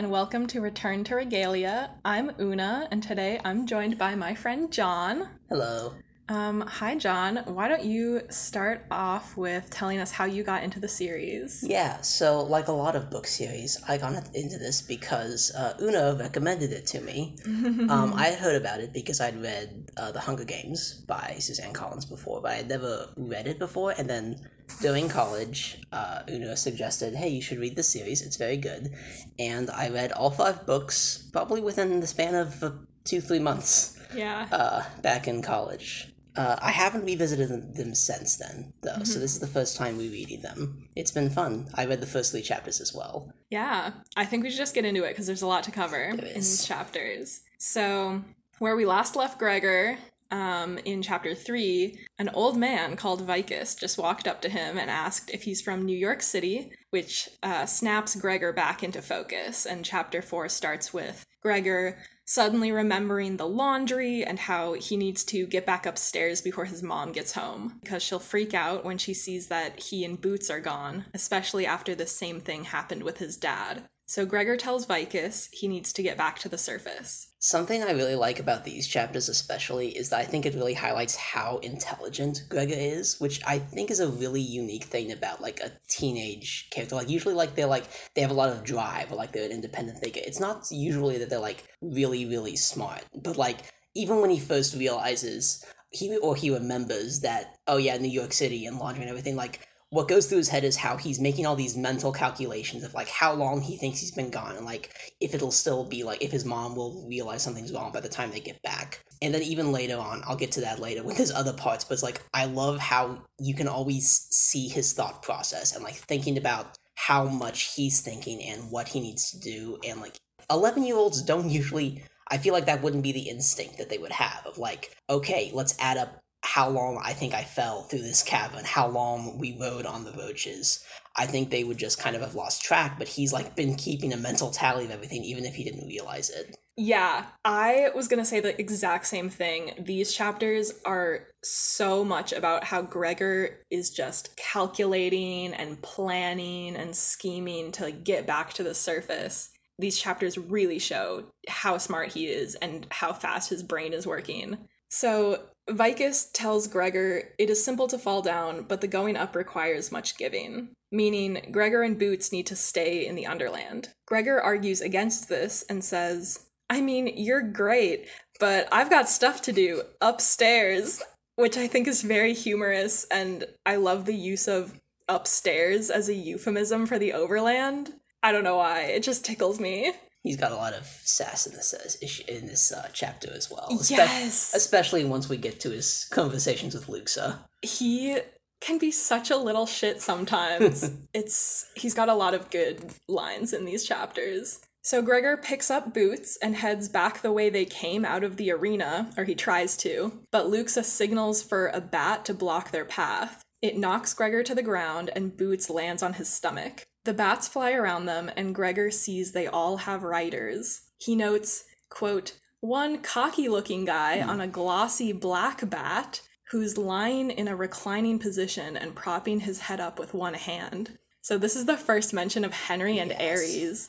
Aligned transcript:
and 0.00 0.10
welcome 0.10 0.46
to 0.46 0.62
Return 0.62 1.04
to 1.04 1.14
Regalia. 1.14 1.90
I'm 2.06 2.32
Oona, 2.40 2.88
and 2.90 3.02
today 3.02 3.38
I'm 3.44 3.66
joined 3.66 3.98
by 3.98 4.14
my 4.14 4.34
friend 4.34 4.72
John. 4.72 5.28
Hello. 5.50 5.92
Um, 6.30 6.62
hi, 6.62 6.94
John. 6.94 7.42
Why 7.44 7.68
don't 7.68 7.84
you 7.84 8.22
start 8.30 8.86
off 8.90 9.36
with 9.36 9.68
telling 9.68 9.98
us 9.98 10.10
how 10.10 10.24
you 10.24 10.42
got 10.42 10.62
into 10.62 10.80
the 10.80 10.88
series? 10.88 11.62
Yeah, 11.62 12.00
so 12.00 12.40
like 12.40 12.68
a 12.68 12.72
lot 12.72 12.96
of 12.96 13.10
book 13.10 13.26
series, 13.26 13.78
I 13.86 13.98
got 13.98 14.14
into 14.34 14.56
this 14.56 14.80
because 14.80 15.52
uh, 15.54 15.74
Oona 15.82 16.16
recommended 16.18 16.72
it 16.72 16.86
to 16.86 17.02
me. 17.02 17.36
um, 17.44 18.14
I 18.14 18.28
had 18.28 18.38
heard 18.38 18.56
about 18.56 18.80
it 18.80 18.94
because 18.94 19.20
I'd 19.20 19.42
read 19.42 19.90
uh, 19.98 20.12
The 20.12 20.20
Hunger 20.20 20.44
Games 20.44 20.94
by 20.94 21.36
Suzanne 21.40 21.74
Collins 21.74 22.06
before, 22.06 22.40
but 22.40 22.52
I 22.52 22.54
had 22.54 22.70
never 22.70 23.10
read 23.18 23.46
it 23.46 23.58
before. 23.58 23.92
And 23.98 24.08
then 24.08 24.40
during 24.80 25.08
college, 25.08 25.78
uh, 25.92 26.22
Oona 26.30 26.56
suggested, 26.56 27.14
hey, 27.14 27.28
you 27.28 27.42
should 27.42 27.58
read 27.58 27.76
this 27.76 27.88
series, 27.90 28.22
it's 28.22 28.36
very 28.36 28.56
good. 28.56 28.92
And 29.38 29.70
I 29.70 29.88
read 29.88 30.12
all 30.12 30.30
five 30.30 30.66
books 30.66 31.28
probably 31.32 31.60
within 31.60 32.00
the 32.00 32.06
span 32.06 32.34
of 32.34 32.62
uh, 32.62 32.70
two, 33.04 33.20
three 33.20 33.38
months 33.38 33.98
Yeah. 34.14 34.46
uh, 34.52 34.84
back 35.02 35.26
in 35.28 35.42
college. 35.42 36.12
Uh, 36.36 36.56
I 36.62 36.70
haven't 36.70 37.04
revisited 37.04 37.74
them, 37.74 37.94
since 37.94 38.36
then, 38.36 38.72
though, 38.82 39.02
so 39.02 39.18
this 39.18 39.34
is 39.34 39.40
the 39.40 39.48
first 39.48 39.76
time 39.76 39.98
rereading 39.98 40.42
them. 40.42 40.88
It's 40.94 41.10
been 41.10 41.28
fun. 41.28 41.68
I 41.74 41.86
read 41.86 42.00
the 42.00 42.06
first 42.06 42.30
three 42.30 42.40
chapters 42.42 42.80
as 42.80 42.94
well. 42.94 43.32
Yeah, 43.50 43.90
I 44.16 44.24
think 44.24 44.44
we 44.44 44.50
should 44.50 44.58
just 44.58 44.74
get 44.74 44.84
into 44.84 45.02
it 45.02 45.08
because 45.08 45.26
there's 45.26 45.42
a 45.42 45.46
lot 45.48 45.64
to 45.64 45.72
cover 45.72 46.00
in 46.00 46.18
these 46.18 46.64
chapters. 46.64 47.40
So, 47.58 48.22
where 48.60 48.76
we 48.76 48.86
last 48.86 49.16
left 49.16 49.40
Gregor, 49.40 49.98
um, 50.30 50.78
in 50.78 51.02
chapter 51.02 51.34
three, 51.34 51.98
an 52.18 52.28
old 52.30 52.56
man 52.56 52.96
called 52.96 53.26
Vikus 53.26 53.78
just 53.78 53.98
walked 53.98 54.28
up 54.28 54.40
to 54.42 54.48
him 54.48 54.78
and 54.78 54.90
asked 54.90 55.30
if 55.30 55.42
he's 55.42 55.60
from 55.60 55.84
New 55.84 55.96
York 55.96 56.22
City, 56.22 56.72
which 56.90 57.28
uh, 57.42 57.66
snaps 57.66 58.16
Gregor 58.16 58.52
back 58.52 58.82
into 58.82 59.02
focus. 59.02 59.66
And 59.66 59.84
chapter 59.84 60.22
four 60.22 60.48
starts 60.48 60.92
with 60.92 61.24
Gregor 61.42 61.98
suddenly 62.30 62.70
remembering 62.70 63.36
the 63.36 63.48
laundry 63.48 64.22
and 64.22 64.38
how 64.38 64.74
he 64.74 64.96
needs 64.96 65.24
to 65.24 65.46
get 65.46 65.66
back 65.66 65.84
upstairs 65.84 66.40
before 66.40 66.64
his 66.64 66.80
mom 66.80 67.10
gets 67.10 67.32
home 67.32 67.80
because 67.82 68.04
she'll 68.04 68.20
freak 68.20 68.54
out 68.54 68.84
when 68.84 68.98
she 68.98 69.12
sees 69.12 69.48
that 69.48 69.80
he 69.80 70.04
and 70.04 70.20
Boots 70.20 70.48
are 70.48 70.60
gone, 70.60 71.06
especially 71.12 71.66
after 71.66 71.92
the 71.92 72.06
same 72.06 72.40
thing 72.40 72.62
happened 72.62 73.02
with 73.02 73.18
his 73.18 73.36
dad. 73.36 73.82
So 74.10 74.26
Gregor 74.26 74.56
tells 74.56 74.86
Vikus 74.86 75.48
he 75.52 75.68
needs 75.68 75.92
to 75.92 76.02
get 76.02 76.18
back 76.18 76.40
to 76.40 76.48
the 76.48 76.58
surface. 76.58 77.32
Something 77.38 77.80
I 77.80 77.92
really 77.92 78.16
like 78.16 78.40
about 78.40 78.64
these 78.64 78.88
chapters, 78.88 79.28
especially, 79.28 79.96
is 79.96 80.08
that 80.08 80.18
I 80.18 80.24
think 80.24 80.44
it 80.44 80.56
really 80.56 80.74
highlights 80.74 81.14
how 81.14 81.58
intelligent 81.58 82.42
Gregor 82.48 82.74
is, 82.76 83.20
which 83.20 83.40
I 83.46 83.60
think 83.60 83.88
is 83.88 84.00
a 84.00 84.08
really 84.08 84.40
unique 84.40 84.82
thing 84.82 85.12
about 85.12 85.40
like 85.40 85.60
a 85.60 85.70
teenage 85.86 86.70
character. 86.70 86.96
Like 86.96 87.08
usually, 87.08 87.34
like 87.34 87.54
they're 87.54 87.66
like 87.66 87.84
they 88.16 88.20
have 88.20 88.32
a 88.32 88.34
lot 88.34 88.50
of 88.50 88.64
drive, 88.64 89.12
or 89.12 89.14
like 89.14 89.30
they're 89.30 89.44
an 89.44 89.52
independent 89.52 89.98
thinker. 89.98 90.18
It's 90.24 90.40
not 90.40 90.66
usually 90.72 91.16
that 91.18 91.30
they're 91.30 91.38
like 91.38 91.62
really, 91.80 92.26
really 92.26 92.56
smart, 92.56 93.04
but 93.14 93.36
like 93.36 93.58
even 93.94 94.20
when 94.20 94.30
he 94.30 94.40
first 94.40 94.74
realizes 94.74 95.64
he 95.90 96.16
or 96.18 96.34
he 96.34 96.50
remembers 96.50 97.20
that 97.20 97.58
oh 97.68 97.76
yeah, 97.76 97.96
New 97.96 98.08
York 98.08 98.32
City 98.32 98.66
and 98.66 98.76
laundry 98.76 99.02
and 99.02 99.10
everything, 99.10 99.36
like 99.36 99.68
what 99.90 100.06
goes 100.06 100.26
through 100.26 100.38
his 100.38 100.48
head 100.48 100.62
is 100.62 100.76
how 100.76 100.96
he's 100.96 101.20
making 101.20 101.44
all 101.44 101.56
these 101.56 101.76
mental 101.76 102.12
calculations 102.12 102.84
of 102.84 102.94
like 102.94 103.08
how 103.08 103.32
long 103.34 103.60
he 103.60 103.76
thinks 103.76 103.98
he's 103.98 104.12
been 104.12 104.30
gone 104.30 104.54
and 104.56 104.64
like 104.64 104.94
if 105.20 105.34
it'll 105.34 105.50
still 105.50 105.84
be 105.84 106.04
like 106.04 106.22
if 106.22 106.30
his 106.30 106.44
mom 106.44 106.76
will 106.76 107.04
realize 107.08 107.42
something's 107.42 107.72
wrong 107.72 107.90
by 107.90 108.00
the 108.00 108.08
time 108.08 108.30
they 108.30 108.40
get 108.40 108.62
back. 108.62 109.04
And 109.20 109.34
then 109.34 109.42
even 109.42 109.72
later 109.72 109.98
on, 109.98 110.22
I'll 110.26 110.36
get 110.36 110.52
to 110.52 110.60
that 110.62 110.78
later 110.78 111.02
when 111.02 111.16
there's 111.16 111.32
other 111.32 111.52
parts, 111.52 111.84
but 111.84 111.94
it's 111.94 112.04
like 112.04 112.22
I 112.32 112.46
love 112.46 112.78
how 112.78 113.22
you 113.40 113.54
can 113.54 113.66
always 113.66 114.28
see 114.30 114.68
his 114.68 114.92
thought 114.92 115.22
process 115.22 115.74
and 115.74 115.82
like 115.82 115.96
thinking 115.96 116.38
about 116.38 116.78
how 116.94 117.24
much 117.24 117.74
he's 117.74 118.00
thinking 118.00 118.42
and 118.42 118.70
what 118.70 118.88
he 118.88 119.00
needs 119.00 119.30
to 119.32 119.40
do 119.40 119.78
and 119.86 120.00
like 120.00 120.18
11 120.50 120.84
year 120.84 120.96
olds 120.96 121.22
don't 121.22 121.50
usually 121.50 122.02
I 122.30 122.38
feel 122.38 122.54
like 122.54 122.66
that 122.66 122.80
wouldn't 122.80 123.02
be 123.02 123.10
the 123.10 123.28
instinct 123.28 123.78
that 123.78 123.90
they 123.90 123.98
would 123.98 124.12
have 124.12 124.46
of 124.46 124.56
like, 124.56 124.96
okay, 125.08 125.50
let's 125.52 125.74
add 125.80 125.96
up 125.96 126.22
how 126.42 126.68
long 126.68 127.00
I 127.02 127.12
think 127.12 127.34
I 127.34 127.44
fell 127.44 127.82
through 127.82 128.02
this 128.02 128.22
cavern, 128.22 128.64
how 128.64 128.88
long 128.88 129.38
we 129.38 129.56
rode 129.58 129.86
on 129.86 130.04
the 130.04 130.12
roaches. 130.12 130.84
I 131.16 131.26
think 131.26 131.50
they 131.50 131.64
would 131.64 131.78
just 131.78 132.00
kind 132.00 132.16
of 132.16 132.22
have 132.22 132.34
lost 132.34 132.62
track, 132.62 132.98
but 132.98 133.08
he's 133.08 133.32
like 133.32 133.56
been 133.56 133.74
keeping 133.74 134.12
a 134.12 134.16
mental 134.16 134.50
tally 134.50 134.84
of 134.84 134.90
everything, 134.90 135.22
even 135.24 135.44
if 135.44 135.54
he 135.54 135.64
didn't 135.64 135.86
realize 135.86 136.30
it. 136.30 136.56
Yeah, 136.76 137.26
I 137.44 137.90
was 137.94 138.08
gonna 138.08 138.24
say 138.24 138.40
the 138.40 138.58
exact 138.58 139.06
same 139.06 139.28
thing. 139.28 139.72
These 139.84 140.14
chapters 140.14 140.72
are 140.86 141.26
so 141.42 142.04
much 142.04 142.32
about 142.32 142.64
how 142.64 142.80
Gregor 142.80 143.58
is 143.70 143.90
just 143.90 144.34
calculating 144.36 145.52
and 145.52 145.82
planning 145.82 146.76
and 146.76 146.96
scheming 146.96 147.70
to 147.72 147.90
get 147.90 148.26
back 148.26 148.54
to 148.54 148.62
the 148.62 148.74
surface. 148.74 149.50
These 149.78 149.98
chapters 149.98 150.38
really 150.38 150.78
show 150.78 151.24
how 151.48 151.76
smart 151.76 152.12
he 152.12 152.28
is 152.28 152.54
and 152.54 152.86
how 152.90 153.12
fast 153.12 153.50
his 153.50 153.62
brain 153.62 153.92
is 153.92 154.06
working. 154.06 154.56
So, 154.88 155.49
Vikus 155.70 156.30
tells 156.32 156.66
Gregor 156.66 157.22
it 157.38 157.48
is 157.48 157.64
simple 157.64 157.88
to 157.88 157.98
fall 157.98 158.22
down, 158.22 158.64
but 158.64 158.80
the 158.80 158.88
going 158.88 159.16
up 159.16 159.34
requires 159.34 159.92
much 159.92 160.18
giving, 160.18 160.70
meaning 160.90 161.48
Gregor 161.50 161.82
and 161.82 161.98
Boots 161.98 162.32
need 162.32 162.46
to 162.46 162.56
stay 162.56 163.06
in 163.06 163.14
the 163.14 163.26
Underland. 163.26 163.90
Gregor 164.06 164.40
argues 164.40 164.80
against 164.80 165.28
this 165.28 165.64
and 165.68 165.84
says, 165.84 166.46
I 166.68 166.80
mean, 166.80 167.12
you're 167.16 167.42
great, 167.42 168.08
but 168.38 168.68
I've 168.72 168.90
got 168.90 169.08
stuff 169.08 169.42
to 169.42 169.52
do 169.52 169.82
upstairs, 170.00 171.02
which 171.36 171.56
I 171.56 171.66
think 171.66 171.88
is 171.88 172.02
very 172.02 172.34
humorous, 172.34 173.06
and 173.10 173.44
I 173.64 173.76
love 173.76 174.04
the 174.04 174.14
use 174.14 174.48
of 174.48 174.80
upstairs 175.08 175.90
as 175.90 176.08
a 176.08 176.14
euphemism 176.14 176.86
for 176.86 176.98
the 176.98 177.12
overland. 177.12 177.94
I 178.22 178.32
don't 178.32 178.44
know 178.44 178.58
why, 178.58 178.82
it 178.82 179.02
just 179.02 179.24
tickles 179.24 179.58
me. 179.58 179.92
He's 180.22 180.36
got 180.36 180.52
a 180.52 180.56
lot 180.56 180.74
of 180.74 180.84
sass 180.86 181.46
in 181.46 181.54
this 181.54 181.72
uh, 181.72 182.30
in 182.30 182.46
this 182.46 182.72
uh, 182.72 182.88
chapter 182.92 183.32
as 183.32 183.50
well. 183.50 183.68
Espe- 183.70 183.90
Yes. 183.90 184.52
especially 184.54 185.04
once 185.04 185.28
we 185.28 185.36
get 185.38 185.60
to 185.60 185.70
his 185.70 186.06
conversations 186.10 186.74
with 186.74 186.88
Luxa. 186.88 187.46
he 187.62 188.18
can 188.60 188.76
be 188.76 188.90
such 188.90 189.30
a 189.30 189.36
little 189.38 189.64
shit 189.66 190.02
sometimes. 190.02 190.90
it's 191.14 191.66
he's 191.74 191.94
got 191.94 192.10
a 192.10 192.14
lot 192.14 192.34
of 192.34 192.50
good 192.50 192.92
lines 193.08 193.52
in 193.54 193.64
these 193.64 193.84
chapters. 193.86 194.60
So 194.82 195.02
Gregor 195.02 195.36
picks 195.36 195.70
up 195.70 195.92
Boots 195.94 196.38
and 196.42 196.56
heads 196.56 196.88
back 196.88 197.20
the 197.22 197.32
way 197.32 197.50
they 197.50 197.64
came 197.66 198.04
out 198.04 198.24
of 198.24 198.36
the 198.36 198.50
arena, 198.50 199.10
or 199.16 199.24
he 199.24 199.34
tries 199.34 199.76
to, 199.78 200.20
but 200.30 200.48
Luxa 200.48 200.84
signals 200.84 201.42
for 201.42 201.68
a 201.68 201.80
bat 201.82 202.24
to 202.26 202.34
block 202.34 202.70
their 202.70 202.86
path. 202.86 203.42
It 203.60 203.76
knocks 203.76 204.14
Gregor 204.14 204.42
to 204.42 204.54
the 204.54 204.62
ground 204.62 205.10
and 205.14 205.36
Boots 205.36 205.68
lands 205.68 206.02
on 206.02 206.14
his 206.14 206.30
stomach. 206.32 206.82
The 207.04 207.14
bats 207.14 207.48
fly 207.48 207.72
around 207.72 208.06
them 208.06 208.30
and 208.36 208.54
Gregor 208.54 208.90
sees 208.90 209.32
they 209.32 209.46
all 209.46 209.78
have 209.78 210.02
riders. 210.02 210.82
He 210.98 211.16
notes, 211.16 211.64
quote, 211.88 212.38
one 212.60 212.98
cocky 212.98 213.48
looking 213.48 213.84
guy 213.84 214.20
hmm. 214.20 214.28
on 214.28 214.40
a 214.40 214.46
glossy 214.46 215.12
black 215.12 215.68
bat 215.68 216.20
who's 216.50 216.76
lying 216.76 217.30
in 217.30 217.48
a 217.48 217.56
reclining 217.56 218.18
position 218.18 218.76
and 218.76 218.94
propping 218.94 219.40
his 219.40 219.60
head 219.60 219.80
up 219.80 219.98
with 219.98 220.12
one 220.14 220.34
hand. 220.34 220.98
So 221.22 221.38
this 221.38 221.54
is 221.54 221.66
the 221.66 221.76
first 221.76 222.12
mention 222.12 222.44
of 222.44 222.52
Henry 222.52 222.98
and 222.98 223.10
Yes. 223.10 223.20
Ares, 223.20 223.88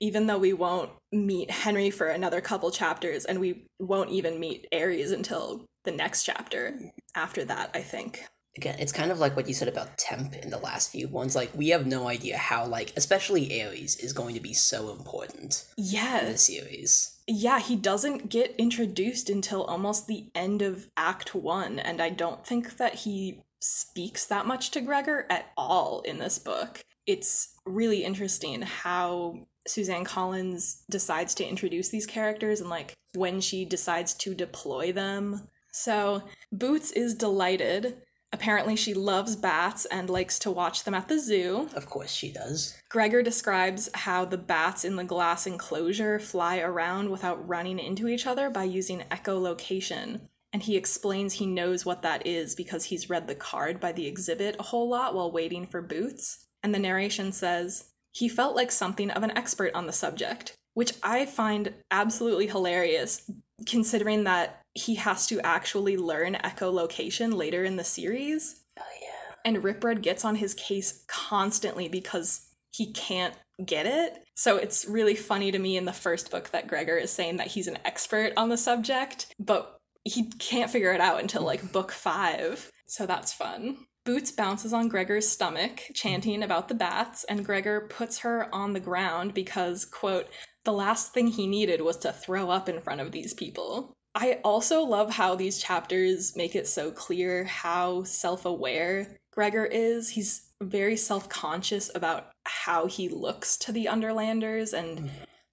even 0.00 0.26
though 0.26 0.38
we 0.38 0.52
won't 0.52 0.90
meet 1.10 1.50
Henry 1.50 1.90
for 1.90 2.06
another 2.06 2.40
couple 2.40 2.70
chapters, 2.70 3.24
and 3.24 3.40
we 3.40 3.66
won't 3.78 4.10
even 4.10 4.40
meet 4.40 4.66
Ares 4.72 5.10
until 5.10 5.66
the 5.84 5.90
next 5.90 6.24
chapter 6.24 6.70
hmm. 6.70 6.86
after 7.14 7.44
that, 7.44 7.70
I 7.74 7.82
think. 7.82 8.24
Again, 8.56 8.76
it's 8.78 8.92
kind 8.92 9.10
of 9.10 9.18
like 9.18 9.34
what 9.34 9.48
you 9.48 9.54
said 9.54 9.68
about 9.68 9.96
Temp 9.96 10.34
in 10.34 10.50
the 10.50 10.58
last 10.58 10.90
few 10.90 11.08
ones. 11.08 11.34
Like, 11.34 11.50
we 11.54 11.70
have 11.70 11.86
no 11.86 12.08
idea 12.08 12.36
how, 12.36 12.66
like, 12.66 12.92
especially 12.96 13.62
Ares 13.62 13.96
is 13.96 14.12
going 14.12 14.34
to 14.34 14.40
be 14.40 14.52
so 14.52 14.90
important 14.90 15.64
in 15.76 16.32
the 16.32 16.36
series. 16.36 17.18
Yeah, 17.26 17.60
he 17.60 17.76
doesn't 17.76 18.28
get 18.28 18.54
introduced 18.58 19.30
until 19.30 19.64
almost 19.64 20.06
the 20.06 20.26
end 20.34 20.60
of 20.60 20.88
Act 20.96 21.34
1, 21.34 21.78
and 21.78 22.02
I 22.02 22.10
don't 22.10 22.46
think 22.46 22.76
that 22.76 22.94
he 22.96 23.42
speaks 23.60 24.26
that 24.26 24.46
much 24.46 24.70
to 24.72 24.80
Gregor 24.80 25.26
at 25.30 25.46
all 25.56 26.00
in 26.02 26.18
this 26.18 26.38
book. 26.38 26.82
It's 27.06 27.54
really 27.64 28.04
interesting 28.04 28.62
how 28.62 29.46
Suzanne 29.66 30.04
Collins 30.04 30.82
decides 30.90 31.34
to 31.36 31.48
introduce 31.48 31.88
these 31.88 32.06
characters 32.06 32.60
and 32.60 32.68
like 32.68 32.94
when 33.14 33.40
she 33.40 33.64
decides 33.64 34.14
to 34.14 34.34
deploy 34.34 34.92
them. 34.92 35.48
So, 35.72 36.24
Boots 36.50 36.90
is 36.90 37.14
delighted. 37.14 38.02
Apparently, 38.32 38.76
she 38.76 38.94
loves 38.94 39.36
bats 39.36 39.84
and 39.86 40.08
likes 40.08 40.38
to 40.40 40.50
watch 40.50 40.84
them 40.84 40.94
at 40.94 41.08
the 41.08 41.18
zoo. 41.18 41.68
Of 41.74 41.86
course, 41.86 42.10
she 42.10 42.32
does. 42.32 42.76
Gregor 42.88 43.22
describes 43.22 43.90
how 43.92 44.24
the 44.24 44.38
bats 44.38 44.84
in 44.84 44.96
the 44.96 45.04
glass 45.04 45.46
enclosure 45.46 46.18
fly 46.18 46.58
around 46.58 47.10
without 47.10 47.46
running 47.46 47.78
into 47.78 48.08
each 48.08 48.26
other 48.26 48.48
by 48.48 48.64
using 48.64 49.04
echolocation. 49.10 50.22
And 50.52 50.62
he 50.62 50.76
explains 50.76 51.34
he 51.34 51.46
knows 51.46 51.84
what 51.84 52.02
that 52.02 52.26
is 52.26 52.54
because 52.54 52.86
he's 52.86 53.10
read 53.10 53.26
the 53.26 53.34
card 53.34 53.80
by 53.80 53.92
the 53.92 54.06
exhibit 54.06 54.56
a 54.58 54.64
whole 54.64 54.88
lot 54.88 55.14
while 55.14 55.30
waiting 55.30 55.66
for 55.66 55.82
Boots. 55.82 56.46
And 56.62 56.74
the 56.74 56.78
narration 56.78 57.32
says, 57.32 57.90
he 58.12 58.28
felt 58.28 58.54
like 58.54 58.70
something 58.70 59.10
of 59.10 59.22
an 59.22 59.36
expert 59.36 59.74
on 59.74 59.86
the 59.86 59.92
subject, 59.92 60.54
which 60.74 60.92
I 61.02 61.26
find 61.26 61.74
absolutely 61.90 62.46
hilarious 62.46 63.30
considering 63.66 64.24
that 64.24 64.61
he 64.74 64.94
has 64.96 65.26
to 65.26 65.40
actually 65.40 65.96
learn 65.96 66.34
echolocation 66.36 67.34
later 67.34 67.64
in 67.64 67.76
the 67.76 67.84
series. 67.84 68.60
Oh, 68.78 68.82
yeah. 69.00 69.34
And 69.44 69.64
Ripred 69.64 70.02
gets 70.02 70.24
on 70.24 70.36
his 70.36 70.54
case 70.54 71.04
constantly 71.08 71.88
because 71.88 72.48
he 72.70 72.92
can't 72.92 73.34
get 73.64 73.86
it. 73.86 74.24
So 74.34 74.56
it's 74.56 74.86
really 74.86 75.14
funny 75.14 75.52
to 75.52 75.58
me 75.58 75.76
in 75.76 75.84
the 75.84 75.92
first 75.92 76.30
book 76.30 76.50
that 76.50 76.66
Gregor 76.66 76.96
is 76.96 77.10
saying 77.10 77.36
that 77.36 77.48
he's 77.48 77.68
an 77.68 77.78
expert 77.84 78.32
on 78.36 78.48
the 78.48 78.56
subject, 78.56 79.26
but 79.38 79.78
he 80.04 80.30
can't 80.38 80.70
figure 80.70 80.92
it 80.92 81.00
out 81.00 81.20
until 81.20 81.42
like 81.42 81.72
book 81.72 81.92
five. 81.92 82.70
So 82.86 83.06
that's 83.06 83.32
fun. 83.32 83.78
Boots 84.04 84.32
bounces 84.32 84.72
on 84.72 84.88
Gregor's 84.88 85.28
stomach, 85.28 85.82
chanting 85.94 86.42
about 86.42 86.68
the 86.68 86.74
bats, 86.74 87.24
and 87.24 87.44
Gregor 87.44 87.86
puts 87.88 88.18
her 88.20 88.52
on 88.52 88.72
the 88.72 88.80
ground 88.80 89.32
because, 89.32 89.84
quote, 89.84 90.26
the 90.64 90.72
last 90.72 91.14
thing 91.14 91.28
he 91.28 91.46
needed 91.46 91.82
was 91.82 91.98
to 91.98 92.12
throw 92.12 92.50
up 92.50 92.68
in 92.68 92.80
front 92.80 93.00
of 93.00 93.12
these 93.12 93.32
people. 93.32 93.92
I 94.14 94.40
also 94.44 94.82
love 94.82 95.10
how 95.10 95.34
these 95.34 95.58
chapters 95.58 96.36
make 96.36 96.54
it 96.54 96.66
so 96.68 96.90
clear 96.90 97.44
how 97.44 98.02
self 98.04 98.44
aware 98.44 99.16
Gregor 99.32 99.64
is. 99.64 100.10
He's 100.10 100.50
very 100.62 100.96
self 100.96 101.28
conscious 101.28 101.90
about 101.94 102.30
how 102.44 102.86
he 102.86 103.08
looks 103.08 103.56
to 103.58 103.72
the 103.72 103.86
Underlanders 103.86 104.72
and 104.72 104.98
mm. 104.98 105.10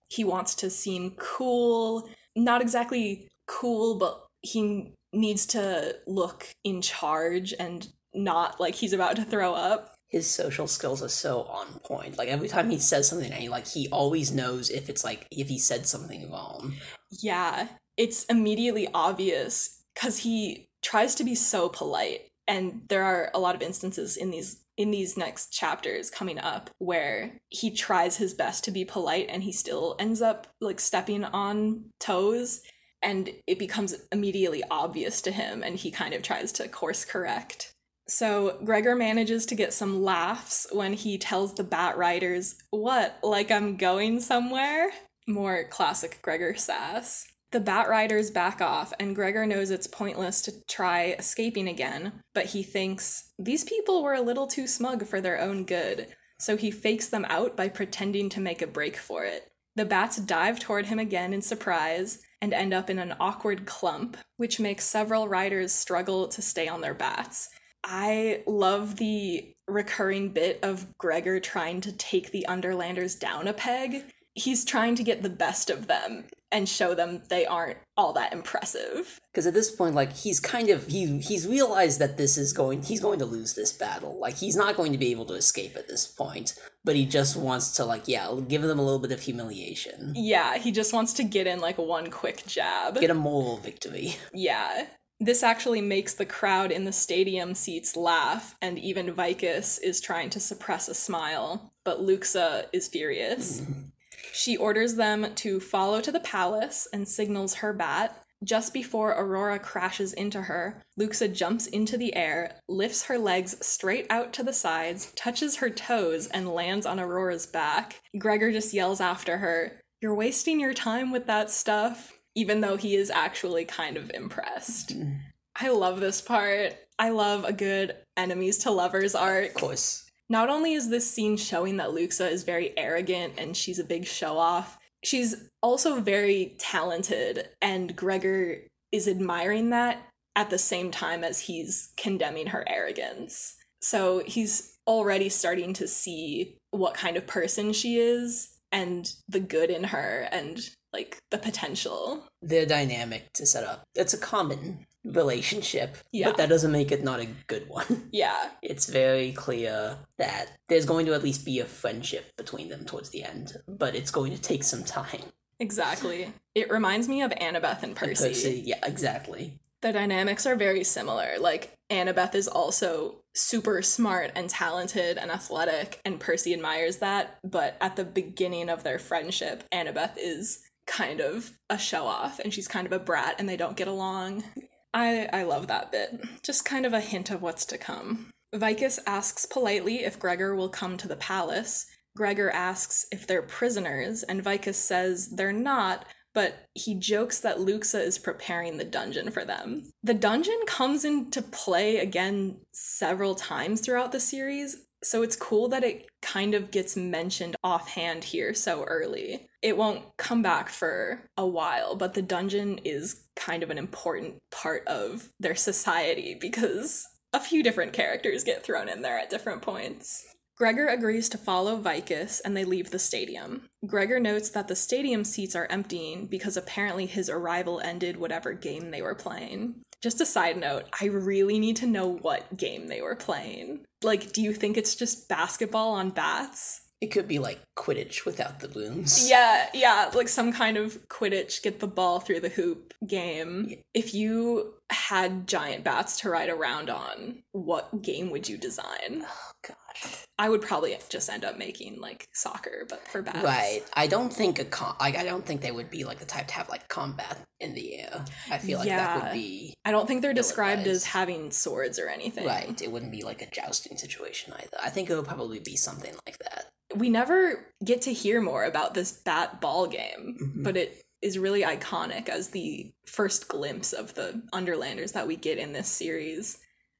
he 0.10 0.24
wants 0.24 0.56
to 0.56 0.70
seem 0.70 1.12
cool. 1.18 2.10
Not 2.36 2.62
exactly 2.62 3.28
cool, 3.48 3.98
but 3.98 4.26
he 4.42 4.94
needs 5.14 5.46
to 5.48 5.96
look 6.06 6.48
in 6.64 6.82
charge 6.82 7.54
and 7.60 7.88
not 8.14 8.60
like 8.60 8.76
he's 8.76 8.94
about 8.94 9.16
to 9.16 9.24
throw 9.24 9.54
up. 9.54 9.96
His 10.10 10.30
social 10.30 10.68
skills 10.68 11.04
are 11.04 11.10
so 11.10 11.44
on 11.44 11.68
point. 11.84 12.18
Like 12.18 12.30
every 12.30 12.48
time 12.48 12.70
he 12.70 12.80
says 12.80 13.08
something, 13.08 13.32
he 13.32 13.48
like 13.48 13.68
he 13.68 13.88
always 13.90 14.32
knows 14.32 14.70
if 14.70 14.90
it's 14.90 15.04
like 15.04 15.28
if 15.32 15.48
he 15.48 15.60
said 15.60 15.88
something 15.88 16.30
wrong. 16.32 16.74
Yeah, 17.12 17.68
it's 18.00 18.24
immediately 18.26 18.88
obvious 18.94 19.84
because 19.94 20.20
he 20.20 20.70
tries 20.82 21.14
to 21.16 21.24
be 21.24 21.36
so 21.36 21.70
polite, 21.70 22.22
and 22.48 22.82
there 22.88 23.04
are 23.04 23.30
a 23.34 23.40
lot 23.40 23.54
of 23.54 23.62
instances 23.62 24.18
in 24.18 24.32
these 24.32 24.64
in 24.78 24.92
these 24.92 25.18
next 25.18 25.52
chapters 25.52 26.10
coming 26.10 26.40
up 26.40 26.70
where 26.78 27.34
he 27.50 27.70
tries 27.70 28.16
his 28.16 28.34
best 28.34 28.64
to 28.64 28.72
be 28.72 28.86
polite 28.86 29.28
and 29.30 29.44
he 29.44 29.52
still 29.52 29.98
ends 30.00 30.22
up 30.22 30.48
like 30.62 30.80
stepping 30.80 31.26
on 31.26 31.84
toes 32.00 32.62
and 33.02 33.30
it 33.46 33.60
becomes 33.60 33.94
immediately 34.14 34.64
obvious 34.72 35.22
to 35.22 35.32
him 35.32 35.64
and 35.64 35.76
he 35.76 35.92
kind 35.92 36.14
of 36.14 36.22
tries 36.22 36.54
to 36.54 36.66
course 36.70 37.04
correct 37.04 37.74
so 38.10 38.58
Gregor 38.64 38.96
manages 38.96 39.46
to 39.46 39.56
get 39.56 39.72
some 39.72 40.02
laughs 40.04 40.66
when 40.72 40.94
he 40.94 41.20
tells 41.20 41.54
the 41.54 41.64
Bat 41.64 41.98
Riders, 41.98 42.56
What, 42.72 43.20
like 43.22 43.52
I'm 43.52 43.78
going 43.78 44.20
somewhere? 44.20 44.90
More 45.28 45.66
classic 45.66 46.20
Gregor 46.24 46.56
sass. 46.56 47.28
The 47.52 47.60
Bat 47.60 47.90
Riders 47.90 48.30
back 48.30 48.62
off, 48.62 48.94
and 49.00 49.16
Gregor 49.16 49.48
knows 49.48 49.72
it's 49.72 49.88
pointless 49.88 50.44
to 50.44 50.54
try 50.68 51.16
escaping 51.18 51.68
again, 51.68 52.22
but 52.36 52.46
he 52.46 52.62
thinks 52.62 53.32
these 53.40 53.64
people 53.64 54.04
were 54.04 54.14
a 54.14 54.22
little 54.22 54.46
too 54.46 54.68
smug 54.68 55.08
for 55.08 55.20
their 55.20 55.40
own 55.40 55.66
good, 55.66 56.08
so 56.38 56.58
he 56.58 56.70
fakes 56.70 57.08
them 57.08 57.26
out 57.28 57.58
by 57.58 57.68
pretending 57.68 58.30
to 58.30 58.40
make 58.40 58.62
a 58.62 58.68
break 58.68 58.98
for 58.98 59.26
it. 59.26 59.52
The 59.76 59.86
bats 59.86 60.18
dive 60.18 60.60
toward 60.60 60.88
him 60.88 61.00
again 61.00 61.34
in 61.34 61.42
surprise 61.42 62.20
and 62.40 62.54
end 62.54 62.72
up 62.72 62.88
in 62.88 63.00
an 63.00 63.16
awkward 63.20 63.66
clump, 63.66 64.18
which 64.38 64.60
makes 64.60 64.86
several 64.86 65.28
riders 65.28 65.72
struggle 65.72 66.28
to 66.28 66.44
stay 66.44 66.68
on 66.68 66.82
their 66.82 66.94
bats. 66.94 67.50
I 67.84 68.44
love 68.46 68.98
the 68.98 69.54
recurring 69.68 70.30
bit 70.30 70.60
of 70.62 70.98
Gregor 70.98 71.40
trying 71.40 71.82
to 71.82 71.92
take 71.92 72.32
the 72.32 72.46
Underlanders 72.48 73.18
down 73.18 73.48
a 73.48 73.54
peg. 73.54 74.04
He's 74.40 74.64
trying 74.64 74.96
to 74.96 75.04
get 75.04 75.22
the 75.22 75.30
best 75.30 75.70
of 75.70 75.88
them 75.88 76.26
and 76.52 76.68
show 76.68 76.96
them 76.96 77.22
they 77.30 77.46
aren't 77.46 77.78
all 77.96 78.14
that 78.14 78.34
impressive. 78.34 79.20
Because 79.32 79.46
at 79.46 79.54
this 79.54 79.72
point, 79.72 79.96
like 79.96 80.14
he's 80.14 80.40
kind 80.40 80.70
of 80.70 80.88
he 80.88 81.20
he's 81.20 81.48
realized 81.48 82.00
that 82.00 82.18
this 82.18 82.38
is 82.38 82.54
going 82.54 82.84
he's 82.84 83.00
going 83.00 83.20
to 83.20 83.26
lose 83.26 83.54
this 83.54 83.72
battle. 83.72 84.20
Like 84.20 84.38
he's 84.38 84.56
not 84.56 84.76
going 84.76 84.92
to 84.92 84.98
be 84.98 85.12
able 85.12 85.26
to 85.26 85.34
escape 85.34 85.76
at 85.76 85.88
this 85.88 86.08
point. 86.08 86.56
But 86.84 86.96
he 86.96 87.06
just 87.06 87.36
wants 87.36 87.72
to 87.74 87.86
like 87.86 88.08
yeah 88.08 88.34
give 88.48 88.62
them 88.62 88.80
a 88.80 88.84
little 88.84 89.00
bit 89.00 89.12
of 89.12 89.22
humiliation. 89.22 90.14
Yeah, 90.16 90.58
he 90.58 90.72
just 90.72 90.94
wants 90.94 91.14
to 91.14 91.24
get 91.24 91.48
in 91.48 91.60
like 91.60 91.78
one 91.78 92.10
quick 92.10 92.46
jab. 92.48 93.00
Get 93.00 93.10
a 93.10 93.16
moral 93.16 93.58
victory. 93.58 94.16
Yeah. 94.34 94.88
This 95.22 95.44
actually 95.44 95.82
makes 95.82 96.14
the 96.14 96.26
crowd 96.26 96.72
in 96.72 96.86
the 96.86 96.94
stadium 96.94 97.54
seats 97.54 97.98
laugh, 97.98 98.56
and 98.62 98.80
even 98.80 99.14
Vikus 99.14 99.78
is 99.84 100.00
trying 100.00 100.30
to 100.30 100.40
suppress 100.40 100.88
a 100.88 100.94
smile, 100.94 101.74
but 101.84 102.02
Luxa 102.02 102.68
is 102.72 102.88
furious. 102.88 103.62
She 104.34 104.58
orders 104.58 104.96
them 104.96 105.34
to 105.36 105.60
follow 105.60 106.02
to 106.02 106.12
the 106.12 106.20
palace 106.20 106.88
and 106.94 107.08
signals 107.08 107.56
her 107.56 107.74
bat. 107.74 108.24
Just 108.44 108.74
before 108.74 109.12
Aurora 109.12 109.60
crashes 109.60 110.14
into 110.14 110.44
her, 110.44 110.82
Luxa 110.96 111.28
jumps 111.28 111.68
into 111.68 111.98
the 111.98 112.16
air, 112.16 112.56
lifts 112.70 113.04
her 113.04 113.18
legs 113.18 113.56
straight 113.66 114.08
out 114.10 114.32
to 114.34 114.44
the 114.44 114.54
sides, 114.54 115.12
touches 115.16 115.58
her 115.58 115.70
toes, 115.70 116.28
and 116.28 116.48
lands 116.48 116.86
on 116.86 117.00
Aurora's 117.00 117.46
back. 117.46 118.02
Gregor 118.18 118.52
just 118.52 118.74
yells 118.74 119.02
after 119.02 119.40
her, 119.40 119.82
You're 120.02 120.16
wasting 120.16 120.60
your 120.60 120.74
time 120.74 121.12
with 121.12 121.28
that 121.28 121.52
stuff, 121.52 122.18
even 122.34 122.62
though 122.62 122.78
he 122.78 122.96
is 122.96 123.10
actually 123.10 123.66
kind 123.66 123.98
of 123.98 124.10
impressed. 124.14 124.98
Mm. 124.98 125.20
I 125.60 125.70
love 125.70 126.00
this 126.00 126.22
part. 126.22 126.78
I 126.98 127.10
love 127.10 127.44
a 127.44 127.52
good 127.52 127.96
enemies 128.16 128.60
to 128.60 128.72
lovers 128.72 129.16
arc. 129.16 129.50
Of 129.50 129.54
course. 129.56 130.09
Not 130.30 130.50
only 130.50 130.74
is 130.74 130.90
this 130.90 131.10
scene 131.10 131.38
showing 131.38 131.78
that 131.78 131.94
Luxa 131.94 132.30
is 132.30 132.44
very 132.44 132.78
arrogant 132.78 133.34
and 133.38 133.58
she's 133.58 133.80
a 133.80 133.84
big 133.84 134.06
show 134.06 134.38
off, 134.38 134.78
she's 135.04 135.50
also 135.62 136.00
very 136.00 136.56
talented, 136.60 137.50
and 137.62 137.96
Gregor 137.96 138.60
is 138.92 139.08
admiring 139.08 139.72
that 139.72 140.06
at 140.36 140.50
the 140.50 140.58
same 140.58 140.92
time 140.92 141.24
as 141.24 141.42
he's 141.42 141.92
condemning 141.98 142.48
her 142.48 142.64
arrogance. 142.68 143.56
So 143.82 144.24
he's 144.26 144.78
already 144.88 145.30
starting 145.30 145.74
to 145.74 145.88
see 145.88 146.58
what 146.72 146.94
kind 146.94 147.18
of 147.18 147.28
person 147.28 147.74
she 147.74 147.98
is 147.98 148.50
and 148.72 149.12
the 149.28 149.40
good 149.40 149.70
in 149.70 149.86
her 149.86 150.28
and 150.32 150.70
like 150.94 151.18
the 151.32 151.38
potential. 151.38 152.24
The 152.42 152.66
dynamic 152.66 153.32
to 153.34 153.46
set 153.46 153.64
up. 153.64 153.84
It's 153.96 154.14
a 154.14 154.18
common 154.18 154.86
relationship. 155.12 155.98
Yeah. 156.12 156.28
But 156.28 156.38
that 156.38 156.50
doesn't 156.50 156.72
make 156.72 156.92
it 156.92 157.04
not 157.04 157.20
a 157.20 157.28
good 157.48 157.68
one. 157.68 158.08
Yeah. 158.12 158.50
It's 158.62 158.88
very 158.88 159.32
clear 159.32 159.98
that 160.18 160.48
there's 160.68 160.86
going 160.86 161.06
to 161.06 161.14
at 161.14 161.24
least 161.24 161.46
be 161.46 161.60
a 161.60 161.66
friendship 161.66 162.36
between 162.38 162.70
them 162.70 162.86
towards 162.86 163.10
the 163.10 163.24
end, 163.24 163.58
but 163.68 163.96
it's 163.96 164.12
going 164.12 164.34
to 164.34 164.42
take 164.42 164.64
some 164.64 164.84
time. 164.84 165.22
Exactly. 165.60 166.34
It 166.56 166.72
reminds 166.72 167.08
me 167.08 167.22
of 167.22 167.32
Annabeth 167.32 167.84
and 167.84 167.96
Percy. 167.96 168.30
Percy, 168.30 168.64
yeah, 168.66 168.80
exactly. 168.84 169.60
The 169.82 169.94
dynamics 169.94 170.46
are 170.46 170.56
very 170.56 170.84
similar. 170.84 171.36
Like, 171.40 171.74
Annabeth 171.90 172.36
is 172.36 172.48
also 172.48 173.22
super 173.36 173.82
smart 173.82 174.32
and 174.36 174.50
talented 174.50 175.18
and 175.18 175.32
athletic, 175.32 176.02
and 176.04 176.20
Percy 176.20 176.54
admires 176.54 176.98
that. 176.98 177.38
But 177.44 177.78
at 177.80 177.96
the 177.96 178.06
beginning 178.06 178.70
of 178.70 178.84
their 178.84 179.00
friendship, 179.00 179.64
Annabeth 179.72 180.14
is 180.18 180.62
kind 180.90 181.22
of 181.22 181.52
a 181.70 181.78
show 181.78 182.06
off 182.06 182.40
and 182.40 182.52
she's 182.52 182.68
kind 182.68 182.88
of 182.88 182.92
a 182.92 183.00
brat 183.00 183.36
and 183.38 183.48
they 183.48 183.56
don't 183.56 183.78
get 183.78 183.88
along. 183.88 184.44
I, 184.94 185.28
I 185.32 185.44
love 185.44 185.68
that 185.68 185.92
bit. 185.92 186.20
Just 186.44 186.66
kind 186.66 186.86
of 186.86 186.94
a 186.94 187.00
hint 187.00 187.30
of 187.30 187.42
what's 187.42 187.66
to 187.66 187.78
come. 187.78 188.32
Vikus 188.54 189.00
asks 189.06 189.46
politely 189.46 190.04
if 190.04 190.20
Gregor 190.20 190.56
will 190.56 190.70
come 190.70 190.98
to 190.98 191.08
the 191.08 191.16
palace. 191.16 191.86
Gregor 192.16 192.50
asks 192.50 193.06
if 193.12 193.28
they're 193.28 193.44
prisoners, 193.44 194.24
and 194.24 194.44
Vikus 194.44 194.76
says 194.76 195.30
they're 195.30 195.54
not, 195.54 196.06
but 196.34 196.66
he 196.74 196.96
jokes 196.96 197.40
that 197.40 197.60
Luxa 197.60 198.02
is 198.02 198.18
preparing 198.18 198.78
the 198.78 198.84
dungeon 198.84 199.30
for 199.32 199.46
them. 199.46 199.92
The 200.04 200.14
dungeon 200.14 200.60
comes 200.66 201.06
into 201.06 201.42
play 201.42 201.98
again 201.98 202.60
several 202.72 203.36
times 203.36 203.82
throughout 203.82 204.12
the 204.12 204.20
series, 204.20 204.88
so 205.04 205.22
it's 205.22 205.36
cool 205.36 205.70
that 205.70 205.84
it 205.84 206.08
kind 206.22 206.54
of 206.54 206.72
gets 206.72 206.96
mentioned 206.96 207.56
offhand 207.64 208.24
here 208.26 208.54
so 208.54 208.84
early. 208.84 209.48
It 209.62 209.78
won't 209.78 210.04
come 210.18 210.42
back 210.42 210.70
for 210.70 211.30
a 211.38 211.48
while, 211.48 211.96
but 211.96 212.14
the 212.14 212.22
dungeon 212.22 212.80
is 212.84 213.24
kind 213.36 213.64
of 213.64 213.70
an 213.70 213.78
important 213.78 214.36
part 214.52 214.86
of 214.88 215.30
their 215.40 215.56
society 215.56 216.38
because 216.40 217.06
a 217.32 217.40
few 217.40 217.64
different 217.64 217.94
characters 217.94 218.44
get 218.44 218.64
thrown 218.64 218.90
in 218.90 219.02
there 219.02 219.18
at 219.18 219.30
different 219.30 219.62
points. 219.62 220.26
Gregor 220.58 220.88
agrees 220.88 221.30
to 221.30 221.38
follow 221.38 221.80
Vikus 221.80 222.42
and 222.44 222.56
they 222.56 222.66
leave 222.66 222.92
the 222.92 223.00
stadium. 223.00 223.70
Gregor 223.86 224.20
notes 224.20 224.50
that 224.50 224.68
the 224.68 224.76
stadium 224.76 225.24
seats 225.24 225.56
are 225.56 225.68
emptying 225.70 226.28
because 226.28 226.58
apparently 226.58 227.06
his 227.06 227.30
arrival 227.30 227.80
ended 227.80 228.18
whatever 228.18 228.52
game 228.52 228.92
they 228.92 229.02
were 229.02 229.16
playing. 229.16 229.76
Just 230.02 230.22
a 230.22 230.26
side 230.26 230.58
note, 230.58 230.86
I 231.00 231.06
really 231.06 231.60
need 231.60 231.76
to 231.78 231.88
know 231.88 232.08
what 232.08 232.56
game 232.56 232.88
they 232.88 233.02
were 233.02 233.16
playing. 233.16 233.86
Like, 234.02 234.32
do 234.32 234.42
you 234.42 234.54
think 234.54 234.78
it's 234.78 234.96
just 234.96 235.28
basketball 235.28 235.92
on 235.92 236.12
bats? 236.12 236.82
It 237.02 237.08
could 237.08 237.28
be 237.28 237.40
like 237.40 237.60
Quidditch 237.78 238.26
without 238.26 238.60
the 238.60 238.68
booms. 238.68 239.30
Yeah, 239.30 239.68
yeah, 239.74 240.12
like 240.14 240.28
some 240.28 240.52
kind 240.52 240.78
of 240.78 241.08
Quidditch, 241.08 241.62
get 241.64 241.80
the 241.80 241.88
ball 241.88 242.20
through 242.20 242.42
the 242.42 242.50
hoop 242.50 242.94
game. 243.08 243.76
If 243.94 244.14
you 244.14 244.74
had 244.92 245.48
giant 245.48 245.84
bats 245.84 246.20
to 246.22 246.30
ride 246.30 246.50
around 246.50 246.90
on, 246.90 247.44
what 247.52 248.02
game 248.02 248.30
would 248.32 248.50
you 248.50 248.58
design? 248.58 249.24
Oh 249.24 249.52
gosh. 249.68 250.26
I 250.38 250.48
would 250.50 250.62
probably 250.62 250.98
just 251.10 251.30
end 251.30 251.44
up 251.44 251.58
making 251.58 252.00
like 252.00 252.28
soccer, 252.34 252.86
but 252.90 253.06
for 253.08 253.22
bats. 253.22 253.44
Right. 253.44 253.82
I 253.94 254.08
don't 254.08 254.32
think 254.32 254.58
a 254.60 254.66
com- 254.66 254.96
like 255.00 255.18
I 255.18 255.24
don't 255.24 255.46
think 255.46 255.62
they 255.62 255.72
would 255.72 255.90
be 255.90 256.06
like 256.06 256.20
the 256.20 256.26
type 256.26 256.48
to 256.48 256.54
have 256.56 256.70
like 256.70 256.88
combat 256.88 257.38
in 257.60 257.74
the 257.74 258.00
air. 258.00 258.24
I 258.50 258.58
feel 258.58 258.80
like 258.80 258.88
that 258.88 259.24
would 259.24 259.34
be 259.34 259.74
I 259.86 259.92
don't 259.92 260.08
think 260.08 260.22
they're 260.22 260.34
described 260.34 260.88
as 260.88 261.04
having 261.06 261.52
swords 261.52 262.00
or 262.00 262.08
anything. 262.08 262.46
right. 262.48 262.82
It 262.82 262.92
wouldn't 262.92 263.12
be 263.12 263.24
like 263.24 263.42
a 263.42 263.50
jousting 263.52 263.98
situation 263.98 264.54
either. 264.58 264.78
I 264.82 264.90
think 264.90 265.10
it 265.10 265.16
would 265.16 265.26
probably 265.28 265.60
be 265.60 265.76
something 265.76 266.14
like 266.26 266.38
that. 266.40 266.66
We 266.96 267.10
never 267.10 267.66
get 267.84 268.02
to 268.04 268.14
hear 268.14 268.42
more 268.42 268.64
about 268.64 268.94
this 268.96 269.12
bat 269.12 269.60
ball 269.62 269.86
game, 269.88 270.38
Mhm. 270.42 270.64
but 270.64 270.78
it 270.78 271.02
is 271.22 271.38
really 271.38 271.64
iconic 271.64 272.30
as 272.30 272.50
the 272.50 272.92
first 273.06 273.48
glimpse 273.48 273.94
of 273.94 274.14
the 274.14 274.42
Underlanders 274.54 275.14
that 275.14 275.28
we 275.28 275.36
get 275.36 275.58
in 275.58 275.74
this 275.74 275.88
series. 275.88 276.60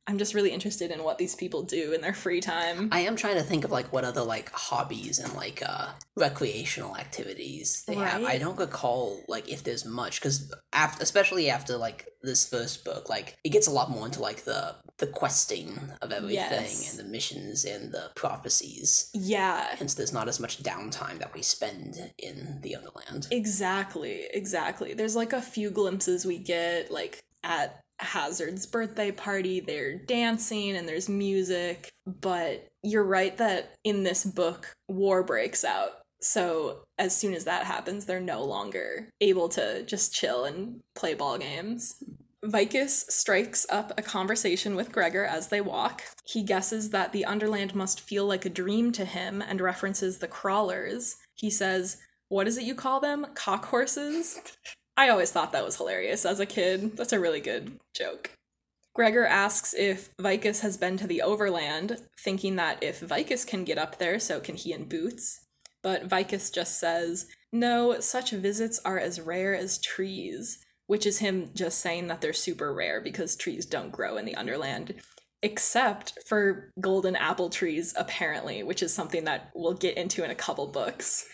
I'm 0.10 0.18
just 0.18 0.34
really 0.34 0.50
interested 0.52 0.90
in 0.90 1.04
what 1.04 1.20
these 1.20 1.36
people 1.36 1.62
do 1.62 1.94
in 1.94 2.02
their 2.02 2.16
free 2.16 2.42
time. 2.42 2.90
I 2.92 3.02
am 3.02 3.16
trying 3.16 3.36
to 3.36 3.44
think 3.44 3.64
of 3.64 3.70
like 3.72 3.94
what 3.94 4.04
other 4.04 4.24
like 4.24 4.52
hobbies 4.52 5.20
and 5.20 5.32
like 5.36 5.62
uh 5.64 5.90
recreational 6.16 6.98
activities 6.98 7.84
they 7.88 7.94
have. 7.96 8.24
I 8.24 8.38
don't 8.40 8.58
recall 8.58 9.22
like 9.28 9.48
if 9.50 9.64
there's 9.64 9.86
much 9.86 10.20
because 10.20 10.52
after 10.74 11.04
especially 11.04 11.50
after 11.50 11.78
like 11.78 12.08
this 12.24 12.50
first 12.50 12.84
book, 12.84 13.08
like 13.08 13.38
it 13.44 13.50
gets 13.50 13.68
a 13.68 13.72
lot 13.72 13.90
more 13.92 14.06
into 14.08 14.20
like 14.22 14.44
the 14.46 14.76
the 14.98 15.08
questing 15.08 15.80
of 16.02 16.12
everything 16.12 16.36
Yes. 16.36 16.90
and 16.90 17.00
the 17.00 17.10
missions 17.10 17.64
and 17.64 17.92
the 17.94 18.12
prophecies. 18.16 19.10
yeah, 19.14 19.76
Hence, 19.78 19.94
there's 19.94 20.12
not 20.12 20.28
as 20.28 20.40
much 20.42 20.62
downtime 20.62 21.20
that 21.20 21.34
we 21.34 21.42
spend 21.42 22.12
in 22.18 22.60
the 22.62 22.76
Underland. 22.76 23.28
Exactly, 23.32 24.26
exactly. 24.34 24.94
There's 24.94 25.16
like 25.16 25.32
a 25.32 25.42
few 25.42 25.70
glimpses 25.70 26.26
we 26.26 26.38
get, 26.38 26.92
like 26.92 27.20
at 27.44 27.82
Hazard's 28.00 28.66
birthday 28.66 29.12
party, 29.12 29.60
they're 29.60 29.98
dancing 29.98 30.76
and 30.76 30.88
there's 30.88 31.10
music. 31.10 31.90
But 32.06 32.68
you're 32.84 33.04
right 33.04 33.36
that 33.38 33.76
in 33.84 34.04
this 34.04 34.24
book, 34.24 34.74
war 34.88 35.24
breaks 35.24 35.64
out. 35.64 35.92
So 36.22 36.84
as 36.98 37.16
soon 37.16 37.34
as 37.34 37.46
that 37.46 37.66
happens, 37.66 38.06
they're 38.06 38.20
no 38.20 38.44
longer 38.44 39.10
able 39.22 39.50
to 39.50 39.84
just 39.84 40.14
chill 40.14 40.46
and 40.46 40.82
play 40.96 41.14
ball 41.14 41.38
games. 41.38 41.96
Vikus 42.44 43.10
strikes 43.10 43.66
up 43.70 43.92
a 43.98 44.02
conversation 44.02 44.76
with 44.76 44.92
Gregor 44.92 45.26
as 45.26 45.48
they 45.48 45.60
walk. 45.60 46.04
He 46.26 46.44
guesses 46.44 46.92
that 46.92 47.12
the 47.12 47.26
Underland 47.26 47.76
must 47.76 48.00
feel 48.00 48.26
like 48.26 48.46
a 48.46 48.50
dream 48.50 48.92
to 48.94 49.04
him 49.04 49.42
and 49.42 49.60
references 49.60 50.20
the 50.20 50.28
crawlers. 50.28 51.18
He 51.36 51.50
says, 51.50 51.98
What 52.30 52.48
is 52.48 52.58
it 52.58 52.64
you 52.64 52.76
call 52.76 53.02
them? 53.02 53.28
Cock 53.34 53.66
horses? 53.66 54.40
I 55.00 55.08
always 55.08 55.32
thought 55.32 55.54
that 55.54 55.64
was 55.64 55.78
hilarious 55.78 56.26
as 56.26 56.42
a 56.42 56.46
kid. 56.46 56.98
That's 56.98 57.14
a 57.14 57.22
really 57.22 57.40
good 57.40 57.80
joke. 57.96 58.32
Gregor 58.94 59.26
asks 59.26 59.74
if 59.74 60.14
Vikus 60.18 60.60
has 60.60 60.76
been 60.76 60.98
to 60.98 61.08
the 61.08 61.22
Overland, 61.22 62.02
thinking 62.22 62.58
that 62.58 62.84
if 62.84 63.00
Vikus 63.00 63.48
can 63.48 63.64
get 63.64 63.78
up 63.78 63.98
there, 63.98 64.20
so 64.20 64.42
can 64.42 64.56
he 64.56 64.74
and 64.74 64.90
Boots. 64.90 65.46
But 65.82 66.10
Vikus 66.10 66.54
just 66.54 66.82
says, 66.82 67.28
No, 67.54 68.02
such 68.02 68.32
visits 68.32 68.82
are 68.84 69.00
as 69.00 69.22
rare 69.22 69.56
as 69.56 69.80
trees, 69.80 70.60
which 70.88 71.06
is 71.06 71.20
him 71.20 71.52
just 71.54 71.80
saying 71.80 72.08
that 72.08 72.20
they're 72.20 72.34
super 72.34 72.74
rare 72.74 73.00
because 73.00 73.38
trees 73.38 73.66
don't 73.66 73.94
grow 73.94 74.18
in 74.18 74.26
the 74.26 74.36
Underland, 74.36 74.96
except 75.42 76.20
for 76.28 76.72
golden 76.82 77.16
apple 77.16 77.50
trees, 77.50 77.94
apparently, 77.96 78.64
which 78.64 78.84
is 78.84 78.94
something 78.94 79.24
that 79.24 79.50
we'll 79.56 79.76
get 79.76 79.96
into 79.96 80.26
in 80.26 80.30
a 80.30 80.36
couple 80.36 80.68
books. 80.68 81.26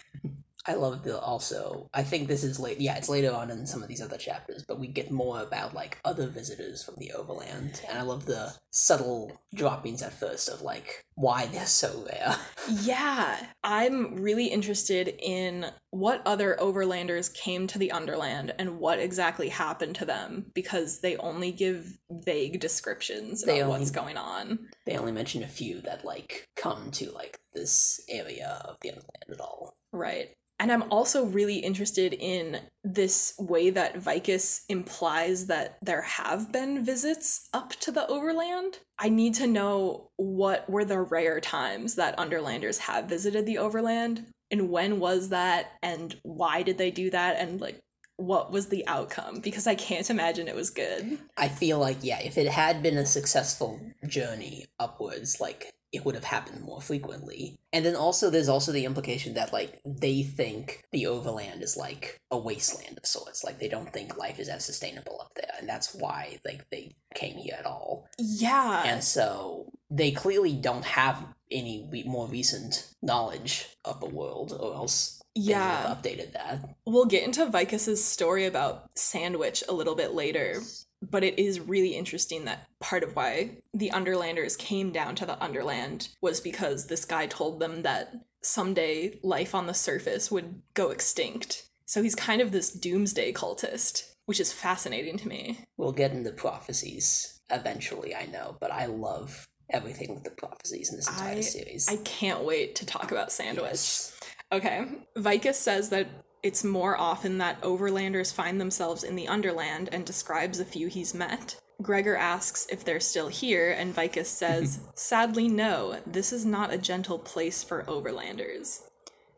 I 0.67 0.73
love 0.73 1.03
the 1.03 1.19
also. 1.19 1.87
I 1.93 2.03
think 2.03 2.27
this 2.27 2.43
is 2.43 2.59
late. 2.59 2.79
Yeah, 2.81 2.95
it's 2.97 3.09
later 3.09 3.31
on 3.31 3.51
in 3.51 3.67
some 3.67 3.83
of 3.83 3.87
these 3.89 4.01
other 4.01 4.17
chapters, 4.17 4.63
but 4.67 4.79
we 4.79 4.87
get 4.87 5.11
more 5.11 5.41
about 5.41 5.73
like 5.75 5.99
other 6.03 6.27
visitors 6.27 6.83
from 6.83 6.95
the 6.97 7.11
Overland, 7.11 7.81
and 7.87 7.97
I 7.99 8.01
love 8.01 8.25
the 8.25 8.53
subtle 8.71 9.39
droppings 9.53 10.01
at 10.01 10.11
first 10.13 10.49
of 10.49 10.61
like 10.61 11.03
why 11.15 11.45
they're 11.45 11.65
so 11.65 12.05
rare. 12.11 12.35
Yeah, 12.81 13.45
I'm 13.63 14.15
really 14.15 14.47
interested 14.47 15.07
in 15.19 15.67
what 15.91 16.23
other 16.25 16.57
overlanders 16.59 17.31
came 17.31 17.67
to 17.67 17.77
the 17.77 17.91
Underland 17.91 18.55
and 18.57 18.79
what 18.79 18.97
exactly 18.97 19.49
happened 19.49 19.95
to 19.97 20.05
them 20.05 20.47
because 20.55 21.01
they 21.01 21.15
only 21.17 21.51
give 21.51 21.95
vague 22.09 22.59
descriptions 22.59 23.43
about 23.43 23.59
only- 23.59 23.67
what's 23.79 23.91
going 23.91 24.17
on. 24.17 24.67
they 24.87 24.97
only 24.97 25.11
mention 25.11 25.43
a 25.43 25.47
few 25.47 25.79
that 25.81 26.03
like 26.03 26.47
come 26.55 26.89
to 26.91 27.11
like 27.11 27.37
this 27.53 27.99
area 28.09 28.59
of 28.65 28.77
the 28.81 28.89
Underland 28.89 29.25
at 29.31 29.39
all. 29.39 29.75
Right. 29.93 30.31
And 30.59 30.71
I'm 30.71 30.89
also 30.91 31.25
really 31.25 31.57
interested 31.57 32.13
in 32.13 32.61
this 32.83 33.33
way 33.37 33.69
that 33.71 33.99
Vikus 33.99 34.61
implies 34.69 35.47
that 35.47 35.77
there 35.81 36.01
have 36.01 36.51
been 36.51 36.85
visits 36.85 37.49
up 37.53 37.71
to 37.81 37.91
the 37.91 38.07
Overland. 38.07 38.79
I 38.97 39.09
need 39.09 39.33
to 39.35 39.47
know 39.47 40.11
what 40.15 40.69
were 40.69 40.85
the 40.85 41.01
rare 41.01 41.41
times 41.41 41.95
that 41.95 42.17
Underlanders 42.17 42.79
have 42.79 43.05
visited 43.05 43.45
the 43.45 43.57
Overland, 43.57 44.27
and 44.49 44.69
when 44.69 44.99
was 44.99 45.29
that, 45.29 45.71
and 45.83 46.15
why 46.23 46.61
did 46.61 46.77
they 46.77 46.91
do 46.91 47.09
that, 47.09 47.37
and 47.37 47.59
like 47.59 47.79
what 48.17 48.49
was 48.49 48.67
the 48.67 48.87
outcome? 48.87 49.39
Because 49.41 49.67
I 49.67 49.75
can't 49.75 50.09
imagine 50.09 50.47
it 50.47 50.55
was 50.55 50.69
good. 50.69 51.19
I 51.35 51.49
feel 51.49 51.79
like 51.79 51.97
yeah, 52.01 52.21
if 52.21 52.37
it 52.37 52.47
had 52.47 52.81
been 52.81 52.97
a 52.97 53.05
successful 53.05 53.79
journey 54.07 54.67
upwards, 54.79 55.41
like 55.41 55.73
it 55.95 56.05
would 56.05 56.15
have 56.15 56.25
happened 56.25 56.61
more 56.63 56.81
frequently. 56.81 57.57
And 57.71 57.85
then 57.85 57.95
also 57.95 58.29
there's 58.29 58.49
also 58.49 58.71
the 58.71 58.85
implication 58.85 59.33
that 59.35 59.53
like 59.53 59.79
they 59.85 60.23
think 60.23 60.83
the 60.91 61.07
overland 61.07 61.63
is 61.63 61.77
like 61.77 62.19
a 62.31 62.37
wasteland 62.37 62.97
of 62.97 63.05
sorts. 63.05 63.43
Like 63.43 63.59
they 63.59 63.67
don't 63.67 63.91
think 63.91 64.17
life 64.17 64.39
is 64.39 64.49
as 64.49 64.65
sustainable 64.65 65.19
up 65.21 65.31
there, 65.35 65.51
and 65.59 65.67
that's 65.67 65.93
why 65.93 66.39
like 66.45 66.69
they 66.69 66.95
came 67.13 67.37
here 67.37 67.55
at 67.57 67.65
all. 67.65 68.07
Yeah. 68.17 68.83
And 68.85 69.03
so 69.03 69.71
they 69.89 70.11
clearly 70.11 70.53
don't 70.53 70.85
have 70.85 71.25
any 71.51 71.87
re- 71.91 72.03
more 72.03 72.27
recent 72.27 72.89
knowledge 73.01 73.67
of 73.85 73.99
the 73.99 74.09
world, 74.09 74.55
or 74.57 74.75
else 74.75 75.21
they 75.35 75.41
would 75.41 75.49
yeah. 75.49 75.87
have 75.87 75.97
updated 75.97 76.33
that. 76.33 76.75
We'll 76.85 77.05
get 77.05 77.23
into 77.23 77.45
Vikus's 77.45 78.03
story 78.03 78.45
about 78.45 78.89
Sandwich 78.95 79.63
a 79.67 79.73
little 79.73 79.95
bit 79.95 80.13
later, 80.13 80.61
but 81.01 81.23
it 81.23 81.39
is 81.39 81.59
really 81.59 81.95
interesting 81.95 82.45
that 82.45 82.67
part 82.79 83.03
of 83.03 83.15
why 83.15 83.57
the 83.73 83.91
Underlanders 83.91 84.57
came 84.57 84.91
down 84.91 85.15
to 85.15 85.25
the 85.25 85.41
Underland 85.43 86.09
was 86.21 86.39
because 86.41 86.87
this 86.87 87.05
guy 87.05 87.27
told 87.27 87.59
them 87.59 87.83
that 87.83 88.13
someday 88.41 89.19
life 89.23 89.55
on 89.55 89.67
the 89.67 89.73
surface 89.73 90.31
would 90.31 90.61
go 90.73 90.91
extinct. 90.91 91.67
So 91.85 92.01
he's 92.01 92.15
kind 92.15 92.41
of 92.41 92.51
this 92.51 92.71
doomsday 92.71 93.33
cultist, 93.33 94.13
which 94.25 94.39
is 94.39 94.53
fascinating 94.53 95.17
to 95.17 95.27
me. 95.27 95.59
We'll 95.77 95.91
get 95.91 96.11
into 96.11 96.31
prophecies 96.31 97.39
eventually, 97.51 98.15
I 98.15 98.25
know, 98.25 98.57
but 98.59 98.71
I 98.71 98.87
love 98.87 99.47
everything 99.69 100.13
with 100.13 100.23
the 100.23 100.31
prophecies 100.31 100.89
in 100.89 100.97
this 100.97 101.09
entire 101.09 101.37
I- 101.37 101.41
series. 101.41 101.87
I 101.87 101.97
can't 101.97 102.43
wait 102.43 102.75
to 102.75 102.85
talk 102.85 103.11
about 103.11 103.31
Sandwich. 103.31 103.63
Yes. 103.65 104.19
Okay. 104.51 104.85
Vikus 105.17 105.55
says 105.55 105.89
that 105.89 106.07
it's 106.45 106.63
more 106.63 106.95
often 106.95 107.39
that 107.39 107.59
overlanders 107.61 108.31
find 108.31 108.61
themselves 108.61 109.03
in 109.03 109.15
the 109.15 109.27
Underland 109.27 109.89
and 109.91 110.05
describes 110.05 110.59
a 110.59 110.65
few 110.65 110.87
he's 110.87 111.11
met. 111.11 111.55
Gregor 111.81 112.15
asks 112.15 112.67
if 112.69 112.85
they're 112.85 112.99
still 112.99 113.29
here, 113.29 113.71
and 113.71 113.95
Vikus 113.95 114.27
says, 114.27 114.79
Sadly, 114.93 115.47
no, 115.47 115.99
this 116.05 116.31
is 116.31 116.45
not 116.45 116.71
a 116.71 116.77
gentle 116.77 117.17
place 117.17 117.63
for 117.63 117.81
overlanders. 117.85 118.83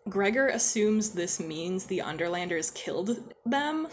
Gregor 0.09 0.49
assumes 0.49 1.11
this 1.11 1.39
means 1.39 1.85
the 1.85 1.99
Underlanders 1.99 2.73
killed 2.73 3.33
them. 3.45 3.87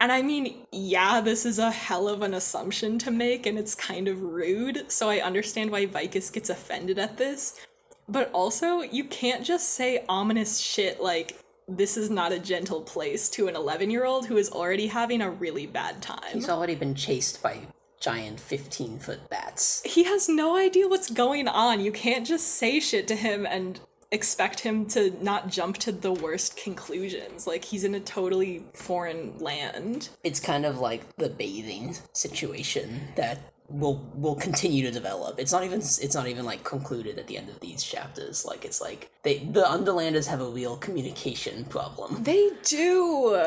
And 0.00 0.10
I 0.10 0.22
mean, 0.22 0.64
yeah, 0.72 1.20
this 1.20 1.44
is 1.44 1.58
a 1.58 1.70
hell 1.70 2.08
of 2.08 2.22
an 2.22 2.32
assumption 2.32 2.98
to 3.00 3.10
make, 3.10 3.44
and 3.44 3.58
it's 3.58 3.74
kind 3.74 4.08
of 4.08 4.22
rude, 4.22 4.90
so 4.90 5.10
I 5.10 5.20
understand 5.20 5.70
why 5.70 5.84
Vikus 5.84 6.32
gets 6.32 6.48
offended 6.48 6.98
at 6.98 7.18
this. 7.18 7.60
But 8.08 8.30
also, 8.32 8.80
you 8.80 9.04
can't 9.04 9.44
just 9.44 9.74
say 9.74 10.06
ominous 10.08 10.58
shit 10.58 11.02
like, 11.02 11.43
this 11.68 11.96
is 11.96 12.10
not 12.10 12.32
a 12.32 12.38
gentle 12.38 12.82
place 12.82 13.28
to 13.30 13.48
an 13.48 13.56
11 13.56 13.90
year 13.90 14.04
old 14.04 14.26
who 14.26 14.36
is 14.36 14.50
already 14.50 14.88
having 14.88 15.20
a 15.20 15.30
really 15.30 15.66
bad 15.66 16.02
time. 16.02 16.32
He's 16.32 16.48
already 16.48 16.74
been 16.74 16.94
chased 16.94 17.42
by 17.42 17.60
giant 18.00 18.38
15 18.38 18.98
foot 18.98 19.30
bats. 19.30 19.82
He 19.84 20.04
has 20.04 20.28
no 20.28 20.56
idea 20.56 20.88
what's 20.88 21.10
going 21.10 21.48
on. 21.48 21.80
You 21.80 21.92
can't 21.92 22.26
just 22.26 22.46
say 22.46 22.80
shit 22.80 23.08
to 23.08 23.16
him 23.16 23.46
and 23.46 23.80
expect 24.10 24.60
him 24.60 24.86
to 24.86 25.16
not 25.22 25.48
jump 25.48 25.78
to 25.78 25.90
the 25.90 26.12
worst 26.12 26.56
conclusions. 26.56 27.46
Like, 27.46 27.64
he's 27.64 27.82
in 27.82 27.94
a 27.94 28.00
totally 28.00 28.64
foreign 28.74 29.38
land. 29.38 30.10
It's 30.22 30.38
kind 30.38 30.64
of 30.64 30.78
like 30.78 31.16
the 31.16 31.30
bathing 31.30 31.96
situation 32.12 33.08
that 33.16 33.53
will 33.78 34.10
will 34.14 34.34
continue 34.36 34.84
to 34.84 34.90
develop. 34.90 35.38
It's 35.38 35.52
not 35.52 35.64
even 35.64 35.80
it's 35.80 36.14
not 36.14 36.28
even 36.28 36.44
like 36.44 36.64
concluded 36.64 37.18
at 37.18 37.26
the 37.26 37.36
end 37.36 37.48
of 37.48 37.60
these 37.60 37.82
chapters. 37.82 38.44
Like 38.44 38.64
it's 38.64 38.80
like 38.80 39.10
they 39.22 39.38
the 39.38 39.62
Underlanders 39.62 40.26
have 40.28 40.40
a 40.40 40.48
real 40.48 40.76
communication 40.76 41.64
problem. 41.64 42.22
They 42.22 42.50
do. 42.64 43.42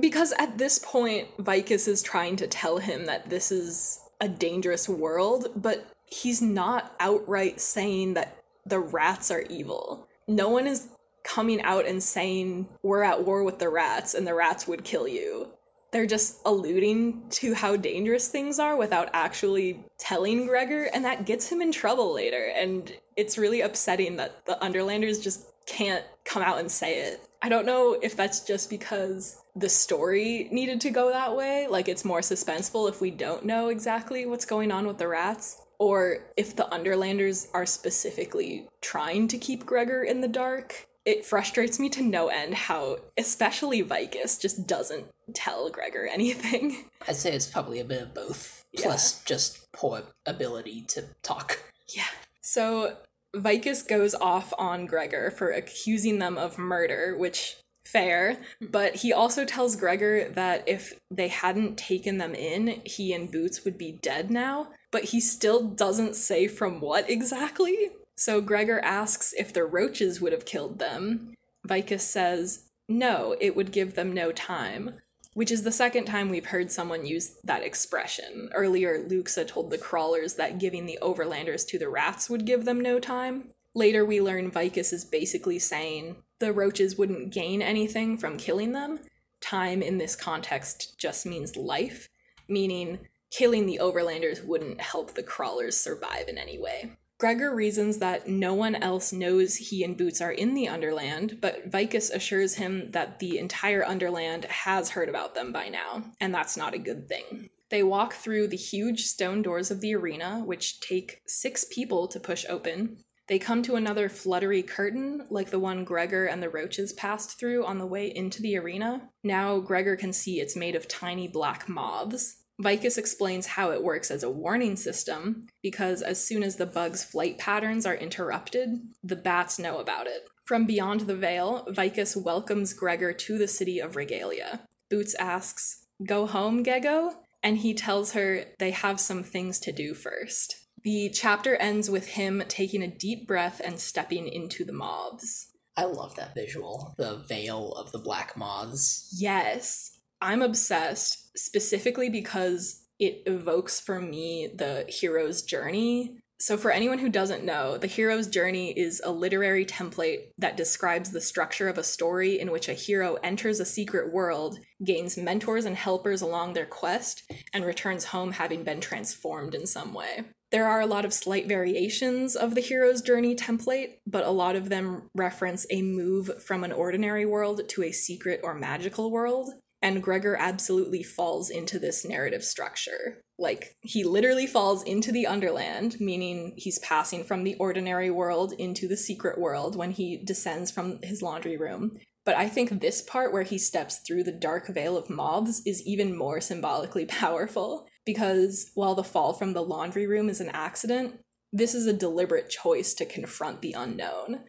Because 0.00 0.32
at 0.38 0.58
this 0.58 0.80
point, 0.80 1.28
Vikus 1.36 1.86
is 1.86 2.02
trying 2.02 2.34
to 2.36 2.48
tell 2.48 2.78
him 2.78 3.06
that 3.06 3.30
this 3.30 3.52
is 3.52 4.00
a 4.20 4.28
dangerous 4.28 4.88
world, 4.88 5.48
but 5.54 5.86
he's 6.06 6.42
not 6.42 6.96
outright 6.98 7.60
saying 7.60 8.14
that 8.14 8.38
the 8.66 8.80
rats 8.80 9.30
are 9.30 9.42
evil. 9.42 10.08
No 10.26 10.48
one 10.48 10.66
is 10.66 10.88
coming 11.22 11.62
out 11.62 11.86
and 11.86 12.02
saying, 12.02 12.68
we're 12.82 13.04
at 13.04 13.24
war 13.24 13.44
with 13.44 13.58
the 13.58 13.68
rats 13.68 14.14
and 14.14 14.26
the 14.26 14.34
rats 14.34 14.66
would 14.66 14.82
kill 14.82 15.06
you. 15.06 15.48
They're 15.90 16.06
just 16.06 16.40
alluding 16.44 17.28
to 17.30 17.54
how 17.54 17.76
dangerous 17.76 18.28
things 18.28 18.58
are 18.58 18.76
without 18.76 19.08
actually 19.12 19.80
telling 19.98 20.46
Gregor, 20.46 20.84
and 20.84 21.04
that 21.04 21.24
gets 21.24 21.50
him 21.50 21.62
in 21.62 21.72
trouble 21.72 22.12
later. 22.12 22.52
And 22.54 22.92
it's 23.16 23.38
really 23.38 23.60
upsetting 23.60 24.16
that 24.16 24.44
the 24.44 24.58
Underlanders 24.60 25.22
just 25.22 25.46
can't 25.66 26.04
come 26.24 26.42
out 26.42 26.58
and 26.58 26.70
say 26.70 27.00
it. 27.00 27.20
I 27.40 27.48
don't 27.48 27.66
know 27.66 27.98
if 28.02 28.16
that's 28.16 28.40
just 28.40 28.68
because 28.68 29.40
the 29.54 29.68
story 29.68 30.48
needed 30.50 30.80
to 30.82 30.90
go 30.90 31.10
that 31.10 31.36
way, 31.36 31.66
like 31.68 31.88
it's 31.88 32.04
more 32.04 32.20
suspenseful 32.20 32.88
if 32.88 33.00
we 33.00 33.10
don't 33.10 33.44
know 33.44 33.68
exactly 33.68 34.26
what's 34.26 34.44
going 34.44 34.72
on 34.72 34.86
with 34.86 34.98
the 34.98 35.08
rats, 35.08 35.62
or 35.78 36.18
if 36.36 36.56
the 36.56 36.64
Underlanders 36.72 37.48
are 37.54 37.66
specifically 37.66 38.68
trying 38.80 39.28
to 39.28 39.38
keep 39.38 39.66
Gregor 39.66 40.02
in 40.02 40.20
the 40.20 40.28
dark. 40.28 40.86
It 41.04 41.24
frustrates 41.24 41.78
me 41.78 41.88
to 41.90 42.02
no 42.02 42.28
end 42.28 42.54
how, 42.54 42.98
especially 43.16 43.82
Vikus, 43.82 44.38
just 44.38 44.66
doesn't 44.66 45.06
tell 45.34 45.70
Gregor 45.70 46.06
anything. 46.06 46.84
I'd 47.08 47.16
say 47.16 47.32
it's 47.32 47.46
probably 47.46 47.80
a 47.80 47.84
bit 47.84 48.02
of 48.02 48.14
both, 48.14 48.64
plus 48.76 49.22
just 49.24 49.70
poor 49.72 50.02
ability 50.26 50.82
to 50.88 51.04
talk. 51.22 51.62
Yeah. 51.94 52.04
So 52.40 52.96
Vikus 53.34 53.86
goes 53.86 54.14
off 54.14 54.52
on 54.58 54.86
Gregor 54.86 55.30
for 55.30 55.50
accusing 55.50 56.18
them 56.18 56.38
of 56.38 56.58
murder, 56.58 57.16
which 57.16 57.56
fair, 57.84 58.38
hmm. 58.60 58.66
but 58.70 58.96
he 58.96 59.12
also 59.12 59.44
tells 59.44 59.76
Gregor 59.76 60.28
that 60.30 60.64
if 60.66 60.98
they 61.10 61.28
hadn't 61.28 61.78
taken 61.78 62.18
them 62.18 62.34
in, 62.34 62.82
he 62.84 63.12
and 63.12 63.30
Boots 63.30 63.64
would 63.64 63.78
be 63.78 63.92
dead 63.92 64.30
now, 64.30 64.68
but 64.90 65.04
he 65.04 65.20
still 65.20 65.62
doesn't 65.62 66.16
say 66.16 66.48
from 66.48 66.80
what 66.80 67.08
exactly. 67.08 67.90
So 68.16 68.40
Gregor 68.40 68.80
asks 68.80 69.32
if 69.38 69.52
the 69.52 69.64
roaches 69.64 70.20
would 70.20 70.32
have 70.32 70.44
killed 70.44 70.78
them. 70.78 71.34
Vikus 71.66 72.00
says, 72.00 72.68
no, 72.88 73.36
it 73.40 73.54
would 73.54 73.70
give 73.70 73.94
them 73.94 74.12
no 74.12 74.32
time, 74.32 74.94
which 75.34 75.50
is 75.50 75.62
the 75.62 75.72
second 75.72 76.04
time 76.04 76.28
we've 76.28 76.46
heard 76.46 76.70
someone 76.70 77.06
use 77.06 77.36
that 77.44 77.62
expression. 77.62 78.50
Earlier, 78.54 79.04
Luxa 79.08 79.44
told 79.44 79.70
the 79.70 79.78
crawlers 79.78 80.34
that 80.34 80.58
giving 80.58 80.86
the 80.86 80.98
overlanders 81.02 81.66
to 81.68 81.78
the 81.78 81.88
rats 81.88 82.28
would 82.28 82.44
give 82.44 82.64
them 82.64 82.80
no 82.80 82.98
time. 82.98 83.50
Later, 83.74 84.04
we 84.04 84.20
learn 84.20 84.50
Vikus 84.50 84.92
is 84.92 85.04
basically 85.04 85.58
saying 85.58 86.16
the 86.40 86.52
roaches 86.52 86.96
wouldn't 86.96 87.30
gain 87.32 87.62
anything 87.62 88.16
from 88.16 88.36
killing 88.36 88.72
them. 88.72 89.00
Time 89.40 89.82
in 89.82 89.98
this 89.98 90.16
context 90.16 90.98
just 90.98 91.26
means 91.26 91.56
life, 91.56 92.08
meaning 92.48 92.98
killing 93.30 93.66
the 93.66 93.78
overlanders 93.80 94.44
wouldn't 94.44 94.80
help 94.80 95.14
the 95.14 95.22
crawlers 95.22 95.76
survive 95.76 96.28
in 96.28 96.38
any 96.38 96.58
way. 96.58 96.92
Gregor 97.18 97.52
reasons 97.52 97.98
that 97.98 98.28
no 98.28 98.54
one 98.54 98.76
else 98.76 99.12
knows 99.12 99.56
he 99.56 99.82
and 99.82 99.96
Boots 99.96 100.20
are 100.20 100.30
in 100.30 100.54
the 100.54 100.68
Underland, 100.68 101.38
but 101.40 101.68
Vikus 101.68 102.14
assures 102.14 102.54
him 102.54 102.92
that 102.92 103.18
the 103.18 103.38
entire 103.38 103.84
Underland 103.84 104.44
has 104.44 104.90
heard 104.90 105.08
about 105.08 105.34
them 105.34 105.50
by 105.50 105.68
now, 105.68 106.04
and 106.20 106.32
that's 106.32 106.56
not 106.56 106.74
a 106.74 106.78
good 106.78 107.08
thing. 107.08 107.50
They 107.70 107.82
walk 107.82 108.14
through 108.14 108.48
the 108.48 108.56
huge 108.56 109.06
stone 109.06 109.42
doors 109.42 109.72
of 109.72 109.80
the 109.80 109.96
arena, 109.96 110.42
which 110.44 110.78
take 110.80 111.22
six 111.26 111.64
people 111.64 112.06
to 112.06 112.20
push 112.20 112.46
open. 112.48 112.98
They 113.26 113.40
come 113.40 113.62
to 113.64 113.74
another 113.74 114.08
fluttery 114.08 114.62
curtain, 114.62 115.26
like 115.28 115.50
the 115.50 115.58
one 115.58 115.84
Gregor 115.84 116.24
and 116.24 116.40
the 116.40 116.48
roaches 116.48 116.92
passed 116.94 117.38
through 117.38 117.66
on 117.66 117.78
the 117.78 117.86
way 117.86 118.06
into 118.14 118.40
the 118.40 118.56
arena. 118.56 119.10
Now 119.24 119.58
Gregor 119.58 119.96
can 119.96 120.12
see 120.12 120.40
it's 120.40 120.56
made 120.56 120.76
of 120.76 120.88
tiny 120.88 121.28
black 121.28 121.68
moths. 121.68 122.37
Vikus 122.62 122.98
explains 122.98 123.46
how 123.46 123.70
it 123.70 123.84
works 123.84 124.10
as 124.10 124.22
a 124.22 124.30
warning 124.30 124.76
system 124.76 125.46
because 125.62 126.02
as 126.02 126.24
soon 126.24 126.42
as 126.42 126.56
the 126.56 126.66
bug's 126.66 127.04
flight 127.04 127.38
patterns 127.38 127.86
are 127.86 127.94
interrupted, 127.94 128.70
the 129.02 129.16
bats 129.16 129.58
know 129.58 129.78
about 129.78 130.06
it. 130.06 130.28
From 130.44 130.66
beyond 130.66 131.02
the 131.02 131.14
veil, 131.14 131.66
Vikus 131.70 132.16
welcomes 132.16 132.72
Gregor 132.72 133.12
to 133.12 133.38
the 133.38 133.46
city 133.46 133.78
of 133.78 133.96
Regalia. 133.96 134.66
Boots 134.90 135.14
asks, 135.16 135.84
Go 136.04 136.26
home, 136.26 136.64
Gego? 136.64 137.12
And 137.42 137.58
he 137.58 137.74
tells 137.74 138.12
her 138.12 138.44
they 138.58 138.72
have 138.72 138.98
some 138.98 139.22
things 139.22 139.60
to 139.60 139.72
do 139.72 139.94
first. 139.94 140.56
The 140.82 141.10
chapter 141.10 141.56
ends 141.56 141.90
with 141.90 142.08
him 142.08 142.42
taking 142.48 142.82
a 142.82 142.88
deep 142.88 143.26
breath 143.26 143.60
and 143.64 143.78
stepping 143.78 144.26
into 144.26 144.64
the 144.64 144.72
moths. 144.72 145.52
I 145.76 145.84
love 145.84 146.16
that 146.16 146.34
visual. 146.34 146.94
The 146.98 147.18
veil 147.28 147.72
of 147.72 147.92
the 147.92 147.98
black 147.98 148.36
moths. 148.36 149.14
Yes. 149.16 149.97
I'm 150.20 150.42
obsessed 150.42 151.36
specifically 151.36 152.10
because 152.10 152.84
it 152.98 153.22
evokes 153.26 153.78
for 153.78 154.00
me 154.00 154.50
the 154.54 154.84
hero's 154.88 155.42
journey. 155.42 156.18
So, 156.40 156.56
for 156.56 156.70
anyone 156.70 157.00
who 157.00 157.08
doesn't 157.08 157.44
know, 157.44 157.78
the 157.78 157.88
hero's 157.88 158.28
journey 158.28 158.70
is 158.70 159.02
a 159.04 159.10
literary 159.10 159.66
template 159.66 160.28
that 160.38 160.56
describes 160.56 161.10
the 161.10 161.20
structure 161.20 161.68
of 161.68 161.78
a 161.78 161.82
story 161.82 162.38
in 162.38 162.52
which 162.52 162.68
a 162.68 162.74
hero 162.74 163.16
enters 163.24 163.58
a 163.58 163.64
secret 163.64 164.12
world, 164.12 164.58
gains 164.84 165.16
mentors 165.16 165.64
and 165.64 165.76
helpers 165.76 166.22
along 166.22 166.52
their 166.52 166.66
quest, 166.66 167.24
and 167.52 167.64
returns 167.64 168.06
home 168.06 168.32
having 168.32 168.62
been 168.62 168.80
transformed 168.80 169.52
in 169.52 169.66
some 169.66 169.92
way. 169.92 170.24
There 170.50 170.68
are 170.68 170.80
a 170.80 170.86
lot 170.86 171.04
of 171.04 171.12
slight 171.12 171.48
variations 171.48 172.36
of 172.36 172.54
the 172.54 172.60
hero's 172.60 173.02
journey 173.02 173.34
template, 173.34 173.96
but 174.06 174.24
a 174.24 174.30
lot 174.30 174.54
of 174.54 174.68
them 174.68 175.10
reference 175.14 175.66
a 175.70 175.82
move 175.82 176.42
from 176.42 176.62
an 176.62 176.72
ordinary 176.72 177.26
world 177.26 177.68
to 177.68 177.82
a 177.82 177.92
secret 177.92 178.40
or 178.44 178.54
magical 178.54 179.10
world. 179.10 179.50
And 179.80 180.02
Gregor 180.02 180.36
absolutely 180.38 181.02
falls 181.02 181.50
into 181.50 181.78
this 181.78 182.04
narrative 182.04 182.42
structure. 182.42 183.22
Like, 183.38 183.76
he 183.80 184.02
literally 184.02 184.46
falls 184.46 184.82
into 184.82 185.12
the 185.12 185.26
Underland, 185.26 186.00
meaning 186.00 186.54
he's 186.56 186.80
passing 186.80 187.22
from 187.22 187.44
the 187.44 187.54
ordinary 187.56 188.10
world 188.10 188.52
into 188.58 188.88
the 188.88 188.96
secret 188.96 189.38
world 189.38 189.76
when 189.76 189.92
he 189.92 190.20
descends 190.24 190.72
from 190.72 190.98
his 191.02 191.22
laundry 191.22 191.56
room. 191.56 191.98
But 192.24 192.36
I 192.36 192.48
think 192.48 192.80
this 192.80 193.00
part 193.00 193.32
where 193.32 193.44
he 193.44 193.56
steps 193.56 194.00
through 194.06 194.24
the 194.24 194.32
dark 194.32 194.66
veil 194.68 194.98
of 194.98 195.08
moths 195.08 195.62
is 195.64 195.86
even 195.86 196.18
more 196.18 196.40
symbolically 196.40 197.06
powerful, 197.06 197.86
because 198.04 198.70
while 198.74 198.94
the 198.94 199.04
fall 199.04 199.32
from 199.32 199.52
the 199.52 199.62
laundry 199.62 200.06
room 200.06 200.28
is 200.28 200.40
an 200.40 200.50
accident, 200.50 201.20
this 201.52 201.74
is 201.74 201.86
a 201.86 201.92
deliberate 201.92 202.50
choice 202.50 202.94
to 202.94 203.06
confront 203.06 203.62
the 203.62 203.72
unknown. 203.72 204.40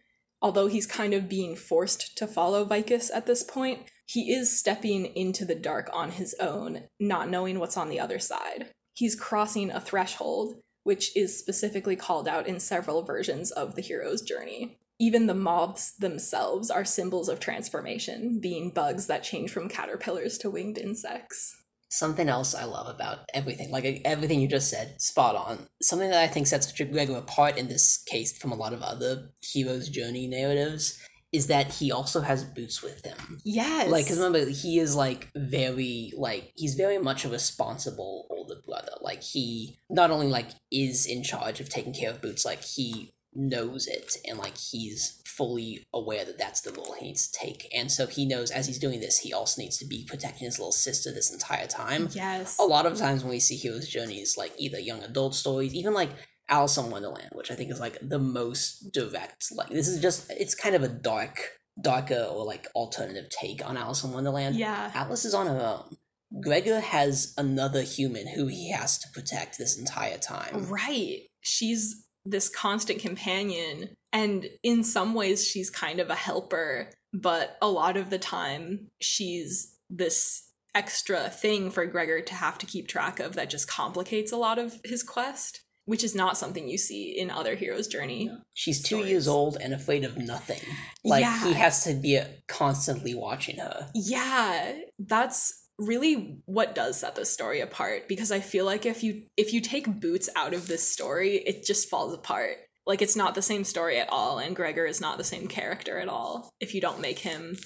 Although 0.42 0.66
he's 0.66 0.86
kind 0.86 1.14
of 1.14 1.28
being 1.28 1.54
forced 1.54 2.16
to 2.18 2.26
follow 2.26 2.64
Vikus 2.64 3.10
at 3.14 3.26
this 3.26 3.42
point, 3.42 3.90
he 4.10 4.32
is 4.32 4.58
stepping 4.58 5.06
into 5.06 5.44
the 5.44 5.54
dark 5.54 5.88
on 5.92 6.10
his 6.10 6.34
own, 6.40 6.82
not 6.98 7.30
knowing 7.30 7.60
what's 7.60 7.76
on 7.76 7.88
the 7.88 8.00
other 8.00 8.18
side. 8.18 8.66
He's 8.92 9.14
crossing 9.14 9.70
a 9.70 9.80
threshold, 9.80 10.56
which 10.82 11.16
is 11.16 11.38
specifically 11.38 11.94
called 11.94 12.26
out 12.26 12.48
in 12.48 12.58
several 12.58 13.04
versions 13.04 13.52
of 13.52 13.76
the 13.76 13.82
hero's 13.82 14.22
journey. 14.22 14.78
Even 14.98 15.28
the 15.28 15.34
moths 15.34 15.92
themselves 15.92 16.72
are 16.72 16.84
symbols 16.84 17.28
of 17.28 17.38
transformation, 17.38 18.40
being 18.40 18.72
bugs 18.72 19.06
that 19.06 19.22
change 19.22 19.52
from 19.52 19.68
caterpillars 19.68 20.38
to 20.38 20.50
winged 20.50 20.76
insects. 20.76 21.56
Something 21.88 22.28
else 22.28 22.52
I 22.52 22.64
love 22.64 22.92
about 22.92 23.18
everything, 23.32 23.70
like 23.70 24.02
everything 24.04 24.40
you 24.40 24.48
just 24.48 24.70
said, 24.70 25.00
spot 25.00 25.36
on. 25.36 25.68
Something 25.82 26.10
that 26.10 26.22
I 26.22 26.26
think 26.26 26.48
sets 26.48 26.72
Gregor 26.72 27.14
apart 27.14 27.56
in 27.56 27.68
this 27.68 28.02
case 28.08 28.36
from 28.36 28.50
a 28.50 28.56
lot 28.56 28.72
of 28.72 28.82
other 28.82 29.30
hero's 29.40 29.88
journey 29.88 30.26
narratives 30.26 31.00
is 31.32 31.46
that 31.46 31.74
he 31.74 31.92
also 31.92 32.20
has 32.20 32.42
boots 32.42 32.82
with 32.82 33.04
him. 33.04 33.40
Yes. 33.44 33.90
Like, 33.90 34.04
because 34.04 34.18
remember, 34.18 34.50
he 34.50 34.78
is 34.78 34.96
like 34.96 35.30
very, 35.36 36.12
like, 36.16 36.52
he's 36.56 36.74
very 36.74 36.98
much 36.98 37.24
a 37.24 37.28
responsible 37.28 38.26
older 38.30 38.56
brother. 38.66 38.92
Like, 39.00 39.22
he 39.22 39.78
not 39.88 40.10
only 40.10 40.26
like 40.26 40.48
is 40.72 41.06
in 41.06 41.22
charge 41.22 41.60
of 41.60 41.68
taking 41.68 41.94
care 41.94 42.10
of 42.10 42.20
boots, 42.20 42.44
like, 42.44 42.62
he 42.62 43.12
knows 43.34 43.86
it 43.86 44.16
and 44.28 44.38
like 44.38 44.56
he's 44.56 45.22
fully 45.24 45.86
aware 45.94 46.24
that 46.24 46.36
that's 46.36 46.62
the 46.62 46.72
role 46.72 46.96
he 46.98 47.06
needs 47.06 47.30
to 47.30 47.38
take 47.38 47.68
and 47.72 47.90
so 47.90 48.06
he 48.06 48.26
knows 48.26 48.50
as 48.50 48.66
he's 48.66 48.78
doing 48.78 49.00
this 49.00 49.20
he 49.20 49.32
also 49.32 49.62
needs 49.62 49.78
to 49.78 49.86
be 49.86 50.04
protecting 50.08 50.44
his 50.46 50.58
little 50.58 50.72
sister 50.72 51.12
this 51.12 51.32
entire 51.32 51.66
time 51.66 52.08
yes 52.10 52.58
a 52.58 52.64
lot 52.64 52.86
of 52.86 52.96
times 52.98 53.22
when 53.22 53.30
we 53.30 53.38
see 53.38 53.54
heroes 53.54 53.88
journeys 53.88 54.36
like 54.36 54.52
either 54.58 54.80
young 54.80 55.02
adult 55.04 55.34
stories 55.34 55.74
even 55.74 55.94
like 55.94 56.10
Alice 56.50 56.76
in 56.76 56.90
Wonderland, 56.90 57.30
which 57.32 57.50
I 57.50 57.54
think 57.54 57.70
is 57.70 57.80
like 57.80 57.98
the 58.02 58.18
most 58.18 58.92
direct. 58.92 59.46
Like 59.54 59.68
this 59.68 59.88
is 59.88 60.02
just 60.02 60.30
it's 60.30 60.54
kind 60.54 60.74
of 60.74 60.82
a 60.82 60.88
dark, 60.88 61.40
darker 61.80 62.26
or 62.30 62.44
like 62.44 62.66
alternative 62.74 63.30
take 63.30 63.66
on 63.66 63.76
Alice 63.76 64.04
in 64.04 64.12
Wonderland. 64.12 64.56
Yeah. 64.56 64.90
Alice 64.94 65.24
is 65.24 65.32
on 65.32 65.46
her 65.46 65.60
own. 65.60 65.96
Gregor 66.42 66.80
has 66.80 67.34
another 67.38 67.82
human 67.82 68.28
who 68.28 68.46
he 68.46 68.70
has 68.70 68.98
to 68.98 69.08
protect 69.12 69.58
this 69.58 69.78
entire 69.78 70.18
time. 70.18 70.66
Right. 70.66 71.22
She's 71.40 72.06
this 72.24 72.48
constant 72.48 73.00
companion, 73.00 73.90
and 74.12 74.46
in 74.62 74.84
some 74.84 75.14
ways, 75.14 75.46
she's 75.46 75.70
kind 75.70 76.00
of 76.00 76.10
a 76.10 76.14
helper, 76.14 76.90
but 77.12 77.56
a 77.62 77.68
lot 77.68 77.96
of 77.96 78.10
the 78.10 78.18
time, 78.18 78.88
she's 79.00 79.76
this 79.88 80.50
extra 80.74 81.30
thing 81.30 81.70
for 81.70 81.86
Gregor 81.86 82.20
to 82.20 82.34
have 82.34 82.58
to 82.58 82.66
keep 82.66 82.86
track 82.86 83.18
of 83.18 83.32
that 83.34 83.50
just 83.50 83.68
complicates 83.68 84.30
a 84.30 84.36
lot 84.36 84.58
of 84.58 84.80
his 84.84 85.02
quest 85.02 85.62
which 85.90 86.04
is 86.04 86.14
not 86.14 86.38
something 86.38 86.68
you 86.68 86.78
see 86.78 87.18
in 87.18 87.32
other 87.32 87.56
heroes' 87.56 87.88
journey. 87.88 88.30
She's 88.54 88.80
two 88.80 88.98
stories. 88.98 89.10
years 89.10 89.26
old 89.26 89.56
and 89.60 89.74
afraid 89.74 90.04
of 90.04 90.16
nothing. 90.16 90.60
Like 91.04 91.22
yeah. 91.22 91.42
he 91.44 91.54
has 91.54 91.82
to 91.82 91.94
be 91.94 92.16
uh, 92.16 92.26
constantly 92.46 93.12
watching 93.12 93.56
her. 93.56 93.88
Yeah, 93.92 94.74
that's 95.00 95.66
really 95.80 96.38
what 96.44 96.76
does 96.76 97.00
set 97.00 97.16
the 97.16 97.24
story 97.24 97.60
apart 97.60 98.06
because 98.06 98.30
I 98.30 98.38
feel 98.38 98.64
like 98.66 98.86
if 98.86 99.02
you 99.02 99.24
if 99.36 99.52
you 99.52 99.60
take 99.60 100.00
Boots 100.00 100.28
out 100.36 100.54
of 100.54 100.68
this 100.68 100.86
story, 100.86 101.38
it 101.38 101.64
just 101.64 101.88
falls 101.88 102.14
apart. 102.14 102.58
Like 102.86 103.02
it's 103.02 103.16
not 103.16 103.34
the 103.34 103.42
same 103.42 103.64
story 103.64 103.98
at 103.98 104.08
all 104.12 104.38
and 104.38 104.54
Gregor 104.54 104.86
is 104.86 105.00
not 105.00 105.18
the 105.18 105.24
same 105.24 105.48
character 105.48 105.98
at 105.98 106.08
all 106.08 106.50
if 106.60 106.72
you 106.72 106.80
don't 106.80 107.00
make 107.00 107.18
him 107.18 107.56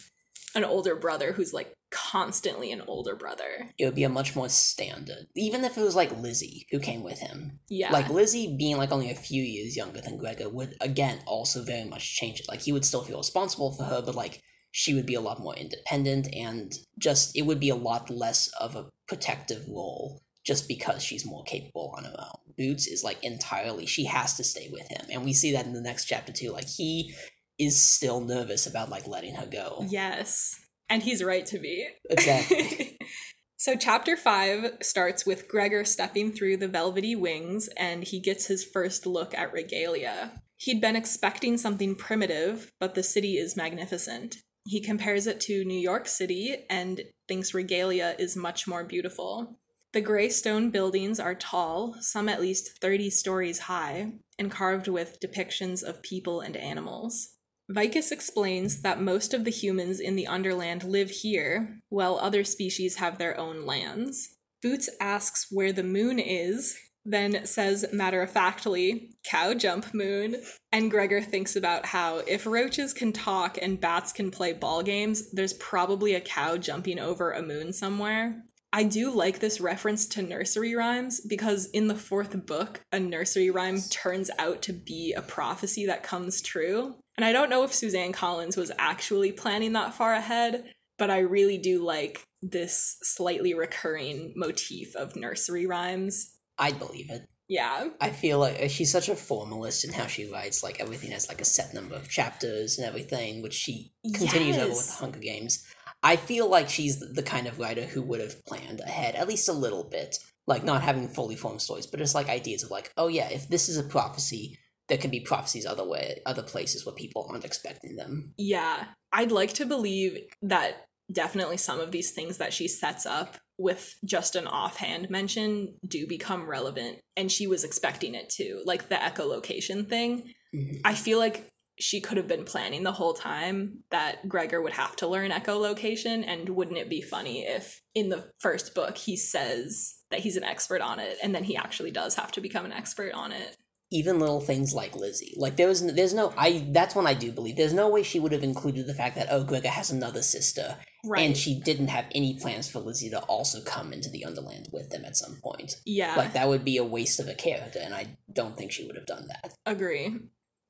an 0.55 0.65
older 0.65 0.97
brother 0.97 1.33
who's 1.33 1.53
like 1.53 1.75
constantly 1.95 2.73
an 2.73 2.83
older 2.87 3.15
brother. 3.15 3.71
It 3.79 3.85
would 3.85 3.95
be 3.95 4.05
a 4.05 4.09
much 4.09 4.35
more 4.35 4.49
standard. 4.49 5.29
Even 5.37 5.65
if 5.65 5.79
it 5.79 5.83
was 5.83 5.95
like 5.95 6.21
Lizzie 6.21 6.67
who 6.71 6.81
came 6.81 7.03
with 7.05 7.21
him. 7.21 7.61
Yeah. 7.69 7.93
Like 7.93 8.09
Lizzie 8.09 8.57
being 8.59 8.77
like 8.77 8.91
only 8.91 9.11
a 9.11 9.15
few 9.15 9.43
years 9.43 9.77
younger 9.77 10.01
than 10.01 10.19
Gregor 10.19 10.49
would 10.49 10.75
again 10.81 11.21
also 11.27 11.63
very 11.63 11.85
much 11.85 12.17
change 12.17 12.41
it. 12.41 12.49
Like 12.49 12.63
he 12.63 12.73
would 12.73 12.85
still 12.85 13.03
feel 13.05 13.19
responsible 13.19 13.73
for 13.73 13.85
her, 13.85 14.03
but 14.03 14.15
like 14.15 14.43
she 14.73 14.93
would 14.93 15.07
be 15.07 15.15
a 15.15 15.21
lot 15.21 15.41
more 15.41 15.55
independent 15.55 16.27
and 16.35 16.75
just 16.99 17.37
it 17.37 17.43
would 17.43 17.61
be 17.61 17.69
a 17.69 17.77
lot 17.77 18.11
less 18.11 18.49
of 18.61 18.75
a 18.75 18.91
protective 19.07 19.65
role 19.69 20.21
just 20.45 20.67
because 20.69 21.03
she's 21.03 21.25
more 21.25 21.45
capable 21.45 21.95
on 21.97 22.05
her 22.05 22.17
own. 22.19 22.55
Boots 22.59 22.87
is 22.87 23.05
like 23.05 23.23
entirely 23.23 23.87
she 23.87 24.05
has 24.05 24.35
to 24.37 24.45
stay 24.45 24.69
with 24.73 24.89
him. 24.89 25.07
And 25.11 25.25
we 25.25 25.33
see 25.33 25.53
that 25.53 25.65
in 25.65 25.73
the 25.73 25.81
next 25.81 26.07
chapter 26.07 26.33
too. 26.33 26.51
Like 26.51 26.69
he 26.69 27.15
is 27.59 27.81
still 27.81 28.21
nervous 28.21 28.67
about 28.67 28.91
like 28.91 29.07
letting 29.07 29.37
her 29.37 29.47
go. 29.47 29.87
yes. 29.89 30.61
And 30.95 31.03
he's 31.03 31.25
right 31.25 31.45
to 31.47 31.59
be. 31.59 31.89
Exactly. 32.09 32.97
so, 33.57 33.75
chapter 33.75 34.17
five 34.17 34.75
starts 34.81 35.27
with 35.27 35.49
Gregor 35.49 35.85
stepping 35.85 36.31
through 36.31 36.59
the 36.59 36.69
velvety 36.69 37.17
wings 37.17 37.69
and 37.77 38.05
he 38.05 38.21
gets 38.21 38.47
his 38.47 38.63
first 38.63 39.05
look 39.05 39.35
at 39.35 39.53
regalia. 39.53 40.41
He'd 40.57 40.81
been 40.81 40.95
expecting 40.95 41.59
something 41.59 41.97
primitive, 41.97 42.71
but 42.79 42.95
the 42.95 43.03
city 43.03 43.39
is 43.39 43.57
magnificent. 43.57 44.37
He 44.69 44.81
compares 44.81 45.27
it 45.27 45.41
to 45.41 45.65
New 45.65 45.81
York 45.81 46.07
City 46.07 46.59
and 46.71 47.01
thinks 47.27 47.53
regalia 47.53 48.15
is 48.17 48.37
much 48.37 48.69
more 48.69 48.85
beautiful. 48.85 49.59
The 49.95 50.01
gray 50.01 50.29
stone 50.29 50.71
buildings 50.71 51.19
are 51.19 51.35
tall, 51.35 51.97
some 51.99 52.29
at 52.29 52.41
least 52.41 52.79
30 52.81 53.11
stories 53.11 53.59
high, 53.59 54.13
and 54.39 54.49
carved 54.49 54.87
with 54.87 55.19
depictions 55.19 55.83
of 55.83 56.05
people 56.05 56.41
and 56.41 56.57
animals. 56.57 57.31
Vikus 57.71 58.13
explains 58.13 58.83
that 58.83 59.01
most 59.01 59.33
of 59.33 59.45
the 59.45 59.51
humans 59.51 59.99
in 59.99 60.17
the 60.17 60.27
Underland 60.27 60.85
live 60.85 61.11
here, 61.11 61.81
while 61.89 62.19
other 62.19 62.45
species 62.45 62.97
have 62.97 63.19
their 63.19 63.39
own 63.39 63.65
lands. 63.65 64.37
Boots 64.63 64.91
asks 65.01 65.47
where 65.51 65.73
the 65.73 65.83
moon 65.83 66.19
is, 66.19 66.79
then 67.07 67.45
says 67.47 67.85
matter 67.93 68.23
of 68.23 68.31
factly, 68.31 69.11
cow 69.25 69.55
jump 69.55 69.93
moon. 69.95 70.37
And 70.73 70.91
Gregor 70.91 71.21
thinks 71.21 71.55
about 71.57 71.87
how 71.87 72.19
if 72.27 72.47
roaches 72.47 72.93
can 72.93 73.13
talk 73.13 73.59
and 73.61 73.81
bats 73.81 74.13
can 74.13 74.31
play 74.31 74.53
ball 74.53 74.83
games, 74.83 75.31
there's 75.33 75.53
probably 75.55 76.15
a 76.15 76.21
cow 76.21 76.57
jumping 76.57 76.99
over 76.99 77.33
a 77.33 77.43
moon 77.43 77.73
somewhere. 77.73 78.43
I 78.73 78.83
do 78.83 79.15
like 79.15 79.39
this 79.39 79.61
reference 79.61 80.07
to 80.09 80.23
nursery 80.23 80.75
rhymes 80.75 81.21
because 81.21 81.67
in 81.67 81.87
the 81.87 81.95
fourth 81.95 82.45
book, 82.45 82.81
a 82.91 82.99
nursery 82.99 83.51
rhyme 83.51 83.81
turns 83.83 84.31
out 84.39 84.63
to 84.63 84.73
be 84.73 85.13
a 85.13 85.23
prophecy 85.23 85.87
that 85.87 86.03
comes 86.03 86.43
true. 86.43 86.97
And 87.17 87.25
I 87.25 87.33
don't 87.33 87.51
know 87.51 87.63
if 87.65 87.73
Suzanne 87.73 88.13
Collins 88.13 88.57
was 88.57 88.73
actually 88.79 89.33
planning 89.33 89.73
that 89.75 89.95
far 89.95 90.15
ahead, 90.15 90.65
but 90.99 91.11
I 91.11 91.21
really 91.21 91.59
do 91.59 91.83
like 91.85 92.25
this 92.43 92.97
slightly 93.03 93.55
recurring 93.55 94.33
motif 94.37 94.95
of 94.97 95.17
nursery 95.17 95.67
rhymes. 95.67 96.37
I'd 96.59 96.79
believe 96.79 97.11
it. 97.11 97.23
Yeah. 97.49 97.89
I 98.01 98.11
feel 98.11 98.39
like 98.39 98.61
uh, 98.61 98.69
she's 98.69 98.91
such 98.91 99.09
a 99.09 99.15
formalist 99.15 99.85
in 99.85 99.93
how 99.93 100.07
she 100.07 100.31
writes. 100.31 100.63
Like 100.63 100.81
everything 100.81 101.11
has 101.13 101.29
like 101.29 101.41
a 101.41 101.45
set 101.45 101.75
number 101.75 101.95
of 101.95 102.09
chapters 102.09 102.79
and 102.79 102.87
everything, 102.87 103.43
which 103.43 103.55
she 103.55 103.93
continues 104.15 104.57
over 104.57 104.69
with 104.69 104.77
Yes. 104.77 104.87
the 104.97 105.05
Hunger 105.05 105.19
Games. 105.21 105.65
I 106.03 106.17
feel 106.17 106.49
like 106.49 106.69
she's 106.69 107.01
the 107.01 107.23
kind 107.23 107.47
of 107.47 107.59
writer 107.59 107.83
who 107.83 108.03
would 108.03 108.21
have 108.21 108.45
planned 108.45 108.81
ahead 108.81 109.15
at 109.15 109.29
least 109.29 109.49
a 109.49 109.53
little 109.53 109.85
bit, 109.85 110.19
like 110.47 110.65
not 110.65 110.83
having 110.83 111.09
fully 111.09 111.37
formed 111.37 111.63
stories, 111.63 111.87
but 111.87 111.99
just 111.99 112.15
like 112.15 112.29
ideas 112.29 112.63
of 112.63 112.71
like, 112.71 112.93
oh 112.97 113.09
yeah, 113.09 113.29
if 113.31 113.49
this 113.49 113.69
is 113.69 113.79
a 113.79 113.83
prophecy, 113.83 114.59
there 114.89 114.99
can 114.99 115.11
be 115.11 115.21
prophecies 115.21 115.67
other 115.67 115.87
way, 115.87 116.21
other 116.27 116.43
places 116.43 116.85
where 116.85 116.95
people 116.95 117.27
aren't 117.31 117.45
expecting 117.45 117.97
them. 117.97 118.35
Yeah. 118.37 118.85
I'd 119.13 119.33
like 119.33 119.55
to 119.55 119.67
believe 119.67 120.19
that 120.43 120.87
definitely 121.13 121.57
some 121.57 121.81
of 121.81 121.91
these 121.91 122.11
things 122.13 122.39
that 122.39 122.53
she 122.53 122.69
sets 122.69 123.07
up 123.07 123.37
with 123.59 123.95
just 124.05 124.35
an 124.37 124.47
offhand 124.47 125.11
mention 125.11 125.75
do 125.87 126.07
become 126.07 126.49
relevant 126.49 126.99
and 127.17 127.31
she 127.31 127.47
was 127.47 127.63
expecting 127.63 128.15
it 128.15 128.29
to 128.29 128.61
like 128.65 128.89
the 128.89 128.97
echolocation 128.97 129.89
thing 129.89 130.33
Mhm. 130.55 130.81
i 130.85 130.95
feel 130.95 131.19
like 131.19 131.47
she 131.79 132.01
could 132.01 132.17
have 132.17 132.27
been 132.27 132.45
planning 132.45 132.83
the 132.83 132.91
whole 132.93 133.15
time 133.15 133.85
that 133.91 134.29
gregor 134.29 134.61
would 134.63 134.73
have 134.73 134.97
to 134.97 135.07
learn 135.07 135.31
echolocation 135.31 136.25
and 136.27 136.49
wouldn't 136.49 136.79
it 136.79 136.89
be 136.89 137.01
funny 137.03 137.45
if 137.47 137.81
in 137.95 138.09
the 138.09 138.25
first 138.41 138.75
book 138.75 138.97
he 138.97 139.17
says 139.17 139.95
that 140.11 140.21
he's 140.21 140.37
an 140.37 140.45
expert 140.45 140.81
on 140.81 140.99
it 140.99 141.17
and 141.23 141.33
then 141.35 141.45
he 141.45 141.57
actually 141.57 141.91
does 141.93 142.15
have 142.17 142.33
to 142.33 142.41
become 142.41 142.65
an 142.65 142.73
expert 142.73 143.13
on 143.13 143.31
it 143.31 143.57
Even 143.91 144.19
little 144.19 144.41
things 144.41 144.75
like 144.75 144.97
Lizzie, 144.97 145.35
like 145.37 145.57
there 145.57 145.69
was, 145.69 145.83
n- 145.83 145.95
there's 145.95 146.15
no, 146.15 146.33
I. 146.37 146.67
That's 146.71 146.97
when 146.97 147.07
I 147.07 147.15
do 147.15 147.31
believe. 147.31 147.57
There's 147.57 147.75
no 147.75 147.89
way 147.89 148.03
she 148.03 148.19
would 148.19 148.33
have 148.33 148.43
included 148.43 148.87
the 148.87 148.95
fact 148.95 149.15
that 149.17 149.29
oh, 149.31 149.45
Gregor 149.45 149.69
has 149.69 149.91
another 149.91 150.23
sister, 150.23 150.79
right 151.05 151.23
and 151.23 151.37
she 151.37 151.61
didn't 151.61 151.89
have 151.89 152.07
any 152.15 152.39
plans 152.41 152.69
for 152.69 152.81
Lizzie 152.81 153.11
to 153.11 153.21
also 153.21 153.61
come 153.61 153.93
into 153.93 154.11
the 154.11 154.25
Underland 154.25 154.69
with 154.73 154.91
them 154.91 155.05
at 155.05 155.17
some 155.17 155.37
point. 155.43 155.77
yeah 155.85 156.17
Like 156.17 156.33
that 156.33 156.49
would 156.49 156.65
be 156.65 156.77
a 156.77 156.85
waste 156.85 157.21
of 157.21 157.29
a 157.29 157.35
character, 157.35 157.79
and 157.81 157.95
I 157.95 158.17
don't 158.33 158.57
think 158.57 158.73
she 158.73 158.87
would 158.87 158.97
have 158.97 159.07
done 159.07 159.29
that. 159.29 159.55
Agree. 159.67 160.17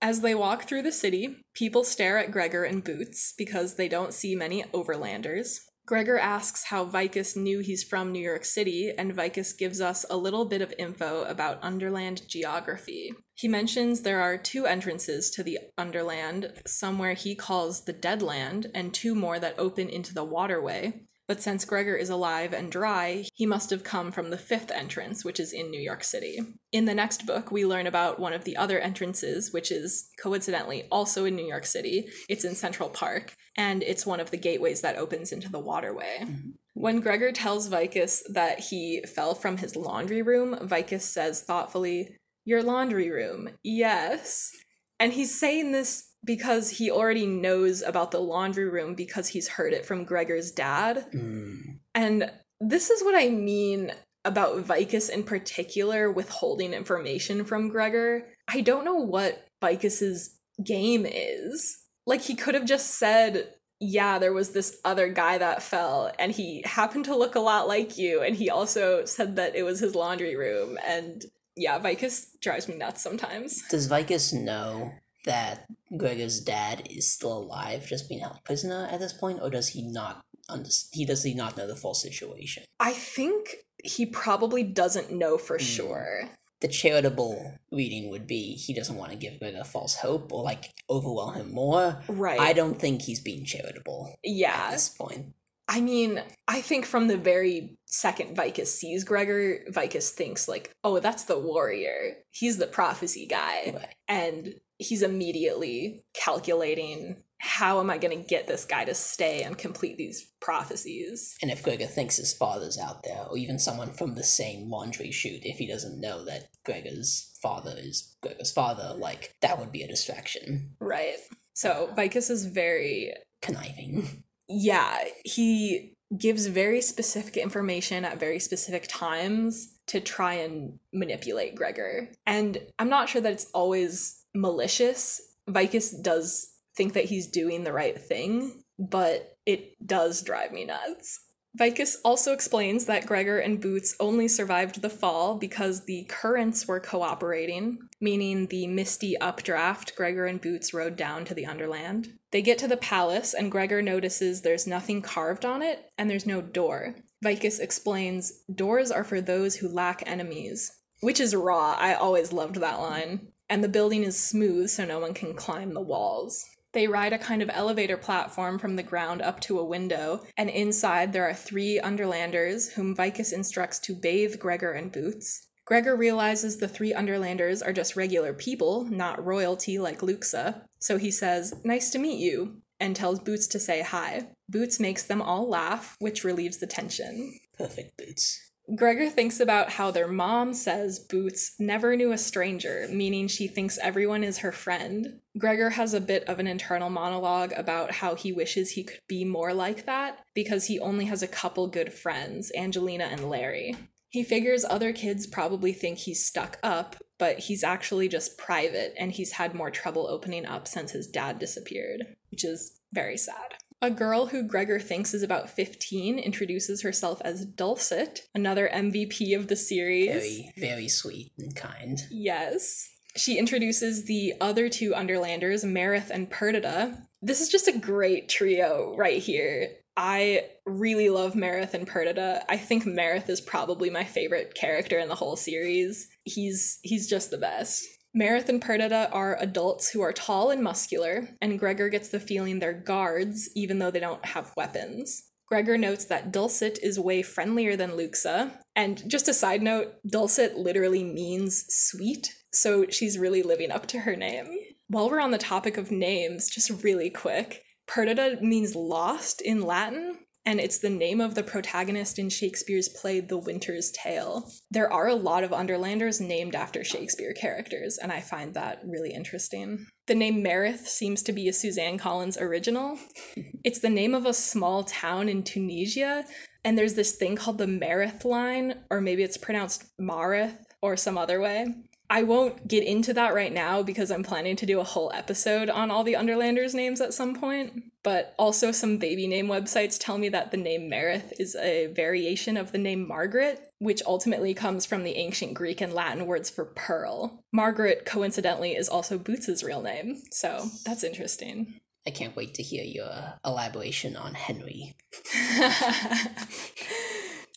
As 0.02 0.20
they 0.20 0.34
walk 0.34 0.64
through 0.64 0.82
the 0.82 0.92
city, 0.92 1.44
people 1.54 1.82
stare 1.82 2.18
at 2.18 2.30
Gregor 2.30 2.64
and 2.64 2.84
Boots 2.84 3.32
because 3.38 3.76
they 3.76 3.88
don't 3.88 4.12
see 4.12 4.34
many 4.36 4.62
overlanders. 4.64 5.60
Gregor 5.86 6.18
asks 6.18 6.64
how 6.64 6.86
Vikus 6.86 7.36
knew 7.36 7.58
he's 7.58 7.84
from 7.84 8.10
New 8.10 8.22
York 8.22 8.46
City, 8.46 8.90
and 8.96 9.14
Vikus 9.14 9.56
gives 9.56 9.82
us 9.82 10.06
a 10.08 10.16
little 10.16 10.46
bit 10.46 10.62
of 10.62 10.72
info 10.78 11.24
about 11.24 11.62
Underland 11.62 12.26
geography. 12.26 13.12
He 13.34 13.48
mentions 13.48 14.00
there 14.00 14.22
are 14.22 14.38
two 14.38 14.64
entrances 14.64 15.30
to 15.32 15.42
the 15.42 15.58
Underland, 15.76 16.52
somewhere 16.66 17.12
he 17.12 17.34
calls 17.34 17.84
the 17.84 17.92
Deadland, 17.92 18.70
and 18.74 18.94
two 18.94 19.14
more 19.14 19.38
that 19.38 19.58
open 19.58 19.90
into 19.90 20.14
the 20.14 20.24
waterway. 20.24 21.02
But 21.26 21.42
since 21.42 21.64
Gregor 21.66 21.96
is 21.96 22.10
alive 22.10 22.52
and 22.52 22.72
dry, 22.72 23.26
he 23.34 23.44
must 23.44 23.70
have 23.70 23.84
come 23.84 24.10
from 24.10 24.30
the 24.30 24.38
fifth 24.38 24.70
entrance, 24.70 25.24
which 25.24 25.40
is 25.40 25.52
in 25.52 25.70
New 25.70 25.80
York 25.80 26.04
City. 26.04 26.38
In 26.72 26.84
the 26.84 26.94
next 26.94 27.26
book, 27.26 27.50
we 27.50 27.64
learn 27.64 27.86
about 27.86 28.18
one 28.18 28.32
of 28.32 28.44
the 28.44 28.56
other 28.56 28.78
entrances, 28.78 29.52
which 29.52 29.70
is 29.70 30.08
coincidentally 30.22 30.84
also 30.90 31.24
in 31.24 31.34
New 31.34 31.46
York 31.46 31.64
City. 31.64 32.08
It's 32.28 32.44
in 32.44 32.54
Central 32.54 32.90
Park, 32.90 33.34
and 33.56 33.82
it's 33.82 34.06
one 34.06 34.20
of 34.20 34.30
the 34.30 34.36
gateways 34.36 34.80
that 34.80 34.96
opens 34.96 35.32
into 35.32 35.48
the 35.48 35.58
waterway. 35.58 36.26
When 36.74 37.00
Gregor 37.00 37.30
tells 37.30 37.68
Vikus 37.68 38.22
that 38.32 38.58
he 38.58 39.02
fell 39.02 39.34
from 39.34 39.58
his 39.58 39.76
laundry 39.76 40.22
room, 40.22 40.56
Vikus 40.60 41.02
says 41.02 41.42
thoughtfully, 41.42 42.16
Your 42.44 42.62
laundry 42.62 43.10
room, 43.10 43.50
yes. 43.62 44.50
And 44.98 45.12
he's 45.12 45.38
saying 45.38 45.72
this 45.72 46.10
because 46.24 46.70
he 46.70 46.90
already 46.90 47.26
knows 47.26 47.82
about 47.82 48.10
the 48.10 48.20
laundry 48.20 48.68
room 48.68 48.94
because 48.94 49.28
he's 49.28 49.48
heard 49.48 49.72
it 49.72 49.84
from 49.84 50.04
Gregor's 50.04 50.50
dad. 50.50 51.06
Mm. 51.14 51.78
And 51.94 52.30
this 52.60 52.90
is 52.90 53.04
what 53.04 53.14
I 53.14 53.28
mean 53.28 53.92
about 54.24 54.64
Vikus 54.64 55.10
in 55.10 55.22
particular 55.22 56.10
withholding 56.10 56.72
information 56.72 57.44
from 57.44 57.68
Gregor. 57.68 58.26
I 58.48 58.62
don't 58.62 58.84
know 58.84 58.96
what 58.96 59.46
Vikus's 59.62 60.38
game 60.64 61.06
is. 61.06 61.83
Like 62.06 62.22
he 62.22 62.34
could 62.34 62.54
have 62.54 62.66
just 62.66 62.92
said, 62.98 63.54
"Yeah, 63.80 64.18
there 64.18 64.32
was 64.32 64.50
this 64.50 64.78
other 64.84 65.08
guy 65.08 65.38
that 65.38 65.62
fell 65.62 66.12
and 66.18 66.32
he 66.32 66.62
happened 66.64 67.04
to 67.06 67.16
look 67.16 67.34
a 67.34 67.40
lot 67.40 67.66
like 67.68 67.96
you 67.98 68.22
and 68.22 68.36
he 68.36 68.50
also 68.50 69.04
said 69.04 69.36
that 69.36 69.54
it 69.56 69.62
was 69.62 69.80
his 69.80 69.94
laundry 69.94 70.36
room." 70.36 70.78
And 70.86 71.24
yeah, 71.56 71.78
Vikus 71.78 72.26
drives 72.40 72.68
me 72.68 72.76
nuts 72.76 73.00
sometimes. 73.02 73.62
Does 73.68 73.88
Vikus 73.88 74.32
know 74.32 74.92
that 75.24 75.66
Gregor's 75.96 76.40
dad 76.40 76.86
is 76.90 77.10
still 77.10 77.32
alive, 77.38 77.86
just 77.86 78.08
being 78.08 78.20
held 78.20 78.42
prisoner 78.44 78.88
at 78.90 79.00
this 79.00 79.12
point, 79.12 79.38
or 79.40 79.50
does 79.50 79.68
he 79.68 79.82
not? 79.82 80.22
Under- 80.48 80.68
he 80.92 81.06
does 81.06 81.22
he 81.22 81.32
not 81.32 81.56
know 81.56 81.66
the 81.66 81.76
full 81.76 81.94
situation? 81.94 82.64
I 82.78 82.92
think 82.92 83.56
he 83.82 84.04
probably 84.04 84.62
doesn't 84.62 85.10
know 85.10 85.38
for 85.38 85.56
Hmm. 85.56 85.64
sure. 85.64 86.28
The 86.64 86.68
charitable 86.68 87.58
reading 87.70 88.08
would 88.08 88.26
be 88.26 88.54
he 88.54 88.72
doesn't 88.72 88.96
want 88.96 89.10
to 89.10 89.18
give 89.18 89.38
Gregor 89.38 89.64
false 89.64 89.96
hope 89.96 90.32
or 90.32 90.42
like 90.42 90.72
overwhelm 90.88 91.34
him 91.34 91.52
more. 91.52 92.00
Right. 92.08 92.40
I 92.40 92.54
don't 92.54 92.80
think 92.80 93.02
he's 93.02 93.20
being 93.20 93.44
charitable 93.44 94.16
Yeah. 94.24 94.68
at 94.68 94.70
this 94.70 94.88
point. 94.88 95.34
I 95.68 95.82
mean, 95.82 96.22
I 96.48 96.62
think 96.62 96.86
from 96.86 97.08
the 97.08 97.18
very 97.18 97.76
second 97.84 98.34
Vikus 98.34 98.68
sees 98.68 99.04
Gregor, 99.04 99.58
Vikus 99.70 100.08
thinks 100.08 100.48
like, 100.48 100.70
"Oh, 100.82 101.00
that's 101.00 101.24
the 101.24 101.38
warrior. 101.38 102.16
He's 102.30 102.56
the 102.56 102.66
prophecy 102.66 103.26
guy." 103.26 103.74
Right. 103.76 103.94
And 104.08 104.54
he's 104.84 105.02
immediately 105.02 106.04
calculating, 106.14 107.22
"How 107.38 107.80
am 107.80 107.90
I 107.90 107.98
going 107.98 108.16
to 108.16 108.28
get 108.28 108.46
this 108.46 108.64
guy 108.64 108.84
to 108.84 108.94
stay 108.94 109.42
and 109.42 109.58
complete 109.58 109.96
these 109.96 110.30
prophecies?" 110.40 111.36
And 111.42 111.50
if 111.50 111.62
Gregor 111.62 111.86
thinks 111.86 112.16
his 112.16 112.32
father's 112.34 112.78
out 112.78 113.02
there, 113.02 113.24
or 113.28 113.36
even 113.36 113.58
someone 113.58 113.92
from 113.92 114.14
the 114.14 114.22
same 114.22 114.70
laundry 114.70 115.10
chute, 115.10 115.44
if 115.44 115.58
he 115.58 115.66
doesn't 115.66 116.00
know 116.00 116.24
that 116.24 116.48
Gregor's 116.64 117.36
father 117.42 117.74
is 117.76 118.16
Gregor's 118.22 118.52
father, 118.52 118.94
like 118.96 119.34
that 119.42 119.58
would 119.58 119.72
be 119.72 119.82
a 119.82 119.88
distraction. 119.88 120.76
Right. 120.80 121.16
So, 121.54 121.90
Vikus 121.96 122.30
is 122.30 122.46
very 122.46 123.12
Conniving. 123.42 124.24
yeah, 124.48 125.04
he 125.24 125.94
gives 126.16 126.46
very 126.46 126.80
specific 126.80 127.36
information 127.36 128.04
at 128.04 128.20
very 128.20 128.38
specific 128.38 128.86
times 128.88 129.78
to 129.86 130.00
try 130.00 130.34
and 130.34 130.78
manipulate 130.92 131.54
Gregor. 131.54 132.08
And 132.26 132.58
I'm 132.78 132.88
not 132.88 133.08
sure 133.08 133.20
that 133.20 133.32
it's 133.32 133.50
always 133.52 134.23
malicious. 134.34 135.20
Vikus 135.48 136.02
does 136.02 136.50
think 136.76 136.94
that 136.94 137.06
he's 137.06 137.28
doing 137.28 137.64
the 137.64 137.72
right 137.72 138.00
thing, 138.00 138.62
but 138.78 139.36
it 139.46 139.76
does 139.86 140.22
drive 140.22 140.52
me 140.52 140.64
nuts. 140.64 141.20
Vikus 141.56 141.94
also 142.04 142.32
explains 142.32 142.86
that 142.86 143.06
Gregor 143.06 143.38
and 143.38 143.60
Boots 143.60 143.94
only 144.00 144.26
survived 144.26 144.82
the 144.82 144.90
fall 144.90 145.38
because 145.38 145.84
the 145.84 146.04
currents 146.08 146.66
were 146.66 146.80
cooperating, 146.80 147.78
meaning 148.00 148.48
the 148.48 148.66
misty 148.66 149.16
updraft 149.18 149.94
Gregor 149.94 150.26
and 150.26 150.40
Boots 150.40 150.74
rode 150.74 150.96
down 150.96 151.24
to 151.26 151.34
the 151.34 151.46
Underland. 151.46 152.08
They 152.32 152.42
get 152.42 152.58
to 152.58 152.66
the 152.66 152.76
palace, 152.76 153.34
and 153.34 153.52
Gregor 153.52 153.82
notices 153.82 154.42
there's 154.42 154.66
nothing 154.66 155.00
carved 155.00 155.44
on 155.44 155.62
it, 155.62 155.84
and 155.96 156.10
there's 156.10 156.26
no 156.26 156.40
door. 156.40 156.96
Vikus 157.24 157.60
explains 157.60 158.42
doors 158.52 158.90
are 158.90 159.04
for 159.04 159.20
those 159.20 159.54
who 159.54 159.68
lack 159.68 160.02
enemies, 160.06 160.72
which 161.02 161.20
is 161.20 161.36
raw. 161.36 161.76
I 161.78 161.94
always 161.94 162.32
loved 162.32 162.56
that 162.56 162.80
line. 162.80 163.28
And 163.48 163.62
the 163.62 163.68
building 163.68 164.02
is 164.02 164.22
smooth, 164.22 164.70
so 164.70 164.84
no 164.84 164.98
one 164.98 165.14
can 165.14 165.34
climb 165.34 165.74
the 165.74 165.80
walls. 165.80 166.44
They 166.72 166.88
ride 166.88 167.12
a 167.12 167.18
kind 167.18 167.40
of 167.40 167.50
elevator 167.52 167.96
platform 167.96 168.58
from 168.58 168.74
the 168.74 168.82
ground 168.82 169.22
up 169.22 169.38
to 169.42 169.60
a 169.60 169.64
window, 169.64 170.24
and 170.36 170.50
inside 170.50 171.12
there 171.12 171.28
are 171.28 171.34
three 171.34 171.78
Underlanders 171.78 172.72
whom 172.72 172.96
Vikus 172.96 173.32
instructs 173.32 173.78
to 173.80 173.94
bathe 173.94 174.40
Gregor 174.40 174.72
and 174.72 174.90
Boots. 174.90 175.46
Gregor 175.64 175.96
realizes 175.96 176.56
the 176.56 176.68
three 176.68 176.92
Underlanders 176.92 177.62
are 177.64 177.72
just 177.72 177.96
regular 177.96 178.34
people, 178.34 178.84
not 178.90 179.24
royalty 179.24 179.78
like 179.78 180.02
Luxa, 180.02 180.66
so 180.80 180.98
he 180.98 181.12
says, 181.12 181.54
Nice 181.64 181.90
to 181.90 181.98
meet 181.98 182.18
you, 182.18 182.60
and 182.80 182.96
tells 182.96 183.20
Boots 183.20 183.46
to 183.46 183.60
say 183.60 183.82
hi. 183.82 184.28
Boots 184.48 184.80
makes 184.80 185.04
them 185.04 185.22
all 185.22 185.48
laugh, 185.48 185.96
which 186.00 186.24
relieves 186.24 186.58
the 186.58 186.66
tension. 186.66 187.38
Perfect 187.56 187.96
boots. 187.96 188.50
Gregor 188.74 189.10
thinks 189.10 189.40
about 189.40 189.70
how 189.70 189.90
their 189.90 190.08
mom 190.08 190.54
says 190.54 190.98
Boots 190.98 191.54
never 191.58 191.96
knew 191.96 192.12
a 192.12 192.18
stranger, 192.18 192.86
meaning 192.90 193.28
she 193.28 193.46
thinks 193.46 193.78
everyone 193.78 194.24
is 194.24 194.38
her 194.38 194.52
friend. 194.52 195.20
Gregor 195.36 195.70
has 195.70 195.92
a 195.92 196.00
bit 196.00 196.24
of 196.24 196.38
an 196.38 196.46
internal 196.46 196.88
monologue 196.88 197.52
about 197.56 197.92
how 197.92 198.14
he 198.14 198.32
wishes 198.32 198.70
he 198.70 198.84
could 198.84 199.00
be 199.06 199.24
more 199.24 199.52
like 199.52 199.84
that 199.84 200.24
because 200.34 200.64
he 200.64 200.80
only 200.80 201.04
has 201.04 201.22
a 201.22 201.28
couple 201.28 201.66
good 201.66 201.92
friends, 201.92 202.50
Angelina 202.56 203.04
and 203.04 203.28
Larry. 203.28 203.76
He 204.08 204.22
figures 204.22 204.64
other 204.64 204.92
kids 204.92 205.26
probably 205.26 205.72
think 205.72 205.98
he's 205.98 206.24
stuck 206.24 206.58
up, 206.62 206.96
but 207.18 207.40
he's 207.40 207.64
actually 207.64 208.08
just 208.08 208.38
private 208.38 208.94
and 208.96 209.12
he's 209.12 209.32
had 209.32 209.54
more 209.54 209.70
trouble 209.70 210.06
opening 210.06 210.46
up 210.46 210.66
since 210.68 210.92
his 210.92 211.06
dad 211.06 211.38
disappeared, 211.38 212.16
which 212.30 212.44
is 212.44 212.80
very 212.92 213.18
sad. 213.18 213.56
A 213.82 213.90
girl 213.90 214.26
who 214.26 214.42
Gregor 214.42 214.80
thinks 214.80 215.12
is 215.12 215.22
about 215.22 215.50
15 215.50 216.18
introduces 216.18 216.82
herself 216.82 217.20
as 217.24 217.44
Dulcet, 217.44 218.22
another 218.34 218.70
MVP 218.72 219.36
of 219.36 219.48
the 219.48 219.56
series. 219.56 220.10
Very, 220.10 220.52
very 220.56 220.88
sweet 220.88 221.32
and 221.38 221.54
kind. 221.54 222.00
Yes. 222.10 222.88
She 223.16 223.38
introduces 223.38 224.06
the 224.06 224.34
other 224.40 224.68
two 224.68 224.92
Underlanders, 224.92 225.64
Mareth 225.64 226.10
and 226.10 226.30
Perdita. 226.30 226.98
This 227.22 227.40
is 227.40 227.48
just 227.48 227.68
a 227.68 227.78
great 227.78 228.28
trio 228.28 228.94
right 228.96 229.22
here. 229.22 229.68
I 229.96 230.46
really 230.66 231.08
love 231.10 231.34
Mareth 231.34 231.74
and 231.74 231.86
Perdita. 231.86 232.44
I 232.48 232.56
think 232.56 232.84
Mareth 232.84 233.28
is 233.28 233.40
probably 233.40 233.90
my 233.90 234.02
favorite 234.02 234.54
character 234.54 234.98
in 234.98 235.08
the 235.08 235.14
whole 235.14 235.36
series. 235.36 236.08
He's 236.24 236.80
he's 236.82 237.08
just 237.08 237.30
the 237.30 237.38
best. 237.38 237.84
Mareth 238.16 238.48
and 238.48 238.62
Perdita 238.62 239.10
are 239.10 239.36
adults 239.40 239.90
who 239.90 240.00
are 240.00 240.12
tall 240.12 240.50
and 240.50 240.62
muscular, 240.62 241.30
and 241.42 241.58
Gregor 241.58 241.88
gets 241.88 242.10
the 242.10 242.20
feeling 242.20 242.60
they're 242.60 242.72
guards, 242.72 243.50
even 243.56 243.80
though 243.80 243.90
they 243.90 243.98
don't 243.98 244.24
have 244.24 244.52
weapons. 244.56 245.30
Gregor 245.46 245.76
notes 245.76 246.04
that 246.04 246.32
Dulcet 246.32 246.78
is 246.80 246.98
way 246.98 247.22
friendlier 247.22 247.74
than 247.76 247.96
Luxa, 247.96 248.60
and 248.76 249.02
just 249.10 249.26
a 249.26 249.34
side 249.34 249.62
note, 249.62 249.94
Dulcet 250.06 250.56
literally 250.56 251.02
means 251.02 251.66
sweet, 251.68 252.32
so 252.52 252.86
she's 252.88 253.18
really 253.18 253.42
living 253.42 253.72
up 253.72 253.86
to 253.86 254.00
her 254.00 254.14
name. 254.14 254.46
While 254.86 255.10
we're 255.10 255.20
on 255.20 255.32
the 255.32 255.38
topic 255.38 255.76
of 255.76 255.90
names, 255.90 256.48
just 256.48 256.84
really 256.84 257.10
quick, 257.10 257.62
Perdita 257.88 258.38
means 258.40 258.76
lost 258.76 259.42
in 259.42 259.60
Latin, 259.60 260.18
and 260.46 260.60
it's 260.60 260.78
the 260.78 260.90
name 260.90 261.20
of 261.20 261.34
the 261.34 261.42
protagonist 261.42 262.18
in 262.18 262.28
Shakespeare's 262.28 262.88
play 262.88 263.20
The 263.20 263.38
Winter's 263.38 263.90
Tale. 263.90 264.50
There 264.70 264.92
are 264.92 265.08
a 265.08 265.14
lot 265.14 265.42
of 265.42 265.52
Underlanders 265.52 266.20
named 266.20 266.54
after 266.54 266.84
Shakespeare 266.84 267.32
characters, 267.32 267.98
and 267.98 268.12
I 268.12 268.20
find 268.20 268.54
that 268.54 268.82
really 268.84 269.12
interesting. 269.12 269.86
The 270.06 270.14
name 270.14 270.44
Mareth 270.44 270.86
seems 270.86 271.22
to 271.22 271.32
be 271.32 271.48
a 271.48 271.52
Suzanne 271.52 271.96
Collins 271.96 272.36
original. 272.36 272.98
it's 273.64 273.80
the 273.80 273.88
name 273.88 274.14
of 274.14 274.26
a 274.26 274.34
small 274.34 274.84
town 274.84 275.28
in 275.28 275.42
Tunisia, 275.42 276.24
and 276.64 276.76
there's 276.76 276.94
this 276.94 277.16
thing 277.16 277.36
called 277.36 277.58
the 277.58 277.66
Mareth 277.66 278.24
line, 278.24 278.80
or 278.90 279.00
maybe 279.00 279.22
it's 279.22 279.38
pronounced 279.38 279.84
Mareth 279.98 280.56
or 280.82 280.96
some 280.96 281.16
other 281.16 281.40
way. 281.40 281.66
I 282.10 282.22
won't 282.22 282.68
get 282.68 282.84
into 282.84 283.14
that 283.14 283.34
right 283.34 283.52
now 283.52 283.82
because 283.82 284.10
I'm 284.10 284.22
planning 284.22 284.56
to 284.56 284.66
do 284.66 284.78
a 284.78 284.84
whole 284.84 285.10
episode 285.14 285.70
on 285.70 285.90
all 285.90 286.04
the 286.04 286.12
Underlanders 286.14 286.74
names 286.74 287.00
at 287.00 287.14
some 287.14 287.34
point. 287.34 287.84
But 288.02 288.34
also, 288.38 288.70
some 288.70 288.98
baby 288.98 289.26
name 289.26 289.46
websites 289.46 289.98
tell 289.98 290.18
me 290.18 290.28
that 290.28 290.50
the 290.50 290.58
name 290.58 290.90
Mareth 290.90 291.32
is 291.40 291.56
a 291.56 291.86
variation 291.86 292.58
of 292.58 292.70
the 292.72 292.78
name 292.78 293.08
Margaret, 293.08 293.70
which 293.78 294.02
ultimately 294.06 294.52
comes 294.52 294.84
from 294.84 295.04
the 295.04 295.16
ancient 295.16 295.54
Greek 295.54 295.80
and 295.80 295.94
Latin 295.94 296.26
words 296.26 296.50
for 296.50 296.66
pearl. 296.66 297.42
Margaret, 297.50 298.04
coincidentally, 298.04 298.76
is 298.76 298.90
also 298.90 299.16
Boots's 299.16 299.64
real 299.64 299.80
name, 299.80 300.20
so 300.30 300.66
that's 300.84 301.02
interesting. 301.02 301.80
I 302.06 302.10
can't 302.10 302.36
wait 302.36 302.52
to 302.54 302.62
hear 302.62 302.84
your 302.84 303.38
elaboration 303.46 304.14
on 304.16 304.34
Henry. 304.34 304.94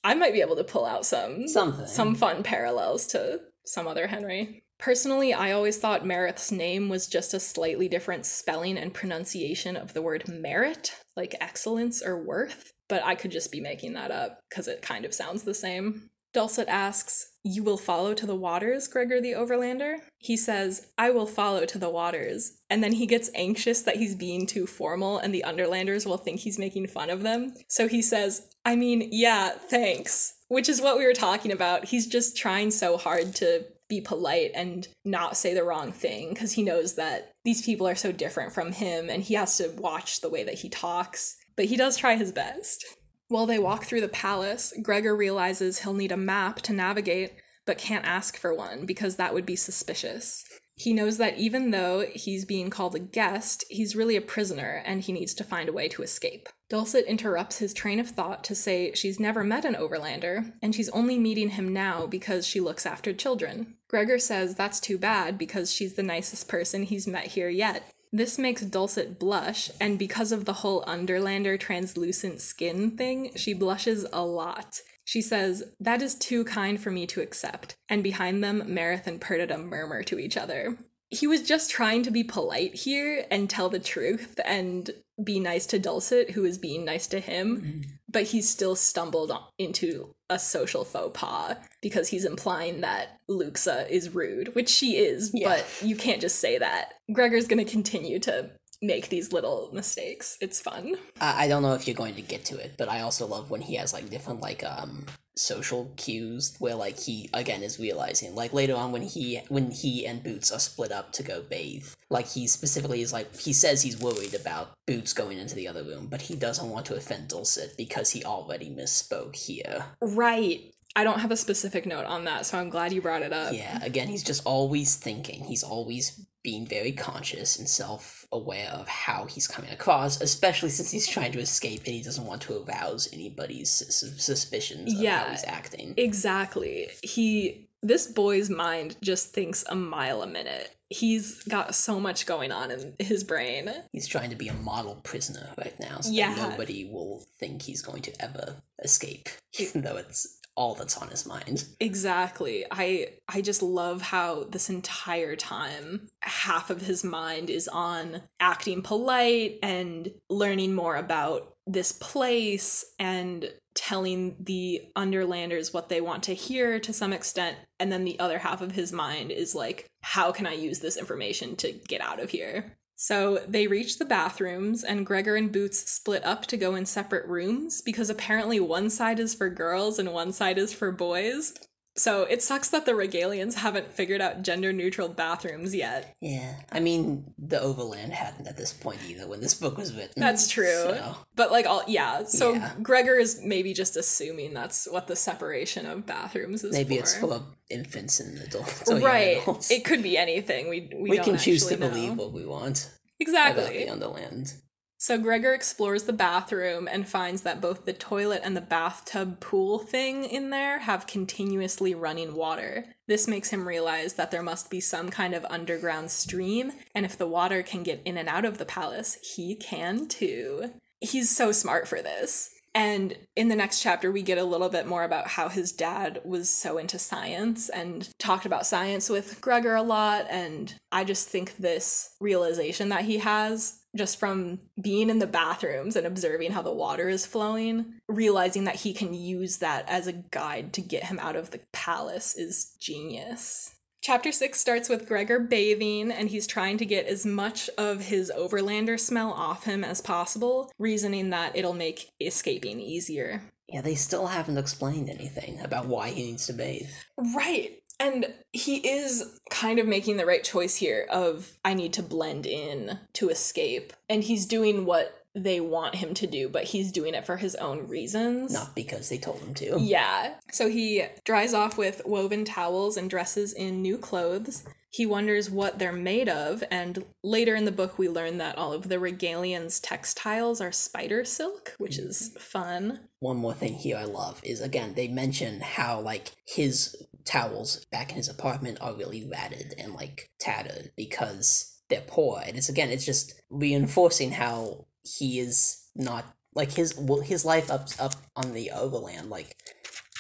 I 0.04 0.14
might 0.16 0.32
be 0.32 0.40
able 0.40 0.56
to 0.56 0.64
pull 0.64 0.86
out 0.86 1.06
some 1.06 1.50
Something. 1.50 1.88
some 1.88 2.16
fun 2.16 2.44
parallels 2.44 3.08
to 3.08 3.42
some 3.68 3.88
other 3.88 4.08
Henry. 4.08 4.64
Personally, 4.80 5.34
I 5.34 5.52
always 5.52 5.78
thought 5.78 6.06
Mareth's 6.06 6.52
name 6.52 6.88
was 6.88 7.08
just 7.08 7.34
a 7.34 7.40
slightly 7.40 7.88
different 7.88 8.26
spelling 8.26 8.78
and 8.78 8.94
pronunciation 8.94 9.76
of 9.76 9.94
the 9.94 10.02
word 10.02 10.28
merit, 10.28 10.94
like 11.16 11.36
excellence 11.42 12.04
or 12.04 12.22
worth, 12.22 12.72
but 12.88 13.04
I 13.04 13.16
could 13.16 13.32
just 13.32 13.52
be 13.52 13.60
making 13.60 13.94
that 13.94 14.12
up 14.12 14.40
because 14.50 14.68
it 14.68 14.82
kind 14.82 15.04
of 15.04 15.14
sounds 15.14 15.44
the 15.44 15.56
same. 15.56 16.10
Dulcet 16.34 16.68
asks, 16.68 17.32
You 17.44 17.64
will 17.64 17.78
follow 17.78 18.14
to 18.14 18.28
the 18.28 18.36
waters, 18.36 18.88
Gregor 18.88 19.20
the 19.20 19.32
Overlander? 19.32 19.96
He 20.20 20.38
says, 20.38 20.88
I 20.98 21.10
will 21.10 21.26
follow 21.26 21.66
to 21.66 21.80
the 21.80 21.90
waters. 21.90 22.60
And 22.70 22.84
then 22.84 22.92
he 22.94 23.08
gets 23.08 23.32
anxious 23.34 23.82
that 23.82 23.96
he's 23.96 24.14
being 24.14 24.46
too 24.46 24.68
formal 24.68 25.18
and 25.18 25.34
the 25.34 25.44
Underlanders 25.48 26.06
will 26.06 26.18
think 26.18 26.42
he's 26.42 26.60
making 26.60 26.88
fun 26.88 27.10
of 27.10 27.24
them. 27.24 27.56
So 27.70 27.88
he 27.88 28.04
says, 28.04 28.48
I 28.64 28.76
mean, 28.76 29.10
yeah, 29.12 29.50
thanks. 29.50 30.37
Which 30.50 30.70
is 30.70 30.82
what 30.82 30.98
we 30.98 31.06
were 31.06 31.14
talking 31.14 31.52
about. 31.52 31.86
He's 31.86 32.08
just 32.08 32.38
trying 32.38 32.72
so 32.72 32.98
hard 32.98 33.36
to 33.36 33.66
be 33.90 34.02
polite 34.02 34.52
and 34.54 34.88
not 35.06 35.38
say 35.38 35.54
the 35.54 35.64
wrong 35.64 35.92
thing 35.92 36.30
because 36.30 36.54
he 36.54 36.64
knows 36.64 36.96
that 36.96 37.32
these 37.46 37.62
people 37.62 37.88
are 37.88 37.96
so 37.96 38.12
different 38.12 38.54
from 38.54 38.74
him 38.74 39.10
and 39.10 39.24
he 39.24 39.34
has 39.36 39.58
to 39.58 39.70
watch 39.78 40.22
the 40.22 40.30
way 40.30 40.44
that 40.44 40.56
he 40.56 40.70
talks. 40.70 41.38
But 41.56 41.66
he 41.66 41.78
does 41.78 41.98
try 41.98 42.16
his 42.16 42.32
best. 42.32 42.86
While 43.30 43.46
they 43.46 43.60
walk 43.60 43.86
through 43.86 44.02
the 44.02 44.10
palace, 44.10 44.74
Gregor 44.82 45.16
realizes 45.16 45.80
he'll 45.80 45.94
need 45.94 46.12
a 46.12 46.18
map 46.18 46.62
to 46.62 46.74
navigate, 46.74 47.34
but 47.66 47.78
can't 47.78 48.06
ask 48.06 48.38
for 48.38 48.54
one 48.54 48.86
because 48.86 49.16
that 49.16 49.34
would 49.34 49.46
be 49.46 49.56
suspicious. 49.56 50.46
He 50.76 50.94
knows 50.94 51.18
that 51.18 51.38
even 51.38 51.72
though 51.72 52.06
he's 52.14 52.46
being 52.46 52.70
called 52.70 52.96
a 52.96 53.00
guest, 53.00 53.66
he's 53.70 53.96
really 53.96 54.16
a 54.16 54.22
prisoner 54.22 54.84
and 54.86 55.02
he 55.02 55.12
needs 55.12 55.34
to 55.36 55.44
find 55.44 55.68
a 55.68 55.74
way 55.74 55.88
to 55.90 56.04
escape. 56.04 56.48
Dulcet 56.70 57.06
interrupts 57.06 57.60
his 57.60 57.74
train 57.74 58.00
of 58.00 58.10
thought 58.10 58.44
to 58.44 58.56
say 58.56 58.92
she's 58.94 59.20
never 59.20 59.44
met 59.44 59.64
an 59.64 59.76
overlander 59.76 60.52
and 60.62 60.76
she's 60.76 60.90
only 60.90 61.18
meeting 61.18 61.52
him 61.52 61.72
now 61.72 62.06
because 62.06 62.46
she 62.46 62.60
looks 62.60 62.86
after 62.86 63.14
children. 63.14 63.76
Gregor 63.88 64.20
says 64.20 64.56
that's 64.56 64.82
too 64.82 64.98
bad 64.98 65.38
because 65.38 65.72
she's 65.72 65.94
the 65.94 66.04
nicest 66.04 66.50
person 66.50 66.84
he's 66.84 67.08
met 67.08 67.28
here 67.28 67.50
yet. 67.50 67.90
This 68.12 68.38
makes 68.38 68.62
Dulcet 68.62 69.20
blush, 69.20 69.70
and 69.82 70.00
because 70.00 70.32
of 70.32 70.46
the 70.46 70.54
whole 70.54 70.84
Underlander 70.88 71.58
translucent 71.58 72.40
skin 72.40 72.92
thing, 72.92 73.32
she 73.36 73.54
blushes 73.54 74.06
a 74.14 74.26
lot. 74.26 74.80
She 75.04 75.22
says, 75.22 75.64
That 75.80 76.02
is 76.02 76.16
too 76.16 76.46
kind 76.46 76.80
for 76.80 76.90
me 76.90 77.06
to 77.08 77.22
accept. 77.22 77.76
And 77.90 78.04
behind 78.04 78.44
them, 78.44 78.64
Mareth 78.66 79.08
and 79.08 79.20
Perdita 79.20 79.58
murmur 79.58 80.04
to 80.04 80.20
each 80.20 80.38
other. 80.38 80.78
He 81.10 81.28
was 81.28 81.42
just 81.42 81.72
trying 81.72 82.04
to 82.04 82.12
be 82.12 82.24
polite 82.24 82.76
here 82.76 83.26
and 83.32 83.50
tell 83.50 83.70
the 83.70 83.80
truth 83.80 84.40
and 84.44 84.92
be 85.24 85.40
nice 85.40 85.66
to 85.68 85.80
Dulcet, 85.80 86.32
who 86.32 86.46
is 86.46 86.58
being 86.58 86.86
nice 86.86 87.08
to 87.08 87.20
him, 87.20 87.58
mm-hmm. 87.58 87.82
but 88.10 88.24
he's 88.24 88.50
still 88.50 88.76
stumbled 88.76 89.32
into 89.58 90.14
a 90.30 90.38
social 90.38 90.84
faux 90.84 91.18
pas 91.20 91.56
because 91.82 92.10
he's 92.10 92.26
implying 92.26 92.82
that 92.82 93.20
Luxa 93.28 93.92
is 93.94 94.14
rude, 94.14 94.54
which 94.54 94.70
she 94.70 94.98
is, 94.98 95.32
yeah. 95.34 95.48
but 95.48 95.66
you 95.82 95.96
can't 95.96 96.22
just 96.22 96.40
say 96.40 96.58
that. 96.58 96.94
Gregor's 97.12 97.48
gonna 97.48 97.66
continue 97.66 98.20
to 98.20 98.52
make 98.82 99.10
these 99.10 99.34
little 99.34 99.70
mistakes. 99.74 100.38
It's 100.42 100.60
fun. 100.60 100.96
I 101.20 101.48
don't 101.48 101.64
know 101.64 101.74
if 101.74 101.88
you're 101.88 101.96
going 101.96 102.16
to 102.16 102.22
get 102.22 102.46
to 102.46 102.58
it, 102.58 102.74
but 102.78 102.90
I 102.90 103.02
also 103.02 103.26
love 103.26 103.50
when 103.50 103.62
he 103.62 103.76
has 103.76 103.94
like 103.94 104.10
different 104.10 104.42
like 104.42 104.64
um 104.64 105.06
social 105.38 105.92
cues 105.98 106.56
where 106.60 106.76
like 106.76 107.00
he 107.00 107.30
again 107.34 107.64
is 107.64 107.80
realizing 107.80 108.34
like 108.36 108.54
later 108.54 108.76
on 108.76 108.92
when 108.92 109.04
he 109.04 109.42
when 109.50 109.72
he 109.72 110.06
and 110.06 110.24
Boots 110.24 110.52
are 110.52 110.60
split 110.60 110.92
up 110.92 111.12
to 111.14 111.24
go 111.24 111.42
bathe, 111.42 111.88
like 112.10 112.28
he 112.28 112.48
specifically 112.48 113.02
is 113.02 113.14
like 113.14 113.36
he 113.40 113.54
says 113.54 113.82
he's 113.82 114.00
worried 114.00 114.34
about 114.34 114.74
Boots 114.86 115.14
going 115.14 115.38
into 115.38 115.56
the 115.56 115.68
other 115.68 115.84
room, 115.84 116.08
but 116.08 116.24
he 116.24 116.36
doesn't 116.36 116.70
want 116.70 116.86
to 116.88 116.96
offend 116.96 117.28
Dulcet 117.30 117.78
because 117.78 118.12
he 118.12 118.24
already 118.24 118.70
misspoke 118.70 119.36
here. 119.36 119.86
Right. 120.02 120.74
I 120.96 121.04
don't 121.04 121.20
have 121.20 121.30
a 121.30 121.38
specific 121.38 121.86
note 121.86 122.06
on 122.06 122.24
that, 122.24 122.48
so 122.48 122.58
I'm 122.58 122.72
glad 122.72 122.92
you 122.92 123.04
brought 123.04 123.22
it 123.22 123.32
up. 123.32 123.54
Yeah, 123.54 123.78
again, 123.84 124.08
he's 124.08 124.24
just 124.24 124.42
always 124.46 124.96
thinking. 124.96 125.44
He's 125.44 125.62
always 125.62 126.26
being 126.48 126.66
very 126.66 126.94
conscious 126.94 127.60
and 127.60 127.68
self 127.68 128.26
aware 128.32 128.70
of 128.70 128.88
how 128.88 129.26
he's 129.26 129.50
coming 129.50 129.70
across, 129.70 130.22
especially 130.22 130.70
since 130.70 130.90
he's 130.90 131.06
trying 131.06 131.34
to 131.34 131.40
escape 131.40 131.82
and 131.86 131.94
he 131.94 132.02
doesn't 132.02 132.26
want 132.26 132.42
to 132.44 132.64
arouse 132.64 133.10
anybody's 133.12 133.70
sus- 133.70 134.14
suspicions 134.24 134.94
of 134.94 134.98
Yeah. 135.02 135.26
how 135.26 135.32
he's 135.32 135.44
acting. 135.44 135.94
Exactly. 135.98 136.88
He 137.04 137.66
this 137.84 138.08
boy's 138.08 138.50
mind 138.50 138.96
just 139.04 139.34
thinks 139.34 139.64
a 139.70 139.76
mile 139.76 140.24
a 140.24 140.28
minute. 140.28 140.74
He's 140.90 141.44
got 141.44 141.76
so 141.76 142.00
much 142.00 142.26
going 142.26 142.52
on 142.52 142.72
in 142.72 142.96
his 142.98 143.24
brain. 143.26 143.70
He's 143.92 144.08
trying 144.08 144.30
to 144.32 144.36
be 144.38 144.48
a 144.48 144.54
model 144.54 144.96
prisoner 145.04 145.50
right 145.58 145.78
now, 145.80 146.00
so 146.00 146.12
Yeah. 146.12 146.34
nobody 146.34 146.86
will 146.90 147.26
think 147.40 147.62
he's 147.62 147.82
going 147.82 148.02
to 148.04 148.22
ever 148.24 148.56
escape, 148.84 149.30
even 149.60 149.82
though 149.82 149.98
it's 149.98 150.37
all 150.58 150.74
that's 150.74 150.98
on 150.98 151.08
his 151.08 151.26
mind. 151.26 151.64
Exactly. 151.80 152.66
I 152.70 153.10
I 153.30 153.42
just 153.42 153.62
love 153.62 154.02
how 154.02 154.46
this 154.46 154.70
entire 154.70 155.36
time 155.36 156.10
half 156.22 156.70
of 156.70 156.82
his 156.82 157.04
mind 157.04 157.50
is 157.50 157.70
on 157.70 158.24
acting 158.40 158.82
polite 158.82 159.60
and 159.62 160.12
learning 160.30 160.74
more 160.74 160.96
about 160.96 161.54
this 161.68 161.92
place 161.92 162.84
and 162.98 163.54
telling 163.76 164.36
the 164.40 164.82
underlanders 164.96 165.72
what 165.72 165.88
they 165.88 166.02
want 166.02 166.24
to 166.24 166.34
hear 166.34 166.80
to 166.80 166.92
some 166.92 167.14
extent 167.14 167.58
and 167.80 167.92
then 167.92 168.06
the 168.06 168.20
other 168.20 168.40
half 168.40 168.62
of 168.62 168.72
his 168.72 168.92
mind 168.92 169.30
is 169.30 169.54
like 169.54 169.86
how 170.02 170.32
can 170.32 170.48
I 170.48 170.54
use 170.54 170.80
this 170.80 170.98
information 170.98 171.56
to 171.58 171.74
get 171.88 172.02
out 172.02 172.20
of 172.20 172.32
here? 172.32 172.78
So 173.00 173.38
they 173.48 173.68
reach 173.68 174.00
the 174.00 174.06
bathrooms, 174.06 174.84
and 174.84 175.06
Gregor 175.06 175.36
and 175.36 175.52
Boots 175.52 175.88
split 175.90 176.26
up 176.26 176.48
to 176.48 176.58
go 176.58 176.74
in 176.74 176.88
separate 176.88 177.28
rooms 177.28 177.80
because 177.80 178.10
apparently 178.10 178.60
one 178.60 178.90
side 178.90 179.20
is 179.20 179.36
for 179.36 179.52
girls 179.52 180.00
and 180.00 180.12
one 180.12 180.34
side 180.34 180.58
is 180.58 180.74
for 180.74 180.92
boys. 180.92 181.54
So 181.98 182.24
it 182.24 182.44
sucks 182.44 182.70
that 182.70 182.86
the 182.86 182.92
Regalians 182.92 183.56
haven't 183.56 183.92
figured 183.92 184.22
out 184.22 184.44
gender 184.44 184.72
neutral 184.72 185.10
bathrooms 185.10 185.74
yet. 185.74 186.16
Yeah, 186.22 186.54
I 186.72 186.80
mean, 186.80 187.34
the 187.40 187.60
Overland 187.60 188.14
hadn't 188.14 188.48
at 188.48 188.56
this 188.56 188.72
point 188.72 189.00
either 189.10 189.28
when 189.28 189.42
this 189.42 189.56
book 189.56 189.78
was 189.78 189.94
written. 189.96 190.14
That's 190.22 190.48
true. 190.48 190.66
so- 190.68 191.16
But 191.36 191.52
like 191.52 191.66
all 191.66 191.84
yeah, 191.88 192.24
so 192.26 192.54
Yeah. 192.54 192.72
Gregor 192.82 193.16
is 193.16 193.42
maybe 193.44 193.74
just 193.74 193.98
assuming 193.98 194.54
that's 194.54 194.88
what 194.90 195.08
the 195.08 195.16
separation 195.16 195.86
of 195.88 196.06
bathrooms 196.06 196.64
is 196.64 196.72
maybe 196.72 196.96
for. 196.98 197.02
it's 197.02 197.18
for 197.18 197.44
infants 197.70 198.20
and 198.20 198.38
adults. 198.40 198.84
Oh, 198.88 198.94
young 198.96 199.04
right. 199.04 199.42
adults. 199.42 199.72
It 199.72 199.84
could 199.84 200.04
be 200.04 200.18
anything. 200.18 200.70
We 200.70 200.90
we, 200.96 201.10
we 201.10 201.18
can 201.20 201.38
choose 201.38 201.66
to 201.66 201.78
know. 201.78 201.90
believe 201.90 202.16
what 202.18 202.32
we 202.32 202.46
want 202.46 202.86
about 203.20 203.20
Exactly. 203.20 203.86
the 203.86 203.90
Underland. 203.92 204.54
So 205.00 205.20
Gregor 205.20 205.54
explores 205.54 206.04
the 206.04 206.14
bathroom 206.14 206.88
and 206.92 207.08
finds 207.08 207.44
that 207.44 207.62
both 207.62 207.86
the 207.86 207.94
toilet 207.94 208.42
and 208.44 208.58
the 208.58 208.62
bathtub 208.62 209.40
pool 209.40 209.78
thing 209.78 210.26
in 210.26 210.50
there 210.50 210.80
have 210.80 211.06
continuously 211.06 211.94
running 211.94 212.34
water. 212.34 212.86
This 213.06 213.28
makes 213.28 213.50
him 213.50 213.68
realize 213.68 214.16
that 214.16 214.32
there 214.32 214.42
must 214.42 214.72
be 214.72 214.80
some 214.80 215.10
kind 215.10 215.36
of 215.36 215.46
underground 215.46 216.10
stream, 216.10 216.72
and 216.96 217.06
if 217.06 217.16
the 217.16 217.28
water 217.28 217.62
can 217.62 217.84
get 217.84 218.02
in 218.06 218.18
and 218.18 218.28
out 218.28 218.44
of 218.44 218.58
the 218.58 218.66
palace, 218.66 219.20
he 219.36 219.56
can 219.56 220.08
too. 220.08 220.72
He's 221.00 221.30
so 221.30 221.52
smart 221.52 221.88
for 221.88 222.02
this. 222.02 222.50
And 222.74 223.18
in 223.36 223.48
the 223.48 223.56
next 223.56 223.82
chapter, 223.82 224.12
we 224.12 224.22
get 224.22 224.38
a 224.38 224.44
little 224.44 224.70
bit 224.70 224.86
more 224.86 225.04
about 225.04 225.28
how 225.28 225.50
his 225.50 225.72
dad 225.72 226.22
was 226.24 226.48
so 226.48 226.78
into 226.78 227.00
science 227.00 227.70
and 227.70 228.08
talked 228.20 228.46
about 228.46 228.68
science 228.68 229.10
with 229.10 229.42
Gregor 229.42 229.74
a 229.74 229.82
lot. 229.82 230.28
And 230.30 230.76
I 230.92 231.04
just 231.04 231.28
think 231.28 231.58
this 231.58 232.16
realization 232.20 232.90
that 232.90 233.06
he 233.06 233.18
has 233.18 233.80
just 233.98 234.20
from 234.20 234.60
being 234.82 235.10
in 235.10 235.20
the 235.20 235.28
bathrooms 235.28 235.96
and 235.96 236.08
observing 236.08 236.52
how 236.52 236.62
the 236.62 236.72
water 236.72 237.10
is 237.10 237.26
flowing, 237.26 237.96
realizing 238.08 238.64
that 238.66 238.76
he 238.76 238.94
can 238.94 239.14
use 239.14 239.58
that 239.58 239.88
as 239.90 240.08
a 240.08 240.14
guide 240.14 240.74
to 240.74 240.82
get 240.82 241.06
him 241.06 241.20
out 241.20 241.36
of 241.36 241.52
the 241.52 241.60
palace 241.74 242.36
is 242.36 242.76
genius. 242.80 243.76
Chapter 244.02 244.32
6 244.32 244.58
starts 244.58 244.88
with 244.88 245.08
Gregor 245.08 245.40
bathing, 245.40 246.12
and 246.12 246.30
he's 246.30 246.48
trying 246.48 246.78
to 246.78 246.86
get 246.86 247.08
as 247.08 247.26
much 247.26 247.70
of 247.78 248.06
his 248.06 248.32
overlander 248.38 248.98
smell 248.98 249.34
off 249.34 249.66
him 249.66 249.84
as 249.84 250.00
possible, 250.00 250.72
reasoning 250.80 251.32
that 251.32 251.56
it'll 251.56 251.74
make 251.74 252.12
escaping 252.22 252.80
easier. 252.80 253.42
Yeah, 253.68 253.82
they 253.82 253.96
still 253.96 254.28
haven't 254.28 254.58
explained 254.58 255.10
anything 255.10 255.60
about 255.60 255.88
why 255.88 256.12
he 256.12 256.24
needs 256.24 256.48
to 256.48 256.54
bathe. 256.54 256.90
Right. 257.36 257.82
And 258.00 258.34
he 258.52 258.88
is 258.88 259.40
kind 259.50 259.80
of 259.80 259.88
making 259.88 260.18
the 260.18 260.26
right 260.26 260.44
choice 260.44 260.76
here 260.76 261.08
of 261.10 261.54
I 261.66 261.74
need 261.74 261.94
to 261.94 262.04
blend 262.04 262.46
in 262.46 263.00
to 263.14 263.30
escape. 263.30 263.94
And 264.08 264.24
he's 264.24 264.46
doing 264.46 264.86
what 264.86 265.24
they 265.44 265.60
want 265.60 265.96
him 265.96 266.14
to 266.16 266.28
do, 266.28 266.50
but 266.50 266.66
he's 266.66 266.92
doing 266.92 267.14
it 267.14 267.26
for 267.26 267.38
his 267.38 267.56
own 267.56 267.88
reasons. 267.88 268.54
Not 268.54 268.76
because 268.76 269.10
they 269.10 269.18
told 269.18 269.40
him 269.40 269.54
to. 269.56 269.78
Yeah. 269.80 270.36
So 270.52 270.70
he 270.70 271.06
dries 271.26 271.54
off 271.54 271.78
with 271.78 272.02
woven 272.06 272.44
towels 272.44 272.98
and 272.98 273.10
dresses 273.10 273.54
in 273.54 273.82
new 273.82 273.98
clothes. 273.98 274.66
He 274.90 275.06
wonders 275.06 275.52
what 275.52 275.78
they're 275.78 275.92
made 275.92 276.28
of, 276.28 276.64
and 276.72 277.06
later 277.24 277.56
in 277.56 277.66
the 277.66 277.72
book, 277.72 278.00
we 278.00 278.10
learn 278.10 278.40
that 278.40 278.58
all 278.58 278.74
of 278.74 278.90
the 278.90 278.96
Regalians' 278.96 279.80
textiles 279.84 280.60
are 280.60 280.72
spider 280.72 281.24
silk, 281.24 281.76
which 281.78 282.00
is 282.00 282.30
mm-hmm. 282.30 282.40
fun. 282.40 283.00
One 283.20 283.38
more 283.38 283.54
thing 283.54 283.76
here 283.76 283.98
I 283.98 284.06
love 284.06 284.42
is 284.44 284.60
again, 284.60 284.96
they 284.96 285.08
mention 285.08 285.60
how 285.60 286.00
like 286.00 286.32
his 286.48 286.96
towels 287.28 287.86
back 287.92 288.10
in 288.12 288.16
his 288.18 288.30
apartment 288.30 288.80
are 288.82 288.94
really 288.96 289.28
ratted 289.30 289.74
and 289.78 289.94
like 289.94 290.32
tattered 290.40 290.92
because 290.96 291.80
they're 291.90 292.04
poor. 292.08 292.42
And 292.46 292.58
it's 292.58 292.70
again, 292.70 292.90
it's 292.90 293.06
just 293.06 293.42
reinforcing 293.50 294.32
how 294.32 294.88
he 295.04 295.40
is 295.40 295.84
not 295.96 296.26
like 296.56 296.72
his 296.72 296.98
well, 296.98 297.22
his 297.22 297.46
life 297.46 297.70
up 297.70 297.88
up 298.00 298.16
on 298.36 298.54
the 298.54 298.72
overland 298.72 299.30
like 299.30 299.56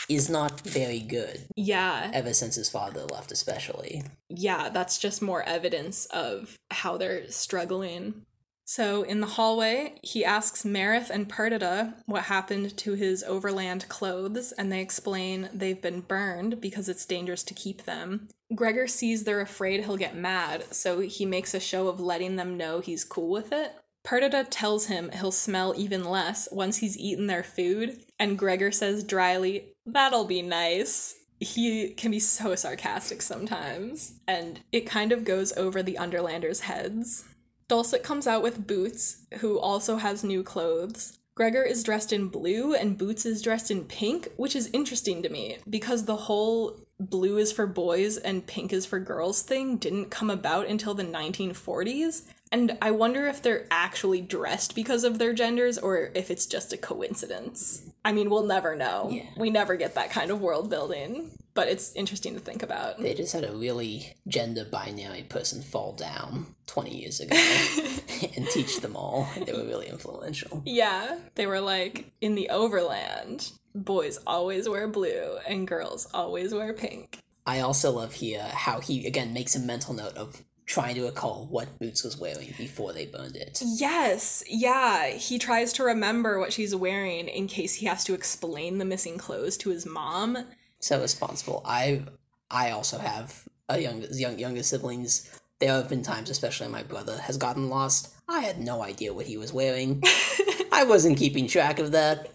is 0.07 0.29
not 0.29 0.61
very 0.61 0.99
good 0.99 1.47
Yeah. 1.55 2.09
ever 2.13 2.33
since 2.33 2.55
his 2.55 2.69
father 2.69 3.03
left 3.11 3.31
especially 3.31 4.03
yeah, 4.29 4.69
that's 4.69 4.97
just 4.99 5.21
more 5.21 5.41
evidence 5.43 6.05
of 6.07 6.59
how 6.69 6.97
they're 6.97 7.29
struggling. 7.31 8.25
So 8.69 9.03
in 9.03 9.21
the 9.21 9.27
hallway, 9.27 9.93
he 10.03 10.25
asks 10.25 10.65
Mareth 10.65 11.09
and 11.09 11.29
Perdita 11.29 11.93
what 12.05 12.23
happened 12.23 12.75
to 12.79 12.95
his 12.95 13.23
overland 13.23 13.87
clothes, 13.87 14.51
and 14.51 14.69
they 14.69 14.81
explain 14.81 15.47
they've 15.53 15.81
been 15.81 16.01
burned 16.01 16.59
because 16.59 16.89
it's 16.89 17.05
dangerous 17.05 17.43
to 17.43 17.53
keep 17.53 17.83
them. 17.83 18.27
Gregor 18.53 18.85
sees 18.85 19.23
they're 19.23 19.39
afraid 19.39 19.85
he'll 19.85 19.95
get 19.95 20.17
mad, 20.17 20.65
so 20.75 20.99
he 20.99 21.25
makes 21.25 21.53
a 21.53 21.61
show 21.61 21.87
of 21.87 22.01
letting 22.01 22.35
them 22.35 22.57
know 22.57 22.81
he's 22.81 23.05
cool 23.05 23.29
with 23.29 23.53
it. 23.53 23.73
Perdita 24.03 24.43
tells 24.49 24.87
him 24.87 25.11
he'll 25.11 25.31
smell 25.31 25.73
even 25.77 26.03
less 26.03 26.49
once 26.51 26.77
he's 26.77 26.97
eaten 26.97 27.27
their 27.27 27.43
food, 27.43 28.01
and 28.19 28.37
Gregor 28.37 28.73
says 28.73 29.05
dryly, 29.05 29.69
That'll 29.85 30.25
be 30.25 30.41
nice 30.41 31.15
he 31.39 31.89
can 31.89 32.11
be 32.11 32.19
so 32.19 32.55
sarcastic 32.55 33.21
sometimes, 33.21 34.19
and 34.27 34.59
it 34.71 34.87
kind 34.87 35.11
of 35.11 35.23
goes 35.23 35.55
over 35.55 35.83
the 35.83 35.97
Underlanders' 35.99 36.61
heads. 36.61 37.25
Dulcet 37.67 38.01
comes 38.01 38.27
out 38.27 38.43
with 38.43 38.65
Boots, 38.65 39.25
who 39.39 39.59
also 39.59 39.97
has 39.97 40.23
new 40.23 40.41
clothes. 40.41 41.19
Gregor 41.35 41.63
is 41.63 41.83
dressed 41.83 42.13
in 42.13 42.29
blue 42.29 42.73
and 42.73 42.97
Boots 42.97 43.25
is 43.25 43.41
dressed 43.41 43.69
in 43.69 43.83
pink, 43.83 44.29
which 44.37 44.55
is 44.55 44.69
interesting 44.73 45.21
to 45.21 45.29
me 45.29 45.57
because 45.69 46.05
the 46.05 46.15
whole 46.15 46.79
blue 46.99 47.37
is 47.37 47.51
for 47.51 47.67
boys 47.67 48.17
and 48.17 48.47
pink 48.47 48.73
is 48.73 48.85
for 48.85 48.99
girls 48.99 49.43
thing 49.43 49.77
didn't 49.77 50.09
come 50.09 50.29
about 50.29 50.67
until 50.67 50.93
the 50.93 51.03
1940s. 51.03 52.23
And 52.51 52.77
I 52.81 52.91
wonder 52.91 53.27
if 53.27 53.41
they're 53.41 53.67
actually 53.69 54.21
dressed 54.21 54.75
because 54.75 55.03
of 55.03 55.19
their 55.19 55.33
genders 55.33 55.77
or 55.77 56.11
if 56.15 56.31
it's 56.31 56.45
just 56.45 56.71
a 56.73 56.77
coincidence. 56.77 57.83
I 58.05 58.13
mean, 58.13 58.29
we'll 58.29 58.45
never 58.45 58.75
know. 58.75 59.09
Yeah. 59.11 59.23
We 59.37 59.49
never 59.49 59.75
get 59.75 59.95
that 59.95 60.11
kind 60.11 60.31
of 60.31 60.39
world 60.39 60.69
building, 60.69 61.31
but 61.53 61.67
it's 61.67 61.93
interesting 61.93 62.33
to 62.35 62.39
think 62.39 62.63
about. 62.63 62.99
they 62.99 63.13
just 63.13 63.33
had 63.33 63.43
a 63.43 63.51
really 63.51 64.13
gender 64.27 64.63
binary 64.63 65.23
person 65.23 65.61
fall 65.61 65.93
down 65.93 66.55
20 66.67 66.95
years 66.95 67.19
ago 67.19 67.35
and 68.35 68.47
teach 68.49 68.79
them 68.79 68.95
all 68.95 69.27
they 69.45 69.51
were 69.53 69.65
really 69.65 69.87
influential 69.87 70.61
Yeah, 70.65 71.17
they 71.35 71.47
were 71.47 71.59
like 71.59 72.11
in 72.21 72.35
the 72.35 72.49
overland, 72.49 73.51
boys 73.75 74.19
always 74.25 74.69
wear 74.69 74.87
blue 74.87 75.37
and 75.47 75.67
girls 75.67 76.07
always 76.13 76.53
wear 76.53 76.73
pink. 76.73 77.19
I 77.45 77.59
also 77.61 77.91
love 77.91 78.13
here 78.13 78.43
how 78.43 78.79
he 78.79 79.05
again 79.07 79.33
makes 79.33 79.55
a 79.55 79.59
mental 79.59 79.93
note 79.93 80.15
of 80.15 80.43
trying 80.67 80.95
to 80.95 81.05
recall 81.05 81.47
what 81.49 81.79
Boots 81.79 82.03
was 82.03 82.17
wearing 82.17 82.53
before 82.57 82.93
they 82.93 83.05
burned 83.05 83.37
it. 83.37 83.61
Yes, 83.65 84.43
yeah, 84.47 85.07
he 85.07 85.39
tries 85.39 85.73
to 85.73 85.83
remember 85.83 86.39
what 86.39 86.53
she's 86.53 86.75
wearing 86.75 87.29
in 87.29 87.47
case 87.47 87.75
he 87.75 87.85
has 87.87 88.03
to 88.03 88.13
explain 88.13 88.77
the 88.77 88.85
missing 88.85 89.17
clothes 89.17 89.57
to 89.57 89.69
his 89.69 89.85
mom. 89.85 90.37
So 90.79 91.01
responsible. 91.01 91.63
I 91.65 92.03
I 92.51 92.71
also 92.71 92.99
have 92.99 93.47
a 93.69 93.79
young 93.79 94.05
young 94.11 94.37
younger 94.37 94.63
siblings. 94.63 95.29
There 95.59 95.71
have 95.71 95.89
been 95.89 96.03
times, 96.03 96.29
especially 96.29 96.67
my 96.67 96.83
brother 96.83 97.17
has 97.17 97.37
gotten 97.37 97.69
lost. 97.69 98.13
I 98.29 98.41
had 98.41 98.59
no 98.59 98.83
idea 98.83 99.13
what 99.13 99.25
he 99.25 99.37
was 99.37 99.51
wearing. 99.51 100.03
I 100.71 100.83
wasn't 100.83 101.17
keeping 101.17 101.47
track 101.47 101.79
of 101.79 101.93
that. 101.93 102.29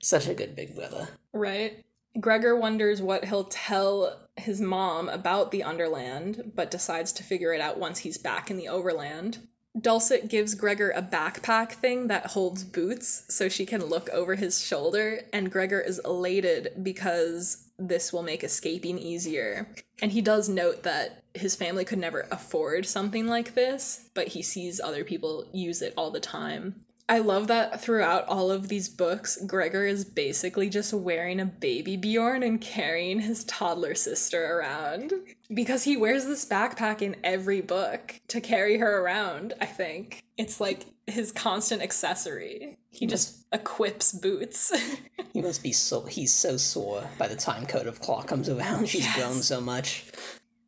Such 0.00 0.26
a 0.26 0.34
good 0.34 0.54
big 0.54 0.74
brother. 0.74 1.08
Right? 1.32 1.84
Gregor 2.20 2.56
wonders 2.56 3.00
what 3.00 3.24
he'll 3.24 3.44
tell 3.44 4.18
his 4.42 4.60
mom 4.60 5.08
about 5.08 5.50
the 5.50 5.62
Underland, 5.62 6.52
but 6.54 6.70
decides 6.70 7.12
to 7.12 7.22
figure 7.22 7.52
it 7.52 7.60
out 7.60 7.78
once 7.78 8.00
he's 8.00 8.18
back 8.18 8.50
in 8.50 8.56
the 8.56 8.68
Overland. 8.68 9.38
Dulcet 9.80 10.28
gives 10.28 10.54
Gregor 10.54 10.90
a 10.90 11.02
backpack 11.02 11.72
thing 11.72 12.08
that 12.08 12.26
holds 12.26 12.62
boots 12.62 13.24
so 13.28 13.48
she 13.48 13.64
can 13.64 13.86
look 13.86 14.10
over 14.10 14.34
his 14.34 14.62
shoulder, 14.62 15.22
and 15.32 15.50
Gregor 15.50 15.80
is 15.80 16.00
elated 16.04 16.72
because 16.82 17.68
this 17.78 18.12
will 18.12 18.22
make 18.22 18.44
escaping 18.44 18.98
easier. 18.98 19.66
And 20.02 20.12
he 20.12 20.20
does 20.20 20.48
note 20.48 20.82
that 20.82 21.24
his 21.34 21.56
family 21.56 21.86
could 21.86 21.98
never 21.98 22.26
afford 22.30 22.84
something 22.84 23.26
like 23.26 23.54
this, 23.54 24.10
but 24.12 24.28
he 24.28 24.42
sees 24.42 24.78
other 24.78 25.04
people 25.04 25.48
use 25.52 25.80
it 25.80 25.94
all 25.96 26.10
the 26.10 26.20
time. 26.20 26.84
I 27.08 27.18
love 27.18 27.48
that 27.48 27.80
throughout 27.82 28.26
all 28.28 28.50
of 28.50 28.68
these 28.68 28.88
books, 28.88 29.36
Gregor 29.46 29.84
is 29.86 30.04
basically 30.04 30.70
just 30.70 30.94
wearing 30.94 31.40
a 31.40 31.46
BabyBjörn 31.46 32.46
and 32.46 32.60
carrying 32.60 33.20
his 33.20 33.44
toddler 33.44 33.94
sister 33.94 34.58
around. 34.58 35.12
Because 35.52 35.84
he 35.84 35.96
wears 35.96 36.24
this 36.24 36.46
backpack 36.46 37.02
in 37.02 37.16
every 37.22 37.60
book 37.60 38.20
to 38.28 38.40
carry 38.40 38.78
her 38.78 39.02
around, 39.02 39.52
I 39.60 39.66
think. 39.66 40.22
It's 40.38 40.60
like 40.60 40.86
his 41.06 41.32
constant 41.32 41.82
accessory. 41.82 42.78
He 42.90 43.06
just 43.06 43.46
equips 43.52 44.12
boots. 44.12 44.72
he 45.32 45.42
must 45.42 45.62
be 45.62 45.72
so 45.72 46.02
he's 46.02 46.32
so 46.32 46.56
sore 46.56 47.10
by 47.18 47.28
the 47.28 47.36
time 47.36 47.66
Code 47.66 47.86
of 47.86 48.00
Claw 48.00 48.22
comes 48.22 48.48
around. 48.48 48.88
She's 48.88 49.04
Yes. 49.04 49.16
grown 49.18 49.42
so 49.42 49.60
much. 49.60 50.04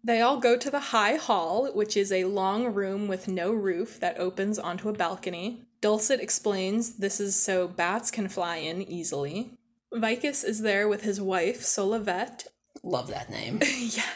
They 0.03 0.21
all 0.21 0.37
go 0.37 0.59
to 0.59 0.71
the 0.71 0.81
High 0.81 1.15
Hall, 1.15 1.73
which 1.73 1.97
is 1.97 2.13
a 2.13 2.25
long 2.25 2.67
room 2.75 3.09
with 3.09 3.27
no 3.27 3.53
roof 3.53 3.99
that 4.01 4.19
opens 4.19 4.59
onto 4.59 4.91
a 4.91 4.93
balcony. 4.93 5.63
Dulcet 5.85 6.19
explains 6.19 6.95
this 6.95 7.21
is 7.21 7.37
so 7.37 7.69
bats 7.69 8.11
can 8.11 8.31
fly 8.31 8.57
in 8.57 8.81
easily. 8.81 9.51
Vikus 9.93 10.43
is 10.43 10.63
there 10.63 10.89
with 10.89 11.03
his 11.03 11.21
wife, 11.21 11.61
Solovet. 11.61 12.47
Love 12.83 13.09
that 13.09 13.29
name. 13.29 13.61
yeah. 13.79 14.09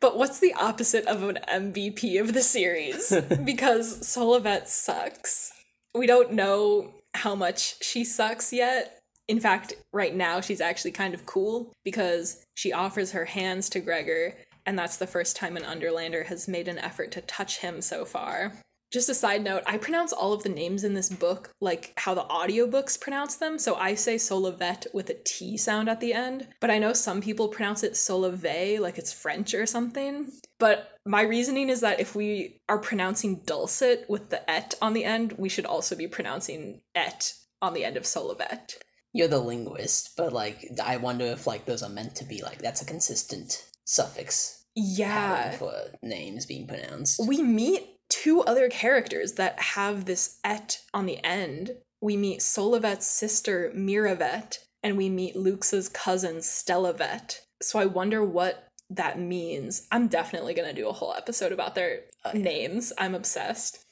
But 0.00 0.18
what's 0.18 0.40
the 0.40 0.52
opposite 0.54 1.06
of 1.06 1.22
an 1.22 1.38
MVP 1.48 2.20
of 2.20 2.34
the 2.34 2.42
series? 2.42 3.10
because 3.44 4.00
Solovet 4.00 4.66
sucks. 4.66 5.52
We 5.94 6.08
don't 6.08 6.32
know 6.32 6.92
how 7.14 7.36
much 7.36 7.76
she 7.80 8.02
sucks 8.02 8.52
yet. 8.52 8.98
In 9.28 9.38
fact, 9.38 9.74
right 9.92 10.16
now 10.16 10.40
she's 10.40 10.60
actually 10.60 10.90
kind 10.90 11.14
of 11.14 11.26
cool 11.26 11.72
because 11.84 12.44
she 12.54 12.72
offers 12.72 13.12
her 13.12 13.26
hands 13.26 13.68
to 13.68 13.78
Gregor, 13.78 14.34
and 14.66 14.76
that's 14.76 14.96
the 14.96 15.06
first 15.06 15.36
time 15.36 15.56
an 15.56 15.64
Underlander 15.64 16.24
has 16.24 16.48
made 16.48 16.66
an 16.66 16.78
effort 16.78 17.12
to 17.12 17.20
touch 17.20 17.58
him 17.58 17.82
so 17.82 18.04
far. 18.04 18.54
Just 18.94 19.08
a 19.08 19.14
side 19.14 19.42
note, 19.42 19.64
I 19.66 19.76
pronounce 19.76 20.12
all 20.12 20.32
of 20.32 20.44
the 20.44 20.48
names 20.48 20.84
in 20.84 20.94
this 20.94 21.08
book 21.08 21.50
like 21.60 21.94
how 21.96 22.14
the 22.14 22.22
audiobooks 22.22 23.00
pronounce 23.00 23.34
them. 23.34 23.58
So 23.58 23.74
I 23.74 23.96
say 23.96 24.14
Solovet 24.14 24.86
with 24.94 25.10
a 25.10 25.14
T 25.24 25.56
sound 25.56 25.88
at 25.88 25.98
the 25.98 26.12
end, 26.12 26.46
but 26.60 26.70
I 26.70 26.78
know 26.78 26.92
some 26.92 27.20
people 27.20 27.48
pronounce 27.48 27.82
it 27.82 27.96
Solave 27.96 28.78
like 28.78 28.96
it's 28.96 29.12
French 29.12 29.52
or 29.52 29.66
something. 29.66 30.30
But 30.60 30.90
my 31.04 31.22
reasoning 31.22 31.70
is 31.70 31.80
that 31.80 31.98
if 31.98 32.14
we 32.14 32.60
are 32.68 32.78
pronouncing 32.78 33.42
dulcet 33.44 34.04
with 34.08 34.30
the 34.30 34.48
et 34.48 34.76
on 34.80 34.92
the 34.92 35.02
end, 35.02 35.32
we 35.38 35.48
should 35.48 35.66
also 35.66 35.96
be 35.96 36.06
pronouncing 36.06 36.82
et 36.94 37.32
on 37.60 37.74
the 37.74 37.84
end 37.84 37.96
of 37.96 38.04
Solovet. 38.04 38.76
You're 39.12 39.26
the 39.26 39.40
linguist, 39.40 40.16
but 40.16 40.32
like 40.32 40.70
I 40.80 40.98
wonder 40.98 41.24
if 41.24 41.48
like 41.48 41.64
those 41.64 41.82
are 41.82 41.90
meant 41.90 42.14
to 42.14 42.24
be 42.24 42.42
like 42.44 42.58
that's 42.58 42.80
a 42.80 42.86
consistent 42.86 43.66
suffix 43.84 44.64
Yeah. 44.76 45.50
for 45.50 45.72
names 46.00 46.46
being 46.46 46.68
pronounced. 46.68 47.20
We 47.26 47.42
meet 47.42 47.88
two 48.22 48.42
other 48.42 48.68
characters 48.68 49.32
that 49.32 49.60
have 49.60 50.04
this 50.04 50.38
et 50.44 50.80
on 50.94 51.06
the 51.06 51.18
end. 51.24 51.72
We 52.00 52.16
meet 52.16 52.40
Solovet's 52.40 53.06
sister 53.06 53.72
Miravet, 53.74 54.58
and 54.84 54.96
we 54.96 55.08
meet 55.08 55.34
Luxa's 55.34 55.88
cousin 55.88 56.36
Stellovet. 56.36 57.40
So 57.60 57.78
I 57.80 57.86
wonder 57.86 58.24
what 58.24 58.68
that 58.88 59.18
means. 59.18 59.88
I'm 59.90 60.06
definitely 60.06 60.54
gonna 60.54 60.72
do 60.72 60.88
a 60.88 60.92
whole 60.92 61.14
episode 61.14 61.50
about 61.50 61.74
their 61.74 62.02
uh, 62.24 62.28
Okay. 62.28 62.38
names. 62.38 62.92
I'm 62.98 63.14
obsessed. 63.16 63.84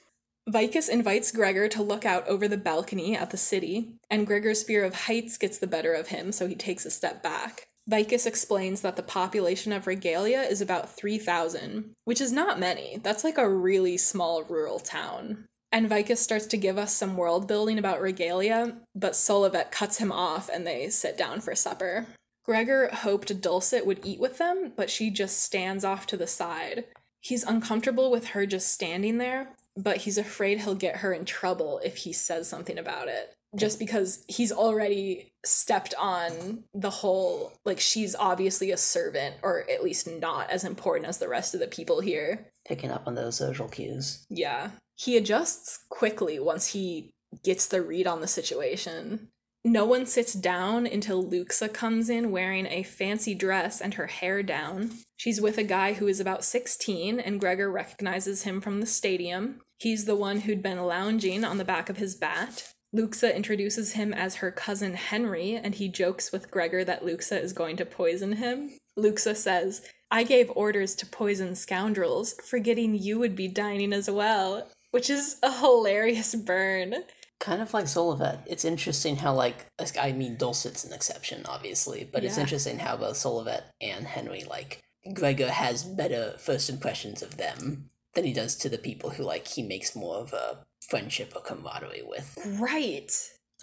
Vikus 0.49 0.89
invites 0.89 1.33
Gregor 1.33 1.68
to 1.68 1.83
look 1.83 2.05
out 2.05 2.27
over 2.29 2.47
the 2.47 2.57
balcony 2.57 3.16
at 3.16 3.31
the 3.31 3.37
city, 3.37 3.95
and 4.11 4.27
Gregor's 4.27 4.62
fear 4.62 4.85
of 4.85 4.95
heights 5.07 5.37
gets 5.39 5.59
the 5.59 5.66
better 5.66 5.95
of 5.95 6.09
him, 6.09 6.31
so 6.33 6.47
he 6.47 6.55
takes 6.55 6.85
a 6.85 6.91
step 6.91 7.23
back. 7.23 7.68
Vikus 7.91 8.26
explains 8.26 8.80
that 8.83 8.97
the 8.97 9.03
population 9.03 9.72
of 9.72 9.87
Regalia 9.87 10.43
is 10.43 10.61
about 10.61 10.95
3,000, 10.95 11.93
which 12.05 12.20
is 12.20 12.33
not 12.33 12.61
many. 12.61 13.01
That's 13.03 13.24
like 13.24 13.39
a 13.39 13.49
really 13.49 13.97
small 13.97 14.45
rural 14.45 14.78
town. 14.78 15.47
And 15.72 15.89
Vikus 15.89 16.18
starts 16.18 16.47
to 16.47 16.57
give 16.57 16.78
us 16.78 16.95
some 16.95 17.16
world 17.16 17.49
building 17.49 17.78
about 17.78 18.01
Regalia, 18.01 18.76
but 18.95 19.12
Solovet 19.12 19.70
cuts 19.70 19.99
him 19.99 20.12
off 20.12 20.51
and 20.53 20.66
they 20.66 20.91
sit 20.91 21.16
down 21.16 21.41
for 21.41 21.55
supper. 21.55 22.07
Gregor 22.45 22.89
hoped 22.93 23.41
Dulcet 23.41 23.87
would 23.87 24.05
eat 24.05 24.20
with 24.20 24.39
them, 24.39 24.72
but 24.76 24.91
she 24.91 25.11
just 25.11 25.43
stands 25.43 25.85
off 25.85 26.07
to 26.09 26.16
the 26.16 26.26
side. 26.26 26.85
He's 27.20 27.45
uncomfortable 27.45 28.11
with 28.11 28.28
her 28.28 28.47
just 28.47 28.70
standing 28.70 29.18
there, 29.18 29.55
but 29.76 29.99
he's 29.99 30.18
afraid 30.18 30.61
he'll 30.61 30.74
get 30.74 30.99
her 30.99 31.12
in 31.12 31.24
trouble 31.24 31.80
if 31.85 31.99
he 31.99 32.12
says 32.12 32.49
something 32.49 32.78
about 32.78 33.09
it. 33.09 33.35
Just 33.55 33.78
because 33.78 34.24
he's 34.28 34.50
already 34.50 35.32
stepped 35.44 35.94
on 35.98 36.64
the 36.72 36.90
whole, 36.90 37.53
like, 37.64 37.80
she's 37.80 38.14
obviously 38.14 38.70
a 38.70 38.76
servant, 38.76 39.36
or 39.42 39.68
at 39.70 39.84
least 39.84 40.09
not 40.09 40.48
as 40.50 40.64
important 40.64 41.07
as 41.07 41.18
the 41.18 41.28
rest 41.28 41.53
of 41.53 41.61
the 41.61 41.66
people 41.66 42.00
here. 42.00 42.48
Picking 42.66 42.90
up 42.90 43.07
on 43.07 43.14
those 43.14 43.36
social 43.36 43.68
cues. 43.68 44.24
Yeah. 44.30 44.70
He 44.96 45.16
adjusts 45.16 45.80
quickly 45.90 46.38
once 46.38 46.68
he 46.68 47.12
gets 47.44 47.66
the 47.66 47.82
read 47.82 48.07
on 48.07 48.20
the 48.20 48.26
situation. 48.26 49.28
No 49.64 49.84
one 49.84 50.07
sits 50.07 50.32
down 50.32 50.86
until 50.86 51.22
Luxa 51.22 51.68
comes 51.68 52.09
in 52.09 52.32
wearing 52.32 52.66
a 52.66 52.82
fancy 52.82 53.34
dress 53.34 53.80
and 53.80 53.94
her 53.94 54.09
hair 54.09 54.42
down. 54.42 54.92
She's 55.16 55.40
with 55.40 55.57
a 55.57 55.62
guy 55.62 55.92
who 55.92 56.09
is 56.09 56.18
about 56.18 56.44
16, 56.44 57.20
and 57.20 57.38
Gregor 57.38 57.70
recognizes 57.70 58.42
him 58.42 58.61
from 58.61 58.80
the 58.80 58.86
stadium. 58.86 59.61
He's 59.78 60.05
the 60.05 60.16
one 60.16 60.40
who'd 60.40 60.62
been 60.62 60.82
lounging 60.82 61.44
on 61.44 61.59
the 61.59 61.64
back 61.64 61.88
of 61.88 61.98
his 61.98 62.16
bat. 62.16 62.72
Luxa 62.93 63.34
introduces 63.34 63.93
him 63.93 64.12
as 64.12 64.36
her 64.36 64.51
cousin 64.51 64.95
Henry, 64.95 65.55
and 65.55 65.74
he 65.74 65.88
jokes 65.88 66.30
with 66.30 66.51
Gregor 66.51 66.84
that 66.84 67.05
Luxa 67.05 67.40
is 67.40 67.53
going 67.53 67.76
to 67.78 67.86
poison 67.86 68.32
him. 68.34 68.72
Luxa 68.97 69.34
says, 69.34 69.82
I 70.11 70.24
gave 70.24 70.51
orders 70.51 70.95
to 70.97 71.07
poison 71.07 71.55
scoundrels, 71.55 72.34
forgetting 72.45 72.95
you 72.95 73.18
would 73.18 73.34
be 73.34 73.49
dining 73.49 73.95
as 73.95 74.11
well, 74.11 74.68
which 74.90 75.09
is 75.09 75.36
a 75.43 75.61
hilarious 75.61 76.34
burn. 76.34 76.97
Kind 77.40 77.62
of 77.62 77.72
like 77.72 77.86
Solovet. 77.86 78.40
It's 78.47 78.64
interesting 78.64 79.16
how 79.16 79.32
like 79.34 79.66
I 80.01 80.12
mean 80.12 80.36
Dulcet's 80.36 80.84
an 80.84 80.93
exception, 80.93 81.45
obviously, 81.49 82.09
but 82.12 82.22
it's 82.22 82.38
interesting 82.38 82.78
how 82.78 82.97
both 82.97 83.16
Solovet 83.16 83.62
and 83.80 84.07
Henry 84.07 84.45
like 84.45 84.80
Gregor 85.12 85.51
has 85.51 85.82
better 85.82 86.34
first 86.38 86.70
impressions 86.70 87.20
of 87.20 87.38
them 87.38 87.90
than 88.14 88.24
he 88.24 88.32
does 88.32 88.55
to 88.57 88.68
the 88.68 88.78
people 88.78 89.11
who 89.11 89.24
like 89.24 89.49
he 89.49 89.62
makes 89.62 89.97
more 89.97 90.16
of 90.16 90.32
a 90.32 90.59
friendship 90.93 91.32
or 91.34 91.40
camaraderie 91.40 92.03
with. 92.07 92.36
Right. 92.61 93.11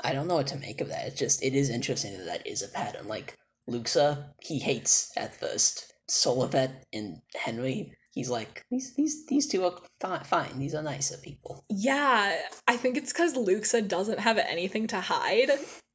I 0.04 0.14
don't 0.14 0.28
know 0.28 0.38
what 0.38 0.48
to 0.48 0.58
make 0.58 0.82
of 0.82 0.88
that. 0.88 1.06
It's 1.06 1.20
just 1.20 1.44
it 1.44 1.54
is 1.54 1.70
interesting 1.70 2.18
that 2.18 2.26
that 2.26 2.48
is 2.48 2.64
a 2.64 2.68
pattern. 2.68 3.08
Like 3.08 3.38
Luxa, 3.68 4.34
he 4.42 4.58
hates 4.58 5.12
at 5.16 5.40
first. 5.40 5.94
Solovet 6.10 6.72
and 6.92 7.18
Henry, 7.36 7.94
he's 8.16 8.32
like 8.32 8.66
these 8.72 8.96
these 8.96 9.28
these 9.28 9.46
two 9.46 9.64
are 9.64 9.78
fi- 10.02 10.24
fine. 10.24 10.58
These 10.58 10.74
are 10.74 10.82
nicer 10.82 11.18
people. 11.18 11.66
Yeah, 11.70 12.36
I 12.68 12.78
think 12.78 12.98
it's 12.98 13.14
because 13.14 13.36
Luxa 13.36 13.84
doesn't 13.84 14.22
have 14.22 14.40
anything 14.40 14.88
to 14.88 15.00
hide. 15.00 15.52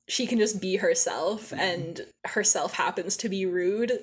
She 0.08 0.28
can 0.28 0.38
just 0.38 0.60
be 0.60 0.76
herself, 0.76 1.50
mm-hmm. 1.50 1.58
and 1.58 2.06
herself 2.26 2.74
happens 2.74 3.16
to 3.16 3.28
be 3.28 3.44
rude. 3.44 3.98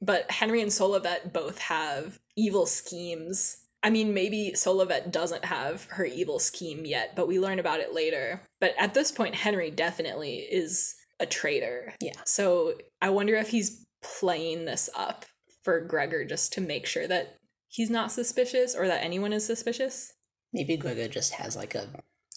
But 0.00 0.30
Henry 0.30 0.62
and 0.62 0.70
Solovet 0.70 1.30
both 1.30 1.58
have 1.58 2.18
evil 2.38 2.64
schemes. 2.64 3.58
I 3.82 3.90
mean, 3.90 4.12
maybe 4.12 4.52
Solovet 4.54 5.10
doesn't 5.10 5.44
have 5.46 5.84
her 5.90 6.04
evil 6.04 6.38
scheme 6.38 6.84
yet, 6.84 7.16
but 7.16 7.26
we 7.28 7.40
learn 7.40 7.58
about 7.58 7.80
it 7.80 7.94
later. 7.94 8.42
But 8.60 8.74
at 8.78 8.92
this 8.94 9.10
point, 9.10 9.34
Henry 9.34 9.70
definitely 9.70 10.36
is 10.36 10.94
a 11.18 11.26
traitor. 11.26 11.94
Yeah. 12.00 12.12
So 12.26 12.74
I 13.00 13.10
wonder 13.10 13.36
if 13.36 13.48
he's 13.48 13.86
playing 14.02 14.64
this 14.66 14.90
up 14.94 15.24
for 15.62 15.80
Gregor 15.80 16.24
just 16.24 16.52
to 16.54 16.60
make 16.60 16.86
sure 16.86 17.06
that 17.08 17.36
he's 17.68 17.90
not 17.90 18.12
suspicious 18.12 18.74
or 18.74 18.86
that 18.86 19.02
anyone 19.04 19.32
is 19.32 19.46
suspicious. 19.46 20.12
Maybe 20.52 20.76
Gregor 20.76 21.08
just 21.08 21.34
has 21.34 21.56
like 21.56 21.74
a 21.74 21.88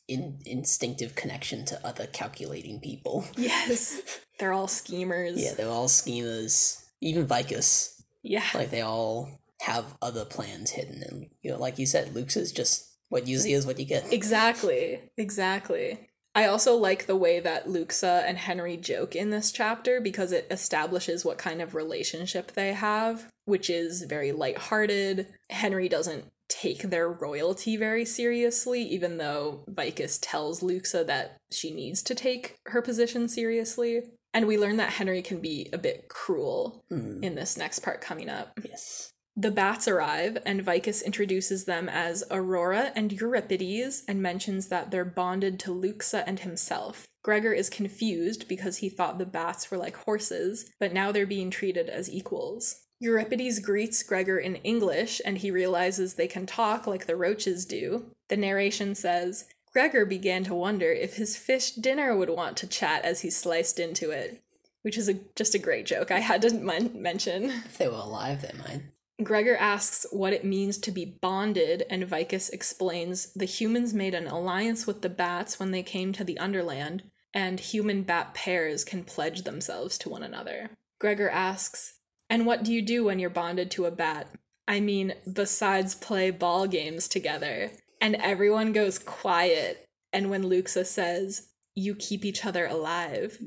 in, 0.08 0.40
instinctive 0.46 1.16
connection 1.16 1.66
to 1.66 1.86
other 1.86 2.08
calculating 2.08 2.80
people. 2.80 3.26
Yes. 3.38 4.02
They're 4.40 4.54
all 4.54 4.68
schemers. 4.68 5.42
Yeah, 5.42 5.54
they're 5.54 5.70
all 5.70 5.88
schemers. 5.88 6.84
Even 7.02 7.28
Vikus, 7.28 8.02
Yeah. 8.24 8.44
like 8.54 8.72
they 8.72 8.82
all 8.82 9.30
have 9.64 9.96
other 10.02 10.26
plans 10.26 10.72
hidden, 10.72 11.04
and 11.04 11.30
you 11.42 11.52
know, 11.52 11.58
like 11.58 11.80
you 11.80 11.86
said, 11.86 12.16
Luxa 12.16 12.40
is 12.40 12.52
just 12.52 12.90
what 13.10 13.28
you 13.28 13.38
see 13.38 13.54
is 13.54 13.66
what 13.66 13.80
you 13.80 13.86
get. 13.86 14.12
Exactly. 14.12 15.00
Exactly. 15.18 16.10
I 16.36 16.46
also 16.46 16.76
like 16.76 17.06
the 17.06 17.16
way 17.16 17.40
that 17.40 17.70
Luxa 17.70 18.24
and 18.26 18.40
Henry 18.40 18.76
joke 18.76 19.16
in 19.16 19.30
this 19.30 19.52
chapter 19.52 20.02
because 20.02 20.32
it 20.32 20.48
establishes 20.50 21.24
what 21.24 21.38
kind 21.38 21.62
of 21.62 21.76
relationship 21.76 22.54
they 22.54 22.74
have, 22.74 23.28
which 23.46 23.70
is 23.70 24.02
very 24.04 24.32
lighthearted. 24.32 25.28
Henry 25.52 25.88
doesn't 25.88 26.26
take 26.50 26.84
their 26.90 27.08
royalty 27.08 27.78
very 27.78 28.04
seriously, 28.04 28.82
even 28.82 29.18
though 29.18 29.64
Vikus 29.70 30.18
tells 30.22 30.64
Luxa 30.64 31.04
that 31.04 31.38
she 31.52 31.72
needs 31.72 32.02
to 32.04 32.16
take 32.16 32.56
her 32.68 32.82
position 32.82 33.30
seriously. 33.30 34.02
And 34.34 34.48
we 34.48 34.58
learn 34.58 34.78
that 34.78 34.94
Henry 34.94 35.22
can 35.22 35.40
be 35.40 35.70
a 35.72 35.78
bit 35.78 36.10
cruel 36.10 36.84
Hmm, 36.90 37.24
in 37.24 37.36
this 37.36 37.56
next 37.58 37.80
part 37.80 38.02
coming 38.02 38.28
up. 38.30 38.60
yes. 38.68 39.13
The 39.36 39.52
bats 39.52 39.88
arrive, 39.88 40.38
and 40.46 40.64
Vikus 40.64 41.04
introduces 41.04 41.66
them 41.66 41.90
as 41.90 42.24
Aurora 42.30 42.92
and 42.96 43.12
Euripides 43.12 44.04
and 44.08 44.22
mentions 44.22 44.68
that 44.68 44.92
they're 44.92 45.04
bonded 45.04 45.60
to 45.62 45.72
Luxa 45.72 46.24
and 46.28 46.40
himself. 46.40 47.08
Gregor 47.24 47.52
is 47.52 47.70
confused 47.70 48.48
because 48.48 48.78
he 48.78 48.90
thought 48.90 49.18
the 49.18 49.26
bats 49.26 49.72
were 49.72 49.78
like 49.78 49.96
horses, 49.96 50.70
but 50.80 50.94
now 50.94 51.12
they're 51.12 51.26
being 51.26 51.50
treated 51.50 51.90
as 51.90 52.12
equals. 52.12 52.82
Euripides 53.00 53.60
greets 53.60 54.04
Gregor 54.04 54.38
in 54.38 54.58
English, 54.58 55.20
and 55.26 55.40
he 55.40 55.50
realizes 55.50 56.14
they 56.14 56.28
can 56.28 56.46
talk 56.46 56.86
like 56.86 57.08
the 57.08 57.16
roaches 57.16 57.66
do. 57.66 58.06
The 58.30 58.38
narration 58.38 58.94
says, 58.94 59.46
Gregor 59.72 60.06
began 60.06 60.44
to 60.44 60.54
wonder 60.54 60.92
if 60.92 61.16
his 61.16 61.36
fish 61.36 61.72
dinner 61.72 62.16
would 62.16 62.30
want 62.30 62.56
to 62.58 62.68
chat 62.68 63.04
as 63.04 63.22
he 63.22 63.32
sliced 63.32 63.80
into 63.80 64.12
it, 64.12 64.44
which 64.84 64.98
is 64.98 65.10
a, 65.10 65.16
just 65.36 65.56
a 65.56 65.60
great 65.60 65.88
joke 65.88 66.12
I 66.12 66.20
had 66.20 66.44
to 66.44 66.54
men- 66.54 67.02
mention. 67.02 67.46
If 67.46 67.80
they 67.80 67.88
were 67.88 67.96
alive, 67.96 68.44
they 68.44 68.56
might. 68.58 68.84
Gregor 69.22 69.56
asks 69.56 70.08
what 70.12 70.34
it 70.34 70.44
means 70.44 70.78
to 70.80 70.92
be 70.92 71.06
bonded, 71.06 71.84
and 71.90 72.04
Vikus 72.04 72.50
explains 72.52 73.32
the 73.34 73.46
humans 73.46 73.94
made 73.94 74.16
an 74.16 74.28
alliance 74.28 74.88
with 74.88 75.02
the 75.02 75.10
bats 75.10 75.60
when 75.60 75.72
they 75.72 75.84
came 75.84 76.14
to 76.14 76.24
the 76.24 76.40
Underland, 76.40 77.04
and 77.34 77.60
human 77.60 78.04
bat 78.04 78.34
pairs 78.34 78.84
can 78.84 79.04
pledge 79.04 79.44
themselves 79.44 79.98
to 80.00 80.10
one 80.10 80.24
another. 80.24 80.72
Gregor 81.00 81.30
asks, 81.30 82.00
And 82.30 82.46
what 82.46 82.64
do 82.64 82.74
you 82.74 82.82
do 82.82 83.04
when 83.04 83.20
you're 83.20 83.30
bonded 83.30 83.70
to 83.72 83.86
a 83.86 83.92
bat? 83.92 84.30
I 84.68 84.80
mean, 84.80 85.14
besides 85.32 85.94
play 85.94 86.32
ball 86.32 86.68
games 86.68 87.08
together. 87.08 87.72
And 88.02 88.16
everyone 88.16 88.74
goes 88.74 88.98
quiet, 88.98 89.86
and 90.12 90.30
when 90.30 90.50
Luxa 90.50 90.86
says, 90.86 91.50
You 91.76 91.94
keep 91.94 92.26
each 92.26 92.46
other 92.46 92.66
alive, 92.66 93.38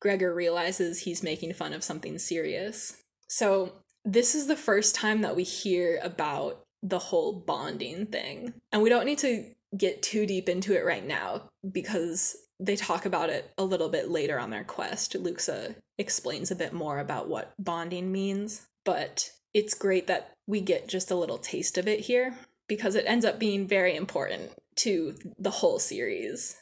Gregor 0.00 0.34
realizes 0.34 1.00
he's 1.00 1.22
making 1.22 1.54
fun 1.54 1.72
of 1.72 1.82
something 1.82 2.18
serious. 2.18 3.02
So 3.26 3.83
this 4.04 4.34
is 4.34 4.46
the 4.46 4.56
first 4.56 4.94
time 4.94 5.22
that 5.22 5.36
we 5.36 5.42
hear 5.42 5.98
about 6.02 6.64
the 6.82 6.98
whole 6.98 7.32
bonding 7.32 8.06
thing. 8.06 8.52
And 8.70 8.82
we 8.82 8.90
don't 8.90 9.06
need 9.06 9.18
to 9.18 9.46
get 9.76 10.02
too 10.02 10.26
deep 10.26 10.48
into 10.48 10.76
it 10.76 10.84
right 10.84 11.04
now 11.04 11.48
because 11.72 12.36
they 12.60 12.76
talk 12.76 13.06
about 13.06 13.30
it 13.30 13.50
a 13.58 13.64
little 13.64 13.88
bit 13.88 14.10
later 14.10 14.38
on 14.38 14.50
their 14.50 14.64
quest. 14.64 15.14
Luxa 15.14 15.74
explains 15.98 16.50
a 16.50 16.56
bit 16.56 16.72
more 16.72 16.98
about 16.98 17.28
what 17.28 17.54
bonding 17.58 18.12
means, 18.12 18.66
but 18.84 19.30
it's 19.52 19.74
great 19.74 20.06
that 20.06 20.34
we 20.46 20.60
get 20.60 20.88
just 20.88 21.10
a 21.10 21.16
little 21.16 21.38
taste 21.38 21.78
of 21.78 21.88
it 21.88 22.00
here 22.00 22.36
because 22.68 22.94
it 22.94 23.04
ends 23.06 23.24
up 23.24 23.38
being 23.38 23.66
very 23.66 23.96
important 23.96 24.52
to 24.76 25.14
the 25.38 25.50
whole 25.50 25.78
series. 25.78 26.56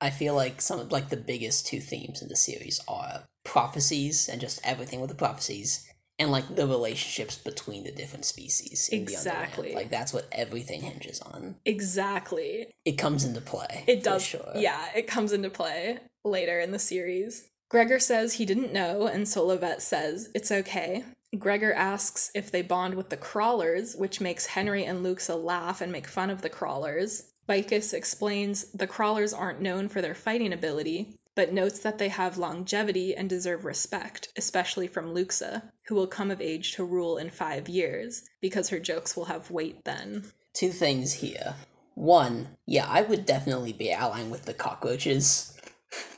I 0.00 0.10
feel 0.10 0.34
like 0.34 0.60
some 0.60 0.80
of 0.80 0.92
like 0.92 1.08
the 1.08 1.16
biggest 1.16 1.66
two 1.66 1.80
themes 1.80 2.22
in 2.22 2.28
the 2.28 2.36
series 2.36 2.80
are 2.88 3.24
prophecies 3.44 4.28
and 4.28 4.40
just 4.40 4.60
everything 4.64 5.00
with 5.00 5.10
the 5.10 5.16
prophecies 5.16 5.85
and 6.18 6.30
like 6.30 6.54
the 6.54 6.66
relationships 6.66 7.36
between 7.36 7.84
the 7.84 7.92
different 7.92 8.24
species 8.24 8.88
in 8.90 9.02
exactly 9.02 9.74
Like 9.74 9.90
that's 9.90 10.12
what 10.12 10.26
everything 10.32 10.80
hinges 10.82 11.20
on. 11.20 11.56
Exactly. 11.64 12.68
It 12.84 12.92
comes 12.92 13.24
into 13.24 13.40
play. 13.40 13.84
It 13.86 14.02
does. 14.02 14.22
sure. 14.22 14.52
Yeah, 14.54 14.86
it 14.94 15.06
comes 15.06 15.32
into 15.32 15.50
play 15.50 15.98
later 16.24 16.58
in 16.60 16.72
the 16.72 16.78
series. 16.78 17.48
Gregor 17.68 17.98
says 17.98 18.34
he 18.34 18.46
didn't 18.46 18.72
know, 18.72 19.06
and 19.06 19.26
Solovet 19.26 19.80
says 19.80 20.30
it's 20.34 20.52
okay. 20.52 21.04
Gregor 21.36 21.72
asks 21.72 22.30
if 22.34 22.50
they 22.50 22.62
bond 22.62 22.94
with 22.94 23.10
the 23.10 23.16
crawlers, 23.16 23.96
which 23.96 24.20
makes 24.20 24.46
Henry 24.46 24.84
and 24.84 25.02
Luxa 25.02 25.34
laugh 25.34 25.80
and 25.80 25.90
make 25.90 26.06
fun 26.06 26.30
of 26.30 26.42
the 26.42 26.48
crawlers. 26.48 27.32
Vikus 27.48 27.92
explains 27.92 28.70
the 28.72 28.86
crawlers 28.86 29.32
aren't 29.32 29.60
known 29.60 29.88
for 29.88 30.00
their 30.00 30.14
fighting 30.14 30.52
ability, 30.52 31.15
but 31.36 31.52
notes 31.52 31.78
that 31.80 31.98
they 31.98 32.08
have 32.08 32.38
longevity 32.38 33.14
and 33.14 33.28
deserve 33.28 33.64
respect, 33.64 34.28
especially 34.36 34.88
from 34.88 35.12
Luxa, 35.12 35.70
who 35.86 35.94
will 35.94 36.06
come 36.06 36.30
of 36.30 36.40
age 36.40 36.72
to 36.72 36.84
rule 36.84 37.18
in 37.18 37.30
five 37.30 37.68
years, 37.68 38.24
because 38.40 38.70
her 38.70 38.80
jokes 38.80 39.16
will 39.16 39.26
have 39.26 39.50
weight 39.50 39.84
then. 39.84 40.32
Two 40.54 40.70
things 40.70 41.12
here. 41.12 41.54
One, 41.94 42.48
yeah, 42.66 42.86
I 42.88 43.02
would 43.02 43.26
definitely 43.26 43.74
be 43.74 43.92
allying 43.92 44.30
with 44.30 44.46
the 44.46 44.54
cockroaches. 44.54 45.52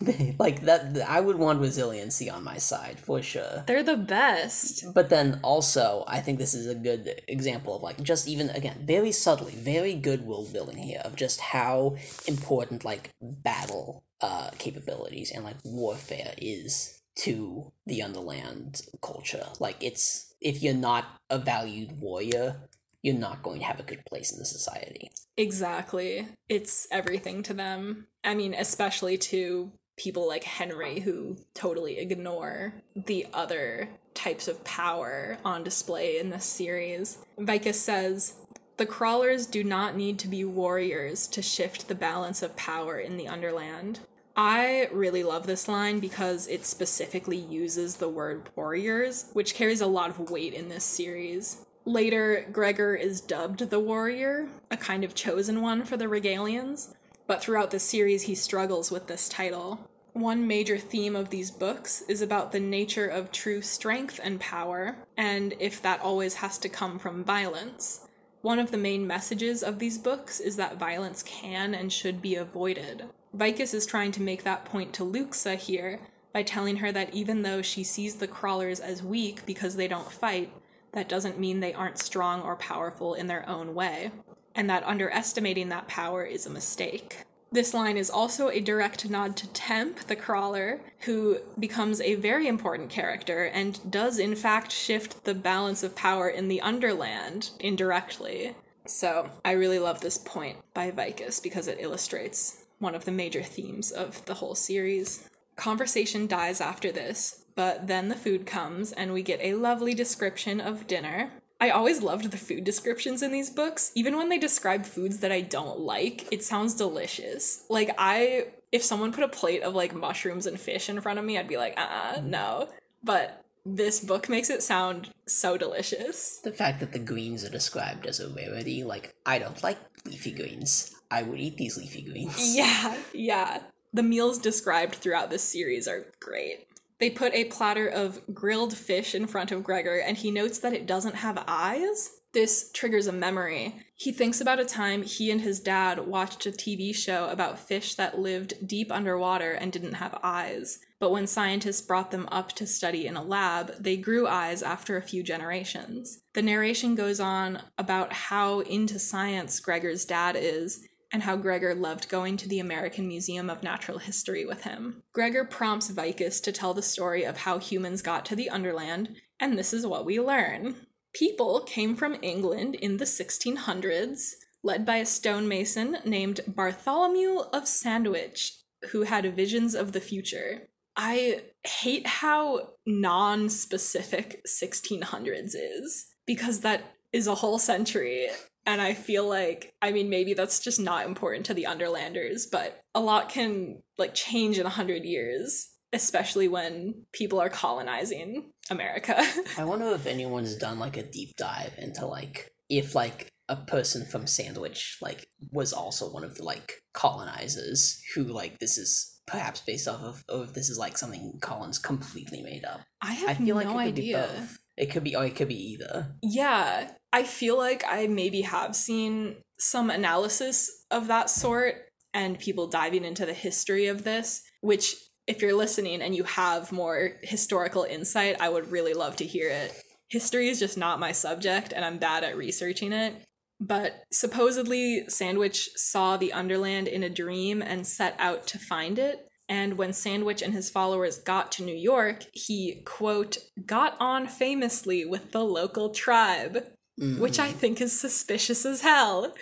like 0.39 0.63
that, 0.63 0.97
I 1.07 1.21
would 1.21 1.37
want 1.37 1.61
resiliency 1.61 2.31
on 2.31 2.43
my 2.43 2.57
side 2.57 2.99
for 2.99 3.21
sure. 3.21 3.65
They're 3.67 3.83
the 3.83 3.97
best. 3.97 4.93
But 4.95 5.11
then 5.11 5.41
also, 5.43 6.05
I 6.07 6.21
think 6.21 6.39
this 6.39 6.55
is 6.55 6.67
a 6.67 6.75
good 6.75 7.23
example 7.29 7.77
of 7.77 7.83
like 7.83 8.03
just 8.03 8.27
even 8.27 8.51
again 8.51 8.83
very 8.85 9.13
subtly, 9.13 9.53
very 9.53 9.95
good 9.95 10.23
world 10.23 10.53
building 10.53 10.79
here 10.79 11.03
of 11.05 11.17
just 11.17 11.41
how 11.41 11.97
important 12.27 12.85
like 12.85 13.11
battle 13.21 14.05
uh 14.21 14.51
capabilities 14.59 15.31
and 15.31 15.45
like 15.45 15.57
warfare 15.65 16.35
is 16.39 17.01
to 17.17 17.73
the 17.87 18.03
underland 18.03 18.81
culture. 19.03 19.47
Like 19.59 19.77
it's 19.81 20.35
if 20.41 20.63
you're 20.63 20.75
not 20.75 21.05
a 21.31 21.39
valued 21.39 22.01
warrior, 22.01 22.69
you're 23.03 23.15
not 23.15 23.43
going 23.43 23.61
to 23.61 23.67
have 23.67 23.81
a 23.81 23.85
good 23.85 24.05
place 24.07 24.33
in 24.33 24.39
the 24.39 24.45
society. 24.45 25.11
Exactly. 25.37 26.29
It's 26.49 26.87
everything 26.91 27.43
to 27.45 27.55
them. 27.55 28.07
I 28.25 28.35
mean, 28.35 28.55
especially 28.55 29.19
to 29.19 29.73
people 29.97 30.29
like 30.29 30.45
Henry 30.45 31.01
who 31.01 31.37
totally 31.55 31.99
ignore 31.99 32.73
the 32.95 33.27
other 33.33 33.89
types 34.15 34.49
of 34.49 34.63
power 34.65 35.39
on 35.45 35.65
display 35.65 36.19
in 36.19 36.31
this 36.31 36.45
series. 36.45 37.19
Vikus 37.39 37.75
says, 37.75 38.35
the 38.77 38.87
crawlers 38.87 39.47
do 39.47 39.65
not 39.65 39.97
need 39.97 40.21
to 40.21 40.29
be 40.29 40.45
warriors 40.45 41.27
to 41.29 41.43
shift 41.43 41.89
the 41.89 41.97
balance 41.97 42.43
of 42.43 42.57
power 42.57 42.99
in 42.99 43.17
the 43.17 43.27
Underland. 43.27 44.01
I 44.41 44.89
really 44.93 45.25
love 45.25 45.49
this 45.49 45.67
line 45.67 45.99
because 45.99 46.47
it 46.47 46.65
specifically 46.65 47.37
uses 47.37 47.97
the 47.97 48.09
word 48.09 48.49
warriors, 48.55 49.31
which 49.33 49.53
carries 49.53 49.81
a 49.81 49.89
lot 49.89 50.11
of 50.11 50.31
weight 50.31 50.55
in 50.55 50.69
this 50.69 50.85
series. 50.85 51.67
Later, 51.85 52.47
Gregor 52.53 52.95
is 52.95 53.21
dubbed 53.21 53.59
the 53.59 53.81
warrior, 53.81 54.49
a 54.71 54.77
kind 54.77 55.03
of 55.03 55.17
chosen 55.17 55.61
one 55.61 55.85
for 55.85 55.97
the 55.97 56.05
Regalians, 56.05 56.95
but 57.27 57.43
throughout 57.43 57.73
the 57.73 57.81
series 57.81 58.23
he 58.23 58.37
struggles 58.37 58.93
with 58.93 59.09
this 59.09 59.29
title. 59.29 59.81
One 60.13 60.47
major 60.47 60.79
theme 60.79 61.17
of 61.17 61.31
these 61.31 61.51
books 61.51 62.03
is 62.03 62.23
about 62.23 62.53
the 62.53 62.61
nature 62.61 63.09
of 63.09 63.33
true 63.33 63.61
strength 63.61 64.21
and 64.23 64.39
power, 64.39 64.99
and 65.17 65.53
if 65.59 65.83
that 65.83 66.01
always 66.01 66.35
has 66.35 66.59
to 66.59 66.69
come 66.69 67.01
from 67.01 67.25
violence. 67.25 68.07
One 68.43 68.61
of 68.61 68.71
the 68.71 68.79
main 68.79 69.05
messages 69.05 69.65
of 69.65 69.81
these 69.81 69.99
books 69.99 70.39
is 70.39 70.55
that 70.55 70.79
violence 70.79 71.25
can 71.25 71.75
and 71.75 71.93
should 71.93 72.23
be 72.23 72.37
avoided. 72.37 73.07
Vikus 73.37 73.75
is 73.75 73.87
trying 73.87 74.13
to 74.13 74.23
make 74.23 74.45
that 74.45 74.65
point 74.65 74.93
to 74.95 75.05
Luxa 75.05 75.55
here 75.55 76.01
by 76.33 76.43
telling 76.43 76.77
her 76.77 76.93
that 76.93 77.15
even 77.15 77.43
though 77.43 77.63
she 77.63 77.85
sees 77.85 78.17
the 78.17 78.29
crawlers 78.29 78.81
as 78.81 79.03
weak 79.03 79.45
because 79.45 79.77
they 79.77 79.89
don't 79.89 80.13
fight, 80.13 80.53
that 80.93 81.09
doesn't 81.09 81.39
mean 81.39 81.61
they 81.61 81.75
aren't 81.75 81.99
strong 81.99 82.43
or 82.43 82.57
powerful 82.57 83.15
in 83.15 83.27
their 83.27 83.49
own 83.49 83.75
way, 83.75 84.11
and 84.55 84.69
that 84.71 84.85
underestimating 84.85 85.69
that 85.69 85.89
power 85.89 86.25
is 86.25 86.47
a 86.47 86.51
mistake. 86.51 87.25
This 87.51 87.73
line 87.73 87.97
is 87.97 88.11
also 88.11 88.49
a 88.49 88.61
direct 88.61 89.09
nod 89.09 89.37
to 89.39 89.47
Temp, 89.49 90.01
the 90.01 90.17
crawler, 90.17 90.81
who 91.01 91.39
becomes 91.59 92.01
a 92.01 92.15
very 92.15 92.47
important 92.47 92.91
character 92.91 93.45
and 93.45 93.91
does, 93.91 94.19
in 94.19 94.35
fact, 94.35 94.71
shift 94.71 95.25
the 95.25 95.35
balance 95.35 95.83
of 95.83 95.97
power 95.97 96.29
in 96.29 96.49
the 96.49 96.61
Underland 96.61 97.51
indirectly. 97.59 98.55
So, 98.85 99.31
I 99.45 99.53
really 99.53 99.79
love 99.79 100.01
this 100.01 100.19
point 100.19 100.59
by 100.75 100.91
Vikus 100.91 101.43
because 101.43 101.69
it 101.69 101.79
illustrates 101.81 102.65
one 102.79 102.95
of 102.95 103.05
the 103.05 103.13
major 103.13 103.43
themes 103.43 103.91
of 103.91 104.25
the 104.27 104.35
whole 104.35 104.55
series. 104.55 105.29
Conversation 105.57 106.27
dies 106.27 106.61
after 106.61 106.93
this, 106.93 107.45
but 107.55 107.87
then 107.89 108.09
the 108.09 108.15
food 108.15 108.47
comes 108.47 108.93
and 108.93 109.13
we 109.13 109.23
get 109.23 109.41
a 109.43 109.55
lovely 109.55 109.95
description 109.95 110.61
of 110.61 110.87
dinner. 110.87 111.33
I 111.61 111.71
always 111.71 112.03
loved 112.03 112.31
the 112.31 112.37
food 112.37 112.63
descriptions 112.63 113.23
in 113.23 113.33
these 113.33 113.51
books. 113.51 113.91
Even 113.97 114.17
when 114.17 114.29
they 114.29 114.39
describe 114.39 114.87
foods 114.87 115.19
that 115.19 115.33
I 115.33 115.41
don't 115.41 115.81
like, 115.81 116.33
it 116.33 116.45
sounds 116.45 116.75
delicious. 116.75 117.65
Like, 117.69 117.91
I, 117.99 118.47
if 118.71 118.85
someone 118.85 119.13
put 119.13 119.25
a 119.25 119.29
plate 119.29 119.65
of 119.65 119.75
like 119.75 119.93
mushrooms 119.93 120.47
and 120.47 120.61
fish 120.61 120.89
in 120.89 121.01
front 121.01 121.19
of 121.19 121.25
me, 121.25 121.37
I'd 121.37 121.49
be 121.49 121.57
like, 121.57 121.75
uh 121.77 122.15
uh 122.17 122.21
no. 122.23 122.69
But 123.03 123.45
this 123.65 124.01
book 124.01 124.29
makes 124.29 124.51
it 124.51 124.63
sound 124.63 125.11
so 125.27 125.57
delicious. 125.57 126.41
The 126.43 126.53
fact 126.53 126.81
that 126.81 126.93
the 126.93 126.99
greens 126.99 127.45
are 127.45 127.51
described 127.51 128.07
as 128.07 128.21
a 128.21 128.29
rarity, 128.29 128.85
like, 128.85 129.15
I 129.27 129.39
don't 129.39 129.63
like 129.63 129.79
leafy 130.05 130.33
greens. 130.33 130.95
I 131.11 131.23
would 131.23 131.39
eat 131.39 131.57
these 131.57 131.77
leafy 131.77 132.03
greens. 132.03 132.37
Yeah, 132.57 132.97
yeah. 133.13 133.63
The 133.93 134.03
meals 134.03 134.39
described 134.39 134.97
throughout 134.97 135.31
this 135.31 135.43
series 135.43 135.89
are 135.89 136.13
great. 136.21 136.67
They 136.99 137.11
put 137.11 137.33
a 137.35 137.45
platter 137.45 137.87
of 137.87 138.21
grilled 138.35 138.77
fish 138.77 139.15
in 139.15 139.27
front 139.27 139.53
of 139.53 139.63
Gregor, 139.63 139.99
and 139.99 140.17
he 140.17 140.31
notes 140.31 140.59
that 140.59 140.73
it 140.73 140.87
doesn't 140.87 141.15
have 141.17 141.43
eyes. 141.47 142.18
This 142.33 142.71
triggers 142.73 143.07
a 143.07 143.13
memory. 143.13 143.87
He 143.97 144.13
thinks 144.13 144.41
about 144.41 144.61
a 144.61 144.65
time 144.65 145.03
he 145.03 145.31
and 145.31 145.41
his 145.41 145.61
dad 145.61 146.07
watched 146.07 146.45
a 146.47 146.51
TV 146.51 146.95
show 146.95 147.29
about 147.31 147.59
fish 147.59 147.95
that 147.95 148.19
lived 148.19 148.67
deep 148.67 148.93
underwater 148.93 149.53
and 149.53 149.73
didn't 149.73 149.95
have 149.95 150.19
eyes. 150.23 150.79
But 151.01 151.11
when 151.11 151.27
scientists 151.27 151.81
brought 151.81 152.11
them 152.11 152.29
up 152.31 152.53
to 152.55 152.67
study 152.67 153.07
in 153.07 153.17
a 153.17 153.23
lab, 153.23 153.73
they 153.81 153.97
grew 153.97 154.27
eyes 154.27 154.63
after 154.63 154.97
a 154.97 155.03
few 155.03 155.23
generations. 155.23 156.21
The 156.35 156.43
narration 156.43 156.95
goes 156.95 157.19
on 157.19 157.63
about 157.79 158.13
how 158.13 158.61
into 158.61 158.99
science 158.99 159.59
Gregor's 159.59 160.05
dad 160.05 160.37
is 160.39 160.87
and 161.13 161.23
how 161.23 161.37
Gregor 161.37 161.75
loved 161.75 162.09
going 162.09 162.37
to 162.37 162.49
the 162.49 162.61
American 162.61 163.09
Museum 163.09 163.49
of 163.49 163.63
Natural 163.63 163.99
History 163.99 164.45
with 164.45 164.65
him. 164.65 165.03
Gregor 165.13 165.45
prompts 165.45 165.91
Vikus 165.91 166.43
to 166.43 166.53
tell 166.53 166.75
the 166.75 166.83
story 166.83 167.25
of 167.25 167.39
how 167.39 167.59
humans 167.59 168.03
got 168.03 168.27
to 168.27 168.37
the 168.37 168.51
Underland, 168.51 169.17
and 169.41 169.59
this 169.59 169.73
is 169.73 169.87
what 169.87 170.05
we 170.05 170.21
learn. 170.21 170.77
People 171.15 171.61
came 171.61 171.97
from 171.97 172.19
England 172.23 172.75
in 172.75 172.97
the 172.97 173.05
1600s, 173.05 174.33
led 174.63 174.85
by 174.85 174.97
a 174.97 175.07
stonemason 175.07 175.99
named 176.05 176.41
Bartholomew 176.47 177.41
of 177.53 177.69
Sandwich, 177.69 178.55
who 178.91 179.03
had 179.03 179.35
visions 179.35 179.75
of 179.75 179.93
the 179.93 180.01
future. 180.01 180.69
I 180.97 181.43
hate 181.65 182.07
how 182.07 182.71
non 182.87 183.49
specific 183.49 184.43
1600s 184.47 185.55
is 185.55 186.07
because 186.27 186.61
that 186.61 186.83
is 187.13 187.27
a 187.27 187.37
whole 187.37 187.59
century. 187.59 188.29
And 188.67 188.83
I 188.83 188.95
feel 188.95 189.27
like, 189.27 189.73
I 189.81 189.93
mean, 189.93 190.11
maybe 190.11 190.35
that's 190.35 190.61
just 190.61 190.81
not 190.81 191.07
important 191.07 191.47
to 191.47 191.55
the 191.55 191.65
Underlanders, 191.65 192.51
but 192.51 192.81
a 192.95 193.01
lot 193.01 193.31
can 193.31 193.83
like 193.97 194.15
change 194.15 194.59
in 194.59 194.67
a 194.67 194.71
hundred 194.71 195.05
years, 195.05 195.71
especially 195.93 196.49
when 196.49 197.07
people 197.13 197.41
are 197.41 197.49
colonizing 197.49 198.53
America. 198.71 199.23
I 199.57 199.65
wonder 199.65 199.87
if 199.91 200.07
anyone's 200.07 200.57
done 200.57 200.79
like 200.79 200.97
a 200.97 201.03
deep 201.03 201.37
dive 201.37 201.75
into 201.79 202.07
like 202.07 202.51
if 202.69 202.95
like 202.95 203.29
a 203.49 203.57
person 203.57 204.05
from 204.05 204.27
Sandwich 204.27 204.99
like 205.01 205.27
was 205.53 205.73
also 205.73 206.11
one 206.11 206.25
of 206.25 206.37
the 206.37 206.45
like 206.45 206.83
colonizers 206.93 208.03
who 208.15 208.25
like 208.25 208.59
this 208.59 208.77
is 208.77 209.21
perhaps 209.27 209.61
based 209.61 209.89
off 209.89 210.03
of 210.03 210.25
or 210.29 210.45
if 210.45 210.55
this 210.55 210.69
is 210.69 210.79
like 210.79 210.99
something 210.99 211.39
Collins 211.41 211.79
completely 211.79 212.43
made 212.43 212.65
up. 212.65 212.81
I 213.01 213.13
have 213.13 213.31
I 213.31 213.35
feel 213.35 213.57
no 213.57 213.75
like 213.75 213.89
it 213.89 213.89
idea. 213.89 214.49
It 214.77 214.87
could 214.87 215.05
be 215.05 215.17
or 215.17 215.25
it 215.25 215.37
could 215.37 215.49
be 215.49 215.73
either. 215.73 216.15
Yeah. 216.23 216.91
I 217.13 217.25
feel 217.25 217.57
like 217.57 217.85
I 217.89 218.07
maybe 218.07 218.43
have 218.43 218.77
seen 218.77 219.37
some 219.59 219.91
analysis 219.91 220.71
of 220.91 221.09
that 221.09 221.31
sort 221.31 221.75
and 222.15 222.39
people 222.39 222.69
diving 222.69 223.05
into 223.05 223.27
the 223.27 223.35
history 223.35 223.87
of 223.87 224.05
this, 224.05 224.43
which 224.61 224.95
if 225.29 225.43
you're 225.43 225.55
listening 225.55 226.01
and 226.01 226.17
you 226.17 226.25
have 226.25 226.73
more 226.73 227.13
historical 227.23 227.85
insight, 227.85 228.41
I 228.41 228.49
would 228.49 228.73
really 228.73 228.95
love 228.95 229.17
to 229.17 229.27
hear 229.27 229.51
it. 229.51 229.81
History 230.09 230.49
is 230.49 230.59
just 230.59 230.79
not 230.79 230.99
my 230.99 231.13
subject 231.13 231.73
and 231.77 231.85
I'm 231.85 231.99
bad 231.99 232.25
at 232.25 232.37
researching 232.37 232.93
it. 232.93 233.15
But 233.61 234.05
supposedly, 234.11 235.05
Sandwich 235.09 235.69
saw 235.77 236.17
the 236.17 236.33
Underland 236.33 236.89
in 236.89 237.03
a 237.03 237.11
dream 237.11 237.61
and 237.61 237.87
set 237.87 238.15
out 238.19 238.47
to 238.49 238.59
find 238.59 238.99
it. 238.99 239.29
And 239.51 239.77
when 239.77 239.93
Sandwich 239.93 240.43
and 240.43 240.55
his 240.55 240.71
followers 240.71 241.19
got 241.19 241.53
to 241.53 241.65
New 241.65 241.77
York, 241.77 242.25
he, 242.33 242.83
quote, 242.85 243.39
got 243.67 243.97
on 244.01 244.27
famously 244.27 245.05
with 245.05 245.33
the 245.33 245.43
local 245.45 245.91
tribe, 245.91 246.69
mm-hmm. 247.01 247.21
which 247.21 247.39
I 247.39 247.51
think 247.51 247.81
is 247.81 247.99
suspicious 247.99 248.65
as 248.65 248.83
hell. 248.83 249.35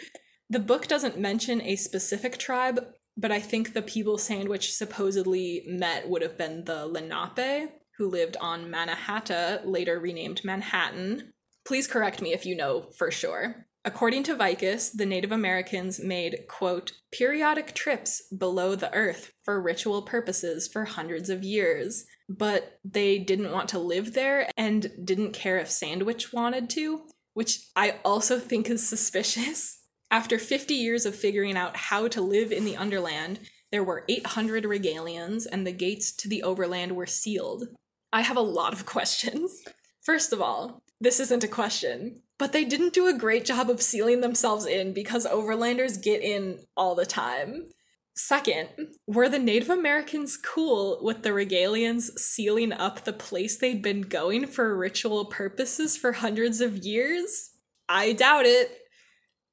The 0.48 0.60
book 0.60 0.86
doesn't 0.86 1.18
mention 1.18 1.60
a 1.60 1.76
specific 1.76 2.38
tribe, 2.38 2.86
but 3.16 3.32
I 3.32 3.40
think 3.40 3.72
the 3.72 3.82
people 3.82 4.18
Sandwich 4.18 4.72
supposedly 4.72 5.64
met 5.66 6.08
would 6.08 6.22
have 6.22 6.36
been 6.36 6.64
the 6.64 6.86
Lenape, 6.86 7.70
who 7.96 8.10
lived 8.10 8.36
on 8.40 8.70
Mannahatta, 8.70 9.62
later 9.64 9.98
renamed 9.98 10.44
Manhattan. 10.44 11.32
Please 11.64 11.86
correct 11.86 12.20
me 12.20 12.32
if 12.32 12.44
you 12.44 12.54
know 12.54 12.90
for 12.96 13.10
sure. 13.10 13.66
According 13.86 14.24
to 14.24 14.34
Vikus, 14.34 14.90
the 14.92 15.06
Native 15.06 15.30
Americans 15.30 16.00
made, 16.00 16.40
quote, 16.48 16.92
periodic 17.12 17.72
trips 17.72 18.20
below 18.36 18.74
the 18.74 18.92
earth 18.92 19.32
for 19.44 19.62
ritual 19.62 20.02
purposes 20.02 20.66
for 20.66 20.84
hundreds 20.84 21.30
of 21.30 21.44
years, 21.44 22.04
but 22.28 22.80
they 22.84 23.18
didn't 23.20 23.52
want 23.52 23.68
to 23.70 23.78
live 23.78 24.12
there 24.12 24.50
and 24.56 24.90
didn't 25.04 25.34
care 25.34 25.58
if 25.58 25.70
Sandwich 25.70 26.32
wanted 26.32 26.68
to, 26.70 27.06
which 27.34 27.60
I 27.76 28.00
also 28.04 28.40
think 28.40 28.68
is 28.68 28.86
suspicious. 28.86 29.80
After 30.10 30.38
50 30.38 30.74
years 30.74 31.04
of 31.04 31.16
figuring 31.16 31.56
out 31.56 31.76
how 31.76 32.08
to 32.08 32.20
live 32.20 32.52
in 32.52 32.64
the 32.64 32.76
Underland, 32.76 33.40
there 33.72 33.82
were 33.82 34.04
800 34.08 34.64
regalians 34.64 35.46
and 35.50 35.66
the 35.66 35.72
gates 35.72 36.12
to 36.12 36.28
the 36.28 36.42
overland 36.42 36.94
were 36.94 37.06
sealed. 37.06 37.68
I 38.12 38.22
have 38.22 38.36
a 38.36 38.40
lot 38.40 38.72
of 38.72 38.86
questions. 38.94 39.62
First 40.02 40.32
of 40.32 40.40
all, 40.40 40.82
this 41.00 41.20
isn't 41.20 41.44
a 41.44 41.48
question, 41.48 42.22
but 42.38 42.52
they 42.52 42.64
didn't 42.64 42.94
do 42.94 43.06
a 43.06 43.18
great 43.18 43.44
job 43.44 43.68
of 43.68 43.82
sealing 43.82 44.20
themselves 44.20 44.64
in 44.64 44.92
because 44.92 45.26
overlanders 45.26 46.02
get 46.02 46.22
in 46.22 46.60
all 46.76 46.94
the 46.94 47.04
time. 47.04 47.64
Second, 48.14 48.68
were 49.06 49.28
the 49.28 49.38
Native 49.38 49.68
Americans 49.68 50.38
cool 50.38 51.00
with 51.02 51.22
the 51.22 51.30
Regalians 51.30 52.18
sealing 52.18 52.72
up 52.72 53.04
the 53.04 53.12
place 53.12 53.58
they'd 53.58 53.82
been 53.82 54.02
going 54.02 54.46
for 54.46 54.74
ritual 54.74 55.26
purposes 55.26 55.98
for 55.98 56.12
hundreds 56.12 56.62
of 56.62 56.78
years? 56.78 57.50
I 57.90 58.14
doubt 58.14 58.46
it. 58.46 58.85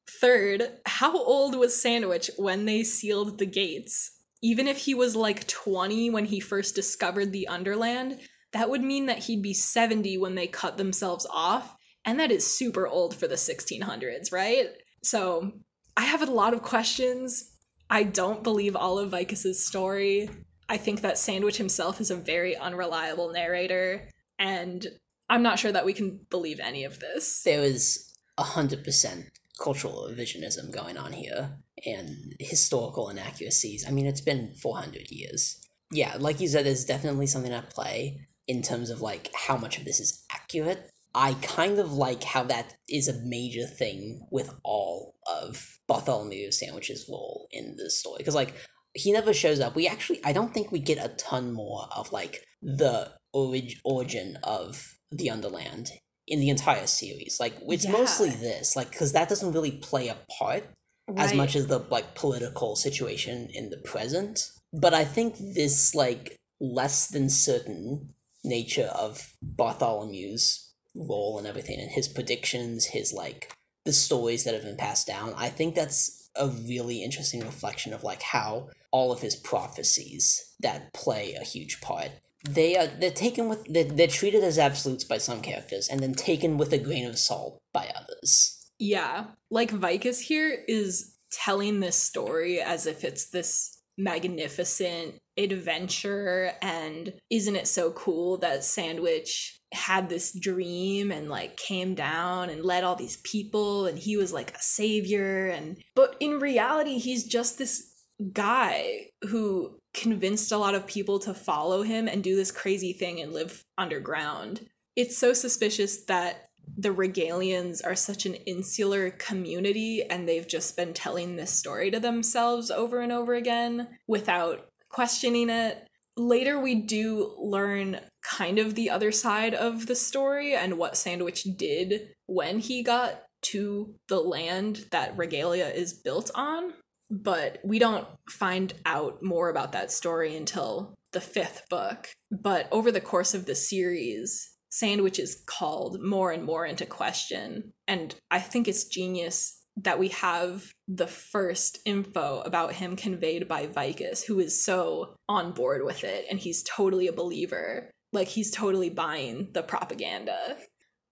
Third, 0.07 0.79
how 0.85 1.17
old 1.17 1.55
was 1.55 1.81
Sandwich 1.81 2.29
when 2.37 2.65
they 2.65 2.83
sealed 2.83 3.37
the 3.37 3.45
gates? 3.45 4.11
Even 4.41 4.67
if 4.67 4.79
he 4.79 4.93
was 4.93 5.15
like 5.15 5.47
20 5.47 6.09
when 6.09 6.25
he 6.25 6.39
first 6.39 6.75
discovered 6.75 7.31
the 7.31 7.47
Underland, 7.47 8.19
that 8.51 8.69
would 8.69 8.83
mean 8.83 9.05
that 9.07 9.19
he'd 9.19 9.41
be 9.41 9.53
70 9.53 10.17
when 10.17 10.35
they 10.35 10.47
cut 10.47 10.77
themselves 10.77 11.25
off, 11.31 11.75
and 12.05 12.19
that 12.19 12.31
is 12.31 12.45
super 12.45 12.87
old 12.87 13.15
for 13.15 13.27
the 13.27 13.35
1600s, 13.35 14.31
right? 14.31 14.67
So 15.01 15.53
I 15.97 16.03
have 16.03 16.21
a 16.21 16.31
lot 16.31 16.53
of 16.53 16.61
questions. 16.61 17.51
I 17.89 18.03
don't 18.03 18.43
believe 18.43 18.75
all 18.75 18.99
of 18.99 19.11
Vikus's 19.11 19.65
story. 19.65 20.29
I 20.69 20.77
think 20.77 21.01
that 21.01 21.17
Sandwich 21.17 21.57
himself 21.57 21.99
is 21.99 22.11
a 22.11 22.15
very 22.15 22.55
unreliable 22.55 23.31
narrator, 23.31 24.09
and 24.39 24.85
I'm 25.29 25.43
not 25.43 25.59
sure 25.59 25.71
that 25.71 25.85
we 25.85 25.93
can 25.93 26.25
believe 26.29 26.59
any 26.59 26.83
of 26.83 26.99
this. 26.99 27.43
There 27.43 27.61
was 27.61 28.13
a 28.37 28.43
hundred 28.43 28.83
percent 28.83 29.25
cultural 29.64 30.09
revisionism 30.11 30.72
going 30.72 30.97
on 30.97 31.14
here 31.14 31.57
and 31.86 32.36
historical 32.39 33.09
inaccuracies. 33.09 33.86
I 33.88 33.91
mean, 33.91 34.05
it's 34.05 34.22
been 34.22 34.53
400 34.61 35.09
years. 35.09 35.59
Yeah, 35.91 36.18
like 36.20 36.39
you 36.39 36.47
said, 36.47 36.66
there's 36.66 36.86
definitely 36.86 37.28
something 37.28 37.53
at 37.53 37.70
play 37.70 38.28
in 38.47 38.61
terms 38.61 38.89
of 38.89 39.01
like 39.01 39.32
how 39.34 39.55
much 39.55 39.78
of 39.78 39.86
this 39.86 39.99
is 39.99 40.26
accurate. 40.32 40.89
I 41.16 41.36
kind 41.36 41.80
of 41.80 41.93
like 41.93 42.24
how 42.24 42.43
that 42.45 42.74
is 42.89 43.07
a 43.07 43.22
major 43.24 43.66
thing 43.66 44.28
with 44.32 44.53
all 44.64 45.16
of 45.41 45.78
Bartholomew 45.88 46.51
Sandwich's 46.51 47.05
role 47.07 47.47
in 47.51 47.76
the 47.78 47.89
story 47.89 48.18
because 48.18 48.36
like 48.36 48.55
he 48.93 49.11
never 49.11 49.34
shows 49.34 49.59
up. 49.59 49.76
We 49.76 49.88
actually 49.88 50.20
I 50.26 50.34
don't 50.34 50.53
think 50.53 50.72
we 50.72 50.80
get 50.80 50.97
a 50.97 51.16
ton 51.16 51.53
more 51.53 51.86
of 51.95 52.11
like 52.11 52.43
the 52.61 53.11
orig- 53.32 53.78
origin 53.86 54.39
of 54.43 54.95
the 55.11 55.30
Underland 55.30 55.91
in 56.28 56.39
the 56.39 56.49
entire 56.49 56.88
series. 56.88 57.38
Like 57.39 57.55
it's 57.67 57.86
yeah. 57.86 57.91
mostly 57.91 58.30
this, 58.30 58.76
like 58.76 58.91
because 58.91 59.13
that 59.13 59.30
doesn't 59.30 59.51
really 59.51 59.71
play 59.71 60.07
a 60.07 60.17
part 60.39 60.65
right. 61.07 61.19
as 61.19 61.34
much 61.34 61.55
as 61.55 61.67
the 61.67 61.80
like 61.80 62.15
political 62.15 62.76
situation 62.76 63.49
in 63.53 63.69
the 63.69 63.78
present. 63.78 64.51
But 64.71 64.93
I 64.93 65.05
think 65.05 65.36
this 65.38 65.93
like 65.93 66.36
less 66.59 67.07
than 67.07 67.30
certain 67.30 68.13
nature 68.43 68.91
of 68.95 69.34
Bartholomew's 69.43 70.74
role 70.95 71.38
and 71.38 71.47
everything 71.47 71.80
and 71.80 71.91
his 71.91 72.07
predictions, 72.07 72.86
his 72.86 73.13
like 73.13 73.53
the 73.86 73.93
stories 73.93 74.43
that 74.43 74.53
have 74.53 74.63
been 74.63 74.78
passed 74.78 75.07
down. 75.07 75.34
I 75.36 75.49
think 75.49 75.76
that's 75.76 76.30
a 76.36 76.47
really 76.47 77.03
interesting 77.03 77.41
reflection 77.41 77.93
of 77.93 78.03
like 78.03 78.21
how 78.21 78.69
all 78.91 79.11
of 79.11 79.21
his 79.21 79.36
prophecies 79.36 80.53
that 80.59 80.93
play 80.93 81.34
a 81.34 81.43
huge 81.43 81.82
part 81.82 82.11
they 82.43 82.77
are 82.77 82.87
they're 82.87 83.11
taken 83.11 83.47
with 83.49 83.65
they're, 83.71 83.85
they're 83.85 84.07
treated 84.07 84.43
as 84.43 84.59
absolutes 84.59 85.03
by 85.03 85.17
some 85.17 85.41
characters 85.41 85.87
and 85.87 86.01
then 86.01 86.13
taken 86.13 86.57
with 86.57 86.73
a 86.73 86.77
grain 86.77 87.05
of 87.05 87.17
salt 87.17 87.61
by 87.73 87.91
others. 87.95 88.69
Yeah. 88.79 89.25
Like 89.49 89.71
vikus 89.71 90.19
here 90.19 90.63
is 90.67 91.15
telling 91.31 91.79
this 91.79 91.95
story 91.95 92.61
as 92.61 92.85
if 92.85 93.03
it's 93.03 93.29
this 93.29 93.79
magnificent 93.97 95.15
adventure 95.37 96.51
and 96.61 97.13
isn't 97.29 97.55
it 97.55 97.67
so 97.67 97.91
cool 97.91 98.37
that 98.37 98.63
sandwich 98.63 99.59
had 99.71 100.09
this 100.09 100.37
dream 100.37 101.11
and 101.11 101.29
like 101.29 101.57
came 101.57 101.95
down 101.95 102.49
and 102.49 102.63
led 102.63 102.83
all 102.83 102.95
these 102.95 103.17
people 103.17 103.85
and 103.85 103.97
he 103.97 104.17
was 104.17 104.33
like 104.33 104.55
a 104.55 104.61
savior 104.61 105.47
and 105.47 105.77
but 105.95 106.15
in 106.19 106.39
reality 106.39 106.97
he's 106.97 107.23
just 107.23 107.57
this 107.57 107.93
guy 108.31 109.07
who 109.29 109.79
convinced 109.93 110.51
a 110.51 110.57
lot 110.57 110.75
of 110.75 110.87
people 110.87 111.19
to 111.19 111.33
follow 111.33 111.83
him 111.83 112.07
and 112.07 112.23
do 112.23 112.35
this 112.35 112.51
crazy 112.51 112.93
thing 112.93 113.21
and 113.21 113.33
live 113.33 113.63
underground 113.77 114.67
it's 114.95 115.17
so 115.17 115.33
suspicious 115.33 116.05
that 116.05 116.47
the 116.77 116.89
regalians 116.89 117.85
are 117.85 117.95
such 117.95 118.25
an 118.25 118.35
insular 118.35 119.11
community 119.11 120.03
and 120.03 120.27
they've 120.27 120.47
just 120.47 120.75
been 120.75 120.93
telling 120.93 121.35
this 121.35 121.51
story 121.51 121.91
to 121.91 121.99
themselves 121.99 122.71
over 122.71 123.01
and 123.01 123.11
over 123.11 123.33
again 123.33 123.87
without 124.07 124.67
questioning 124.89 125.49
it. 125.49 125.87
Later, 126.15 126.59
we 126.59 126.75
do 126.75 127.35
learn 127.39 127.99
kind 128.21 128.59
of 128.59 128.75
the 128.75 128.89
other 128.89 129.11
side 129.11 129.53
of 129.53 129.87
the 129.87 129.95
story 129.95 130.53
and 130.53 130.77
what 130.77 130.95
Sandwich 130.95 131.43
did 131.57 132.13
when 132.27 132.59
he 132.59 132.83
got 132.83 133.23
to 133.41 133.95
the 134.07 134.19
land 134.19 134.85
that 134.91 135.17
Regalia 135.17 135.67
is 135.67 135.93
built 135.93 136.31
on. 136.35 136.73
But 137.14 137.59
we 137.64 137.78
don't 137.78 138.07
find 138.28 138.74
out 138.88 139.22
more 139.22 139.49
about 139.49 139.72
that 139.74 139.91
story 139.91 140.36
until 140.36 140.95
the 141.11 141.22
fifth 141.22 141.70
book. 141.70 142.09
But 142.32 142.68
over 142.72 142.91
the 142.91 142.99
course 142.99 143.36
of 143.36 143.45
the 143.45 143.53
series, 143.53 144.49
Sandwich 144.72 145.20
is 145.20 145.43
called 145.45 146.01
more 146.01 146.32
and 146.32 146.43
more 146.43 146.66
into 146.66 146.88
question. 146.88 147.74
And 147.88 148.16
I 148.32 148.39
think 148.39 148.68
it's 148.68 148.86
genius 148.86 149.61
that 149.78 149.99
we 149.99 150.07
have 150.09 150.72
the 150.88 151.05
first 151.05 151.78
info 151.86 152.41
about 152.41 152.74
him 152.74 152.95
conveyed 152.95 153.47
by 153.47 153.68
Vikus, 153.68 154.26
who 154.26 154.39
is 154.39 154.66
so 154.66 155.16
on 155.30 155.51
board 155.51 155.84
with 155.86 156.03
it 156.03 156.26
and 156.30 156.39
he's 156.39 156.64
totally 156.64 157.07
a 157.07 157.14
believer. 157.14 157.91
Like 158.11 158.28
he's 158.28 158.49
totally 158.49 158.89
buying 158.89 159.49
the 159.53 159.61
propaganda. 159.61 160.57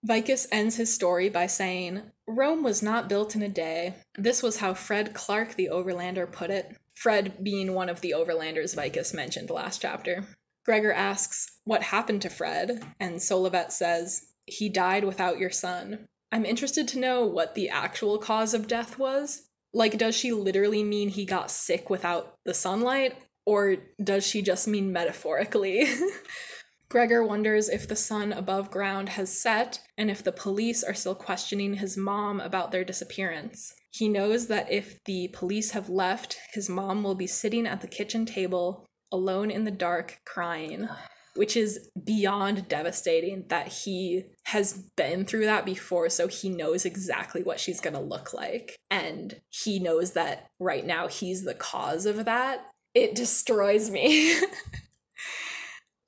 Vikus 0.07 0.47
ends 0.51 0.77
his 0.77 0.93
story 0.93 1.29
by 1.29 1.45
saying, 1.45 2.01
Rome 2.27 2.63
was 2.63 2.81
not 2.81 3.09
built 3.09 3.35
in 3.35 3.41
a 3.41 3.49
day. 3.49 3.95
This 4.17 4.41
was 4.41 4.57
how 4.57 4.73
Fred 4.73 5.13
Clark 5.13 5.55
the 5.55 5.69
Overlander 5.71 6.31
put 6.31 6.49
it. 6.49 6.75
Fred 6.95 7.43
being 7.43 7.73
one 7.73 7.89
of 7.89 8.01
the 8.01 8.13
Overlanders 8.17 8.75
Vikus 8.75 9.13
mentioned 9.13 9.49
last 9.49 9.81
chapter. 9.81 10.25
Gregor 10.65 10.91
asks, 10.91 11.59
What 11.65 11.83
happened 11.83 12.21
to 12.23 12.29
Fred? 12.29 12.83
And 12.99 13.15
Solovet 13.17 13.71
says, 13.71 14.27
He 14.45 14.69
died 14.69 15.03
without 15.03 15.39
your 15.39 15.49
son. 15.49 16.07
I'm 16.31 16.45
interested 16.45 16.87
to 16.89 16.99
know 16.99 17.25
what 17.25 17.55
the 17.55 17.69
actual 17.69 18.17
cause 18.17 18.53
of 18.53 18.67
death 18.67 18.97
was. 18.97 19.43
Like, 19.73 19.97
does 19.97 20.15
she 20.15 20.31
literally 20.31 20.83
mean 20.83 21.09
he 21.09 21.25
got 21.25 21.51
sick 21.51 21.89
without 21.89 22.35
the 22.45 22.53
sunlight? 22.53 23.15
Or 23.45 23.77
does 24.01 24.25
she 24.25 24.41
just 24.41 24.67
mean 24.67 24.91
metaphorically? 24.91 25.87
Gregor 26.91 27.23
wonders 27.23 27.69
if 27.69 27.87
the 27.87 27.95
sun 27.95 28.33
above 28.33 28.69
ground 28.69 29.07
has 29.07 29.31
set 29.31 29.79
and 29.97 30.11
if 30.11 30.21
the 30.21 30.31
police 30.33 30.83
are 30.83 30.93
still 30.93 31.15
questioning 31.15 31.75
his 31.75 31.95
mom 31.95 32.41
about 32.41 32.73
their 32.73 32.83
disappearance. 32.83 33.73
He 33.91 34.09
knows 34.09 34.47
that 34.47 34.69
if 34.69 35.01
the 35.05 35.29
police 35.29 35.71
have 35.71 35.87
left, 35.87 36.37
his 36.53 36.67
mom 36.67 37.01
will 37.01 37.15
be 37.15 37.27
sitting 37.27 37.65
at 37.65 37.79
the 37.79 37.87
kitchen 37.87 38.25
table, 38.25 38.85
alone 39.09 39.49
in 39.49 39.63
the 39.63 39.71
dark, 39.71 40.19
crying, 40.25 40.89
which 41.33 41.55
is 41.55 41.89
beyond 42.03 42.67
devastating 42.67 43.45
that 43.47 43.69
he 43.69 44.25
has 44.47 44.73
been 44.97 45.23
through 45.23 45.45
that 45.45 45.65
before, 45.65 46.09
so 46.09 46.27
he 46.27 46.49
knows 46.49 46.83
exactly 46.83 47.41
what 47.41 47.61
she's 47.61 47.79
gonna 47.79 48.01
look 48.01 48.33
like. 48.33 48.75
And 48.89 49.39
he 49.47 49.79
knows 49.79 50.11
that 50.11 50.49
right 50.59 50.85
now 50.85 51.07
he's 51.07 51.45
the 51.45 51.53
cause 51.53 52.05
of 52.05 52.25
that. 52.25 52.65
It 52.93 53.15
destroys 53.15 53.89
me. 53.89 54.35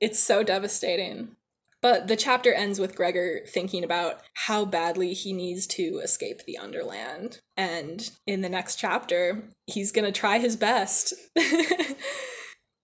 It's 0.03 0.19
so 0.19 0.43
devastating. 0.43 1.37
But 1.81 2.09
the 2.09 2.17
chapter 2.17 2.53
ends 2.53 2.77
with 2.77 2.97
Gregor 2.97 3.39
thinking 3.47 3.85
about 3.85 4.19
how 4.33 4.65
badly 4.65 5.13
he 5.13 5.31
needs 5.31 5.65
to 5.67 6.01
escape 6.03 6.43
the 6.43 6.57
Underland. 6.57 7.39
And 7.55 8.11
in 8.27 8.41
the 8.41 8.49
next 8.49 8.75
chapter, 8.75 9.43
he's 9.65 9.93
going 9.93 10.03
to 10.03 10.11
try 10.11 10.39
his 10.39 10.57
best. 10.57 11.13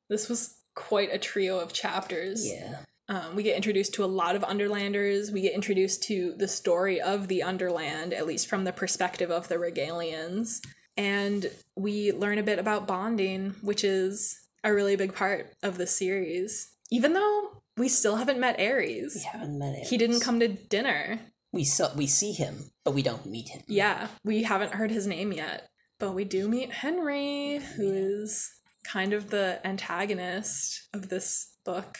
this 0.09 0.29
was 0.29 0.59
quite 0.75 1.13
a 1.13 1.17
trio 1.17 1.59
of 1.59 1.73
chapters. 1.73 2.49
Yeah. 2.49 2.77
Um, 3.09 3.35
we 3.35 3.43
get 3.43 3.57
introduced 3.57 3.95
to 3.95 4.05
a 4.05 4.15
lot 4.21 4.37
of 4.37 4.43
Underlanders. 4.43 5.29
We 5.29 5.41
get 5.41 5.53
introduced 5.53 6.03
to 6.03 6.35
the 6.37 6.47
story 6.47 7.01
of 7.01 7.27
the 7.27 7.43
Underland, 7.43 8.13
at 8.13 8.27
least 8.27 8.47
from 8.47 8.63
the 8.63 8.71
perspective 8.71 9.29
of 9.29 9.49
the 9.49 9.55
Regalians. 9.55 10.61
And 10.95 11.51
we 11.75 12.13
learn 12.13 12.37
a 12.37 12.43
bit 12.43 12.59
about 12.59 12.87
bonding, 12.87 13.55
which 13.61 13.83
is 13.83 14.39
a 14.63 14.73
really 14.73 14.95
big 14.95 15.13
part 15.13 15.51
of 15.61 15.77
the 15.77 15.87
series. 15.87 16.75
Even 16.91 17.13
though 17.13 17.61
we 17.77 17.87
still 17.87 18.17
haven't 18.17 18.39
met 18.39 18.59
Ares. 18.59 19.15
We 19.15 19.21
haven't 19.21 19.57
met 19.57 19.75
Ares. 19.75 19.89
He 19.89 19.97
didn't 19.97 20.19
come 20.21 20.39
to 20.39 20.47
dinner. 20.47 21.19
We 21.51 21.63
saw, 21.63 21.93
we 21.95 22.07
see 22.07 22.31
him, 22.31 22.71
but 22.83 22.93
we 22.93 23.01
don't 23.01 23.25
meet 23.25 23.49
him. 23.49 23.61
Yeah, 23.67 24.07
we 24.23 24.43
haven't 24.43 24.73
heard 24.73 24.91
his 24.91 25.07
name 25.07 25.31
yet. 25.31 25.69
But 25.99 26.13
we 26.13 26.23
do 26.23 26.47
meet 26.47 26.71
Henry, 26.71 27.57
who 27.57 27.91
is 27.91 28.49
kind 28.83 29.13
of 29.13 29.29
the 29.29 29.59
antagonist 29.65 30.87
of 30.93 31.09
this 31.09 31.55
book. 31.65 31.99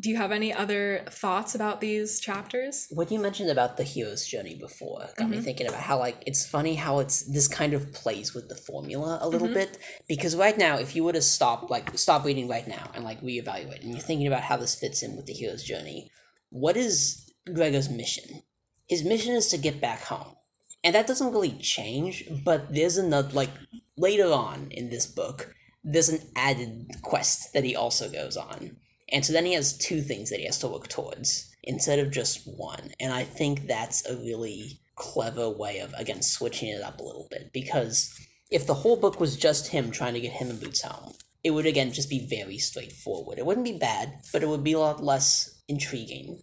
Do 0.00 0.08
you 0.08 0.16
have 0.16 0.32
any 0.32 0.50
other 0.52 1.04
thoughts 1.10 1.54
about 1.54 1.82
these 1.82 2.20
chapters? 2.20 2.86
What 2.90 3.10
you 3.12 3.18
mentioned 3.18 3.50
about 3.50 3.76
the 3.76 3.82
hero's 3.84 4.24
journey 4.26 4.54
before 4.54 5.10
got 5.18 5.28
me 5.28 5.36
Mhm. 5.36 5.44
thinking 5.44 5.66
about 5.68 5.82
how 5.82 5.98
like 5.98 6.22
it's 6.26 6.46
funny 6.46 6.76
how 6.76 7.00
it's 7.00 7.20
this 7.22 7.46
kind 7.48 7.74
of 7.74 7.92
plays 7.92 8.32
with 8.32 8.48
the 8.48 8.54
formula 8.54 9.18
a 9.20 9.28
little 9.28 9.48
Mhm. 9.48 9.54
bit 9.54 9.78
because 10.08 10.34
right 10.36 10.56
now 10.56 10.78
if 10.78 10.96
you 10.96 11.04
were 11.04 11.12
to 11.12 11.20
stop 11.20 11.68
like 11.68 11.98
stop 11.98 12.24
reading 12.24 12.48
right 12.48 12.66
now 12.66 12.90
and 12.94 13.04
like 13.04 13.20
reevaluate 13.20 13.82
and 13.82 13.90
you're 13.92 14.00
thinking 14.08 14.26
about 14.26 14.44
how 14.44 14.56
this 14.56 14.74
fits 14.74 15.02
in 15.02 15.16
with 15.16 15.26
the 15.26 15.34
hero's 15.34 15.62
journey, 15.64 16.10
what 16.48 16.76
is 16.78 17.26
Gregor's 17.52 17.90
mission? 17.90 18.42
His 18.88 19.02
mission 19.04 19.34
is 19.34 19.48
to 19.48 19.58
get 19.58 19.80
back 19.82 20.02
home. 20.04 20.36
And 20.82 20.94
that 20.94 21.06
doesn't 21.06 21.32
really 21.32 21.58
change, 21.58 22.24
but 22.42 22.72
there's 22.72 22.96
another 22.96 23.32
like 23.32 23.50
later 23.98 24.32
on 24.32 24.68
in 24.70 24.88
this 24.88 25.04
book, 25.06 25.54
there's 25.84 26.08
an 26.08 26.22
added 26.34 26.88
quest 27.02 27.52
that 27.52 27.64
he 27.64 27.76
also 27.76 28.08
goes 28.08 28.36
on. 28.38 28.78
And 29.12 29.24
so 29.24 29.32
then 29.32 29.46
he 29.46 29.54
has 29.54 29.76
two 29.76 30.02
things 30.02 30.30
that 30.30 30.40
he 30.40 30.46
has 30.46 30.58
to 30.60 30.68
look 30.68 30.88
towards 30.88 31.54
instead 31.62 31.98
of 31.98 32.10
just 32.10 32.46
one. 32.46 32.92
And 33.00 33.12
I 33.12 33.24
think 33.24 33.66
that's 33.66 34.06
a 34.06 34.16
really 34.16 34.80
clever 34.94 35.48
way 35.48 35.80
of, 35.80 35.92
again, 35.94 36.22
switching 36.22 36.68
it 36.68 36.82
up 36.82 37.00
a 37.00 37.02
little 37.02 37.26
bit. 37.30 37.52
Because 37.52 38.14
if 38.50 38.66
the 38.66 38.74
whole 38.74 38.96
book 38.96 39.20
was 39.20 39.36
just 39.36 39.68
him 39.68 39.90
trying 39.90 40.14
to 40.14 40.20
get 40.20 40.32
him 40.32 40.50
and 40.50 40.60
Boots 40.60 40.82
home, 40.82 41.14
it 41.42 41.52
would, 41.52 41.66
again, 41.66 41.92
just 41.92 42.10
be 42.10 42.26
very 42.26 42.58
straightforward. 42.58 43.38
It 43.38 43.46
wouldn't 43.46 43.64
be 43.64 43.78
bad, 43.78 44.20
but 44.32 44.42
it 44.42 44.48
would 44.48 44.64
be 44.64 44.74
a 44.74 44.78
lot 44.78 45.02
less 45.02 45.60
intriguing. 45.68 46.42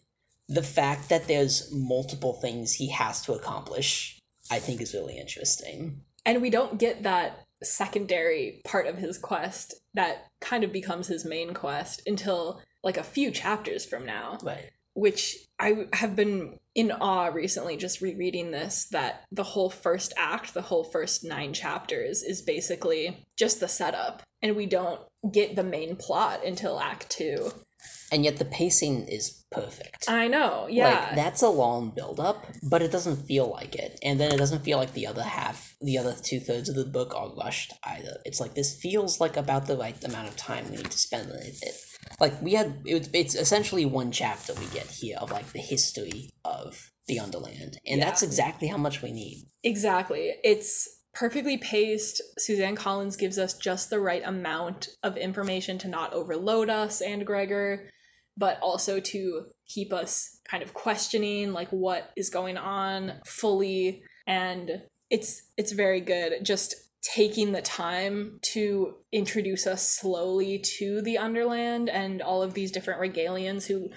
The 0.49 0.63
fact 0.63 1.09
that 1.09 1.28
there's 1.28 1.72
multiple 1.74 2.34
things 2.34 2.74
he 2.74 2.89
has 2.91 3.22
to 3.24 3.34
accomplish, 3.34 4.20
I 4.49 4.59
think, 4.59 4.82
is 4.82 4.93
really 4.93 5.18
interesting. 5.18 6.01
And 6.26 6.41
we 6.41 6.49
don't 6.49 6.80
get 6.80 7.03
that 7.03 7.46
secondary 7.63 8.61
part 8.65 8.87
of 8.87 8.97
his 8.97 9.17
quest 9.17 9.75
that 9.93 10.27
kind 10.41 10.63
of 10.63 10.71
becomes 10.71 11.07
his 11.07 11.25
main 11.25 11.53
quest 11.53 12.01
until 12.05 12.61
like 12.83 12.97
a 12.97 13.03
few 13.03 13.31
chapters 13.31 13.85
from 13.85 14.05
now. 14.05 14.37
Right. 14.43 14.71
which 14.93 15.35
I 15.59 15.87
have 15.93 16.15
been 16.15 16.59
in 16.75 16.91
awe 16.91 17.27
recently 17.27 17.77
just 17.77 18.01
rereading 18.01 18.51
this 18.51 18.85
that 18.91 19.25
the 19.31 19.43
whole 19.43 19.69
first 19.69 20.13
act, 20.17 20.53
the 20.53 20.61
whole 20.61 20.83
first 20.83 21.23
nine 21.23 21.53
chapters 21.53 22.23
is 22.23 22.41
basically 22.41 23.25
just 23.35 23.59
the 23.59 23.67
setup 23.67 24.23
and 24.41 24.55
we 24.55 24.65
don't 24.65 25.01
get 25.31 25.55
the 25.55 25.63
main 25.63 25.95
plot 25.95 26.45
until 26.45 26.79
act 26.79 27.09
2. 27.09 27.51
And 28.11 28.23
yet 28.23 28.38
the 28.38 28.45
pacing 28.45 29.07
is 29.07 29.43
perfect. 29.51 30.05
I 30.07 30.27
know. 30.29 30.67
Yeah. 30.69 30.91
Like 30.91 31.15
that's 31.15 31.41
a 31.41 31.49
long 31.49 31.91
build 31.91 32.19
up, 32.19 32.45
but 32.63 32.81
it 32.81 32.91
doesn't 32.91 33.25
feel 33.27 33.49
like 33.49 33.75
it. 33.75 33.99
And 34.01 34.19
then 34.19 34.31
it 34.31 34.38
doesn't 34.38 34.63
feel 34.63 34.77
like 34.77 34.93
the 34.93 35.07
other 35.07 35.23
half, 35.23 35.75
the 35.81 35.97
other 35.97 36.15
two 36.21 36.39
thirds 36.39 36.69
of 36.69 36.75
the 36.75 36.85
book 36.85 37.13
are 37.15 37.33
rushed 37.35 37.73
either. 37.83 38.17
It's 38.25 38.39
like 38.39 38.53
this 38.55 38.79
feels 38.79 39.19
like 39.19 39.35
about 39.35 39.67
the 39.67 39.75
right 39.77 40.01
amount 40.05 40.29
of 40.29 40.38
time 40.38 40.69
we 40.69 40.77
need 40.77 40.91
to 40.91 40.97
spend 40.97 41.29
on 41.31 41.38
it. 41.39 41.75
Like 42.19 42.41
we 42.41 42.53
had, 42.53 42.81
it, 42.85 43.09
it's 43.13 43.35
essentially 43.35 43.85
one 43.85 44.11
chapter 44.11 44.53
we 44.53 44.65
get 44.67 44.88
here 44.88 45.17
of 45.19 45.29
like 45.31 45.51
the 45.51 45.59
history 45.59 46.29
of 46.45 46.89
the 47.07 47.19
Underland, 47.19 47.77
and 47.85 47.99
Yeah. 47.99 48.05
that's 48.05 48.21
exactly 48.23 48.67
how 48.67 48.77
much 48.77 49.01
we 49.01 49.11
need. 49.11 49.45
Exactly. 49.63 50.33
It's 50.43 50.88
perfectly 51.18 51.57
paced. 51.57 52.22
Suzanne 52.38 52.76
Collins 52.76 53.15
gives 53.15 53.39
us 53.39 53.53
just 53.53 53.89
the 53.89 53.99
right 53.99 54.22
amount 54.24 54.89
of 55.01 55.18
information 55.18 55.78
to 55.80 55.88
not 55.88 56.13
overload 56.13 56.70
us 56.70 57.01
and 57.01 57.26
Gregor, 57.26 57.89
but 58.38 58.59
also 58.61 58.99
to 58.99 59.45
keep 59.68 59.91
us 59.91 60.39
kind 60.47 60.61
of 60.61 60.74
questioning 60.74 61.53
like 61.53 61.70
what 61.70 62.11
is 62.15 62.30
going 62.30 62.55
on 62.55 63.13
fully 63.26 64.03
and 64.28 64.84
it's 65.09 65.41
it's 65.57 65.72
very 65.72 65.99
good 65.99 66.34
just 66.43 66.76
taking 67.01 67.51
the 67.51 67.61
time 67.61 68.39
to 68.41 68.95
introduce 69.11 69.68
us 69.68 69.88
slowly 69.88 70.59
to 70.59 71.01
the 71.01 71.18
underland 71.18 71.89
and 71.89 72.22
all 72.22 72.41
of 72.41 72.53
these 72.53 72.72
different 72.72 73.01
regalians 73.01 73.68
who 73.68 73.89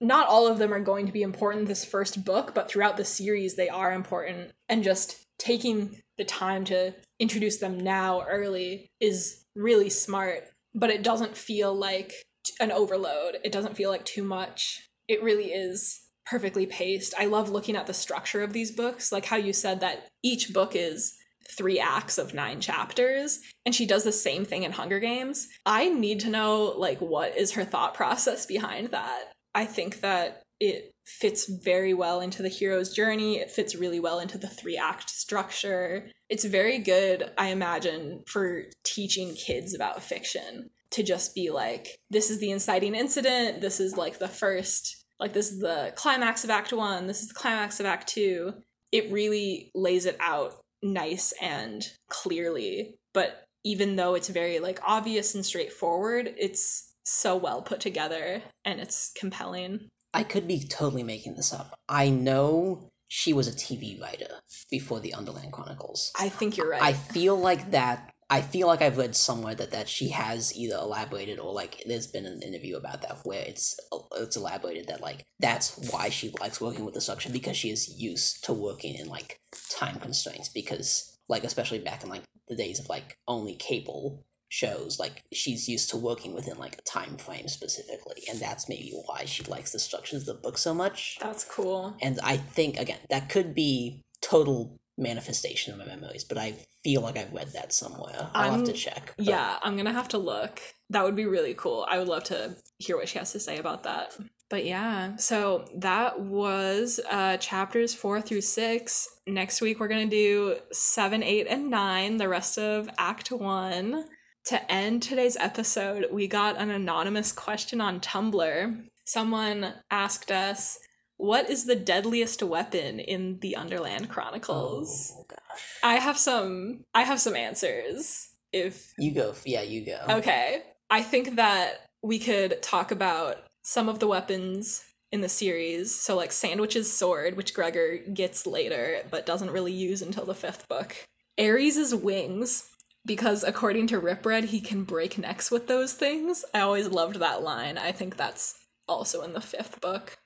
not 0.00 0.28
all 0.28 0.46
of 0.46 0.58
them 0.58 0.72
are 0.72 0.80
going 0.80 1.06
to 1.06 1.12
be 1.12 1.22
important 1.22 1.66
this 1.66 1.84
first 1.84 2.24
book, 2.24 2.54
but 2.54 2.68
throughout 2.68 2.96
the 2.96 3.04
series 3.04 3.56
they 3.56 3.68
are 3.68 3.92
important. 3.92 4.52
And 4.68 4.84
just 4.84 5.24
taking 5.38 6.02
the 6.18 6.24
time 6.24 6.64
to 6.66 6.94
introduce 7.18 7.58
them 7.58 7.78
now 7.78 8.24
early 8.28 8.88
is 9.00 9.44
really 9.54 9.90
smart, 9.90 10.48
but 10.74 10.90
it 10.90 11.02
doesn't 11.02 11.36
feel 11.36 11.74
like 11.74 12.12
an 12.60 12.72
overload. 12.72 13.38
It 13.44 13.52
doesn't 13.52 13.76
feel 13.76 13.90
like 13.90 14.04
too 14.04 14.22
much. 14.22 14.88
It 15.08 15.22
really 15.22 15.52
is 15.52 16.00
perfectly 16.26 16.66
paced. 16.66 17.14
I 17.18 17.26
love 17.26 17.50
looking 17.50 17.76
at 17.76 17.86
the 17.86 17.94
structure 17.94 18.42
of 18.42 18.52
these 18.52 18.72
books, 18.72 19.12
like 19.12 19.26
how 19.26 19.36
you 19.36 19.52
said 19.52 19.80
that 19.80 20.08
each 20.22 20.52
book 20.52 20.74
is 20.74 21.16
three 21.56 21.78
acts 21.78 22.16
of 22.16 22.32
nine 22.32 22.60
chapters 22.60 23.40
and 23.66 23.74
she 23.74 23.84
does 23.84 24.04
the 24.04 24.12
same 24.12 24.44
thing 24.44 24.62
in 24.62 24.72
Hunger 24.72 24.98
Games. 24.98 25.48
I 25.66 25.90
need 25.90 26.20
to 26.20 26.30
know 26.30 26.74
like 26.76 27.00
what 27.00 27.36
is 27.36 27.52
her 27.52 27.64
thought 27.64 27.94
process 27.94 28.46
behind 28.46 28.88
that. 28.88 29.32
I 29.54 29.66
think 29.66 30.00
that 30.00 30.42
it 30.58 30.93
fits 31.04 31.46
very 31.46 31.94
well 31.94 32.20
into 32.20 32.42
the 32.42 32.48
hero's 32.48 32.92
journey. 32.92 33.38
It 33.38 33.50
fits 33.50 33.74
really 33.74 34.00
well 34.00 34.18
into 34.20 34.38
the 34.38 34.48
three 34.48 34.76
act 34.76 35.10
structure. 35.10 36.10
It's 36.28 36.44
very 36.44 36.78
good, 36.78 37.30
I 37.36 37.48
imagine, 37.48 38.22
for 38.26 38.64
teaching 38.84 39.34
kids 39.34 39.74
about 39.74 40.02
fiction 40.02 40.70
to 40.90 41.02
just 41.02 41.34
be 41.34 41.50
like, 41.50 41.98
this 42.10 42.30
is 42.30 42.38
the 42.38 42.50
inciting 42.50 42.94
incident, 42.94 43.60
this 43.60 43.80
is 43.80 43.96
like 43.96 44.18
the 44.18 44.28
first, 44.28 45.04
like, 45.18 45.32
this 45.32 45.50
is 45.50 45.60
the 45.60 45.92
climax 45.96 46.44
of 46.44 46.50
Act 46.50 46.72
One, 46.72 47.06
this 47.06 47.20
is 47.20 47.28
the 47.28 47.34
climax 47.34 47.80
of 47.80 47.86
Act 47.86 48.08
Two. 48.08 48.54
It 48.92 49.10
really 49.10 49.70
lays 49.74 50.06
it 50.06 50.16
out 50.20 50.54
nice 50.82 51.32
and 51.40 51.84
clearly, 52.08 52.96
but 53.12 53.44
even 53.64 53.96
though 53.96 54.14
it's 54.14 54.28
very 54.28 54.60
like 54.60 54.78
obvious 54.86 55.34
and 55.34 55.44
straightforward, 55.44 56.32
it's 56.38 56.92
so 57.04 57.36
well 57.36 57.62
put 57.62 57.80
together 57.80 58.42
and 58.64 58.80
it's 58.80 59.12
compelling. 59.18 59.88
I 60.14 60.22
could 60.22 60.46
be 60.46 60.60
totally 60.66 61.02
making 61.02 61.34
this 61.34 61.52
up. 61.52 61.78
I 61.88 62.08
know 62.08 62.90
she 63.08 63.32
was 63.32 63.48
a 63.48 63.52
TV 63.52 64.00
writer 64.00 64.28
before 64.70 65.00
the 65.00 65.12
Underland 65.12 65.52
Chronicles. 65.52 66.12
I 66.18 66.28
think 66.28 66.56
you're 66.56 66.70
right. 66.70 66.82
I 66.82 66.92
feel 66.92 67.36
like 67.36 67.72
that. 67.72 68.12
I 68.30 68.40
feel 68.40 68.68
like 68.68 68.80
I've 68.80 68.96
read 68.96 69.14
somewhere 69.14 69.54
that 69.56 69.72
that 69.72 69.88
she 69.88 70.08
has 70.08 70.56
either 70.56 70.76
elaborated 70.76 71.38
or 71.38 71.52
like 71.52 71.82
there's 71.86 72.06
been 72.06 72.24
an 72.24 72.42
interview 72.42 72.76
about 72.76 73.02
that 73.02 73.18
where 73.24 73.44
it's 73.46 73.78
it's 74.16 74.36
elaborated 74.36 74.86
that 74.86 75.02
like 75.02 75.24
that's 75.40 75.78
why 75.92 76.08
she 76.08 76.32
likes 76.40 76.60
working 76.60 76.84
with 76.84 76.94
the 76.94 77.00
structure 77.00 77.30
because 77.30 77.56
she 77.56 77.70
is 77.70 78.00
used 78.00 78.42
to 78.44 78.52
working 78.52 78.94
in 78.94 79.08
like 79.08 79.40
time 79.68 80.00
constraints 80.00 80.48
because 80.48 81.18
like 81.28 81.44
especially 81.44 81.80
back 81.80 82.02
in 82.02 82.08
like 82.08 82.22
the 82.48 82.56
days 82.56 82.80
of 82.80 82.88
like 82.88 83.18
only 83.28 83.54
cable 83.54 84.24
shows 84.54 84.98
like 85.00 85.16
she's 85.32 85.68
used 85.68 85.90
to 85.90 85.96
working 85.96 86.32
within 86.34 86.56
like 86.64 86.76
a 86.78 86.82
time 86.82 87.16
frame 87.16 87.48
specifically 87.48 88.22
and 88.30 88.38
that's 88.40 88.68
maybe 88.68 88.92
why 89.06 89.24
she 89.24 89.42
likes 89.54 89.72
the 89.72 89.78
structures 89.80 90.20
of 90.20 90.26
the 90.26 90.34
book 90.44 90.56
so 90.56 90.72
much 90.72 91.18
That's 91.20 91.44
cool. 91.44 91.96
and 92.00 92.20
i 92.22 92.36
think 92.36 92.78
again 92.78 92.98
that 93.10 93.28
could 93.28 93.52
be 93.54 94.02
total 94.22 94.76
manifestation 94.96 95.72
of 95.72 95.78
my 95.80 95.86
memories 95.86 96.22
but 96.24 96.38
i 96.38 96.54
feel 96.84 97.00
like 97.00 97.16
i've 97.16 97.32
read 97.32 97.48
that 97.54 97.72
somewhere 97.72 98.30
i'll 98.32 98.52
have 98.52 98.64
to 98.64 98.72
check 98.72 99.12
but- 99.16 99.26
Yeah, 99.26 99.58
I'm 99.64 99.76
gonna 99.76 99.92
have 100.00 100.08
to 100.10 100.18
look. 100.18 100.60
That 100.90 101.02
would 101.04 101.16
be 101.16 101.24
really 101.26 101.54
cool. 101.54 101.86
I 101.90 101.98
would 101.98 102.08
love 102.08 102.24
to 102.24 102.56
hear 102.78 102.96
what 102.98 103.08
she 103.08 103.18
has 103.18 103.32
to 103.32 103.40
say 103.40 103.56
about 103.58 103.84
that. 103.84 104.14
But 104.50 104.66
yeah, 104.66 105.16
so 105.16 105.64
that 105.88 106.20
was 106.20 107.00
uh 107.10 107.38
chapters 107.38 107.94
four 107.94 108.20
through 108.20 108.42
six. 108.42 109.08
Next 109.26 109.60
week 109.62 109.80
we're 109.80 109.88
gonna 109.88 110.06
do 110.24 110.56
seven, 110.72 111.22
eight, 111.22 111.46
and 111.48 111.70
nine, 111.70 112.18
the 112.18 112.28
rest 112.28 112.58
of 112.58 112.88
Act 112.98 113.32
One. 113.32 114.04
To 114.46 114.70
end 114.70 115.02
today's 115.02 115.38
episode, 115.38 116.08
we 116.12 116.26
got 116.26 116.58
an 116.58 116.70
anonymous 116.70 117.32
question 117.32 117.80
on 117.80 117.98
Tumblr. 118.00 118.84
Someone 119.06 119.72
asked 119.90 120.30
us, 120.30 120.78
What 121.16 121.48
is 121.48 121.64
the 121.64 121.74
deadliest 121.74 122.42
weapon 122.42 123.00
in 123.00 123.38
the 123.40 123.56
Underland 123.56 124.10
Chronicles? 124.10 125.14
oh 125.16 125.24
gosh 125.28 125.62
I 125.82 125.94
have 125.94 126.18
some 126.18 126.84
I 126.94 127.04
have 127.04 127.20
some 127.22 127.34
answers. 127.34 128.28
If 128.52 128.92
you 128.98 129.14
go 129.14 129.34
yeah 129.46 129.62
you 129.62 129.86
go 129.86 129.98
okay, 130.18 130.62
I 130.90 131.00
think 131.00 131.36
that 131.36 131.86
we 132.02 132.18
could 132.18 132.62
talk 132.62 132.90
about 132.90 133.38
some 133.62 133.88
of 133.88 133.98
the 133.98 134.08
weapons 134.08 134.84
in 135.10 135.22
the 135.22 135.28
series. 135.30 135.94
So 135.98 136.16
like 136.16 136.32
Sandwich's 136.32 136.92
sword, 136.92 137.38
which 137.38 137.54
Gregor 137.54 137.96
gets 138.12 138.46
later 138.46 138.98
but 139.10 139.24
doesn't 139.24 139.52
really 139.52 139.72
use 139.72 140.02
until 140.02 140.26
the 140.26 140.34
5th 140.34 140.68
book. 140.68 140.94
Ares' 141.38 141.94
wings 141.94 142.68
because 143.06 143.44
according 143.44 143.86
to 143.88 143.98
Ripred, 143.98 144.44
he 144.44 144.60
can 144.60 144.84
break 144.84 145.18
necks 145.18 145.50
with 145.50 145.66
those 145.66 145.92
things. 145.92 146.44
I 146.54 146.60
always 146.60 146.88
loved 146.88 147.16
that 147.16 147.42
line. 147.42 147.78
I 147.78 147.92
think 147.92 148.16
that's 148.16 148.58
also 148.88 149.22
in 149.22 149.32
the 149.32 149.40
5th 149.40 149.80
book. 149.80 150.16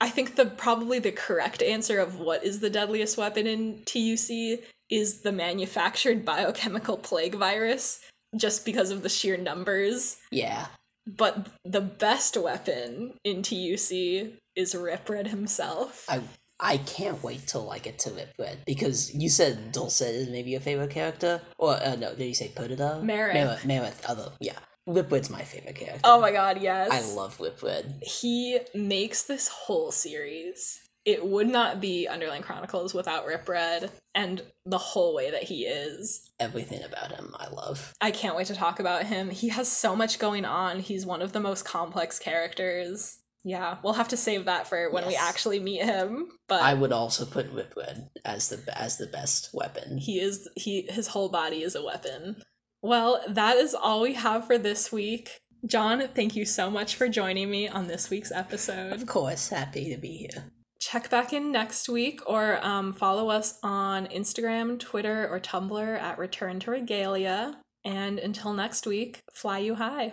I 0.00 0.08
think 0.08 0.36
the 0.36 0.46
probably 0.46 0.98
the 1.00 1.10
correct 1.12 1.62
answer 1.62 1.98
of 1.98 2.20
what 2.20 2.44
is 2.44 2.60
the 2.60 2.70
deadliest 2.70 3.18
weapon 3.18 3.46
in 3.46 3.82
TUC 3.84 4.60
is 4.90 5.20
the 5.22 5.32
manufactured 5.32 6.24
biochemical 6.24 6.96
plague 6.96 7.34
virus 7.34 8.00
just 8.36 8.64
because 8.64 8.90
of 8.90 9.02
the 9.02 9.08
sheer 9.08 9.36
numbers. 9.36 10.18
yeah 10.30 10.66
But 11.06 11.48
the 11.64 11.80
best 11.80 12.36
weapon 12.36 13.14
in 13.24 13.42
TUC 13.42 14.34
is 14.54 14.74
Ripred 14.74 15.28
himself. 15.28 16.04
i 16.08 16.20
i 16.60 16.76
can't 16.78 17.22
wait 17.22 17.46
till 17.46 17.70
i 17.70 17.78
get 17.78 17.98
to 17.98 18.10
Ripred 18.10 18.58
because 18.66 19.14
you 19.14 19.28
said 19.28 19.72
Dulcet 19.72 20.14
is 20.14 20.28
maybe 20.28 20.50
your 20.50 20.60
favorite 20.60 20.90
character 20.90 21.40
or 21.58 21.74
uh, 21.74 21.96
no 21.96 22.14
did 22.14 22.26
you 22.26 22.34
say 22.34 22.48
Perdita? 22.54 23.00
Mareth, 23.02 23.60
Mareth 23.60 24.00
other 24.08 24.32
yeah 24.40 24.58
Ripred's 24.86 25.28
my 25.30 25.42
favorite 25.42 25.74
character 25.76 26.00
oh 26.04 26.20
my 26.20 26.32
god, 26.32 26.60
yes. 26.62 26.90
I 26.90 27.14
love 27.14 27.38
Ripred 27.40 27.94
he 28.02 28.58
makes 28.74 29.22
this 29.22 29.48
whole 29.48 29.92
series. 29.92 30.80
It 31.04 31.24
would 31.24 31.48
not 31.48 31.80
be 31.80 32.06
Underland 32.06 32.44
Chronicles 32.44 32.92
without 32.92 33.24
Ripred 33.24 33.90
and 34.14 34.42
the 34.66 34.78
whole 34.78 35.14
way 35.14 35.30
that 35.30 35.44
he 35.44 35.64
is. 35.64 36.30
everything 36.40 36.82
about 36.82 37.12
him 37.12 37.34
I 37.38 37.48
love 37.48 37.94
I 38.00 38.10
can't 38.10 38.36
wait 38.36 38.46
to 38.48 38.54
talk 38.54 38.78
about 38.80 39.04
him. 39.06 39.30
He 39.30 39.48
has 39.48 39.70
so 39.70 39.94
much 39.96 40.18
going 40.18 40.44
on. 40.44 40.80
He's 40.80 41.06
one 41.06 41.22
of 41.22 41.32
the 41.32 41.40
most 41.40 41.64
complex 41.64 42.18
characters. 42.18 43.18
Yeah, 43.48 43.78
we'll 43.82 43.94
have 43.94 44.08
to 44.08 44.16
save 44.18 44.44
that 44.44 44.66
for 44.66 44.90
when 44.90 45.06
we 45.06 45.16
actually 45.16 45.58
meet 45.58 45.82
him. 45.82 46.28
But 46.48 46.60
I 46.60 46.74
would 46.74 46.92
also 46.92 47.24
put 47.24 47.50
Ripred 47.50 48.10
as 48.22 48.50
the 48.50 48.78
as 48.78 48.98
the 48.98 49.06
best 49.06 49.50
weapon. 49.54 49.96
he 49.96 50.20
is 50.20 50.48
he 50.54 50.82
his 50.82 51.08
whole 51.08 51.30
body 51.30 51.62
is 51.62 51.74
a 51.74 51.82
weapon. 51.82 52.42
Well, 52.82 53.22
that 53.26 53.56
is 53.56 53.74
all 53.74 54.02
we 54.02 54.12
have 54.14 54.46
for 54.46 54.58
this 54.58 54.92
week. 54.92 55.40
John, 55.66 56.08
thank 56.14 56.36
you 56.36 56.44
so 56.44 56.70
much 56.70 56.94
for 56.94 57.08
joining 57.08 57.50
me 57.50 57.66
on 57.66 57.86
this 57.88 58.10
week's 58.10 58.30
episode. 58.30 58.92
Of 58.92 59.06
course, 59.06 59.48
happy 59.48 59.92
to 59.94 60.00
be 60.00 60.28
here. 60.30 60.52
check 60.78 61.08
back 61.10 61.32
in 61.32 61.50
next 61.50 61.88
week 61.88 62.20
or 62.26 62.64
um, 62.64 62.92
follow 62.92 63.30
us 63.30 63.58
on 63.62 64.06
Instagram, 64.08 64.78
Twitter, 64.78 65.26
or 65.26 65.40
Tumblr 65.40 65.98
at 66.00 66.18
Return 66.18 66.60
to 66.60 66.70
Regalia. 66.70 67.56
And 67.84 68.18
until 68.18 68.52
next 68.52 68.86
week, 68.86 69.20
fly 69.32 69.58
you 69.58 69.76
high. 69.76 70.12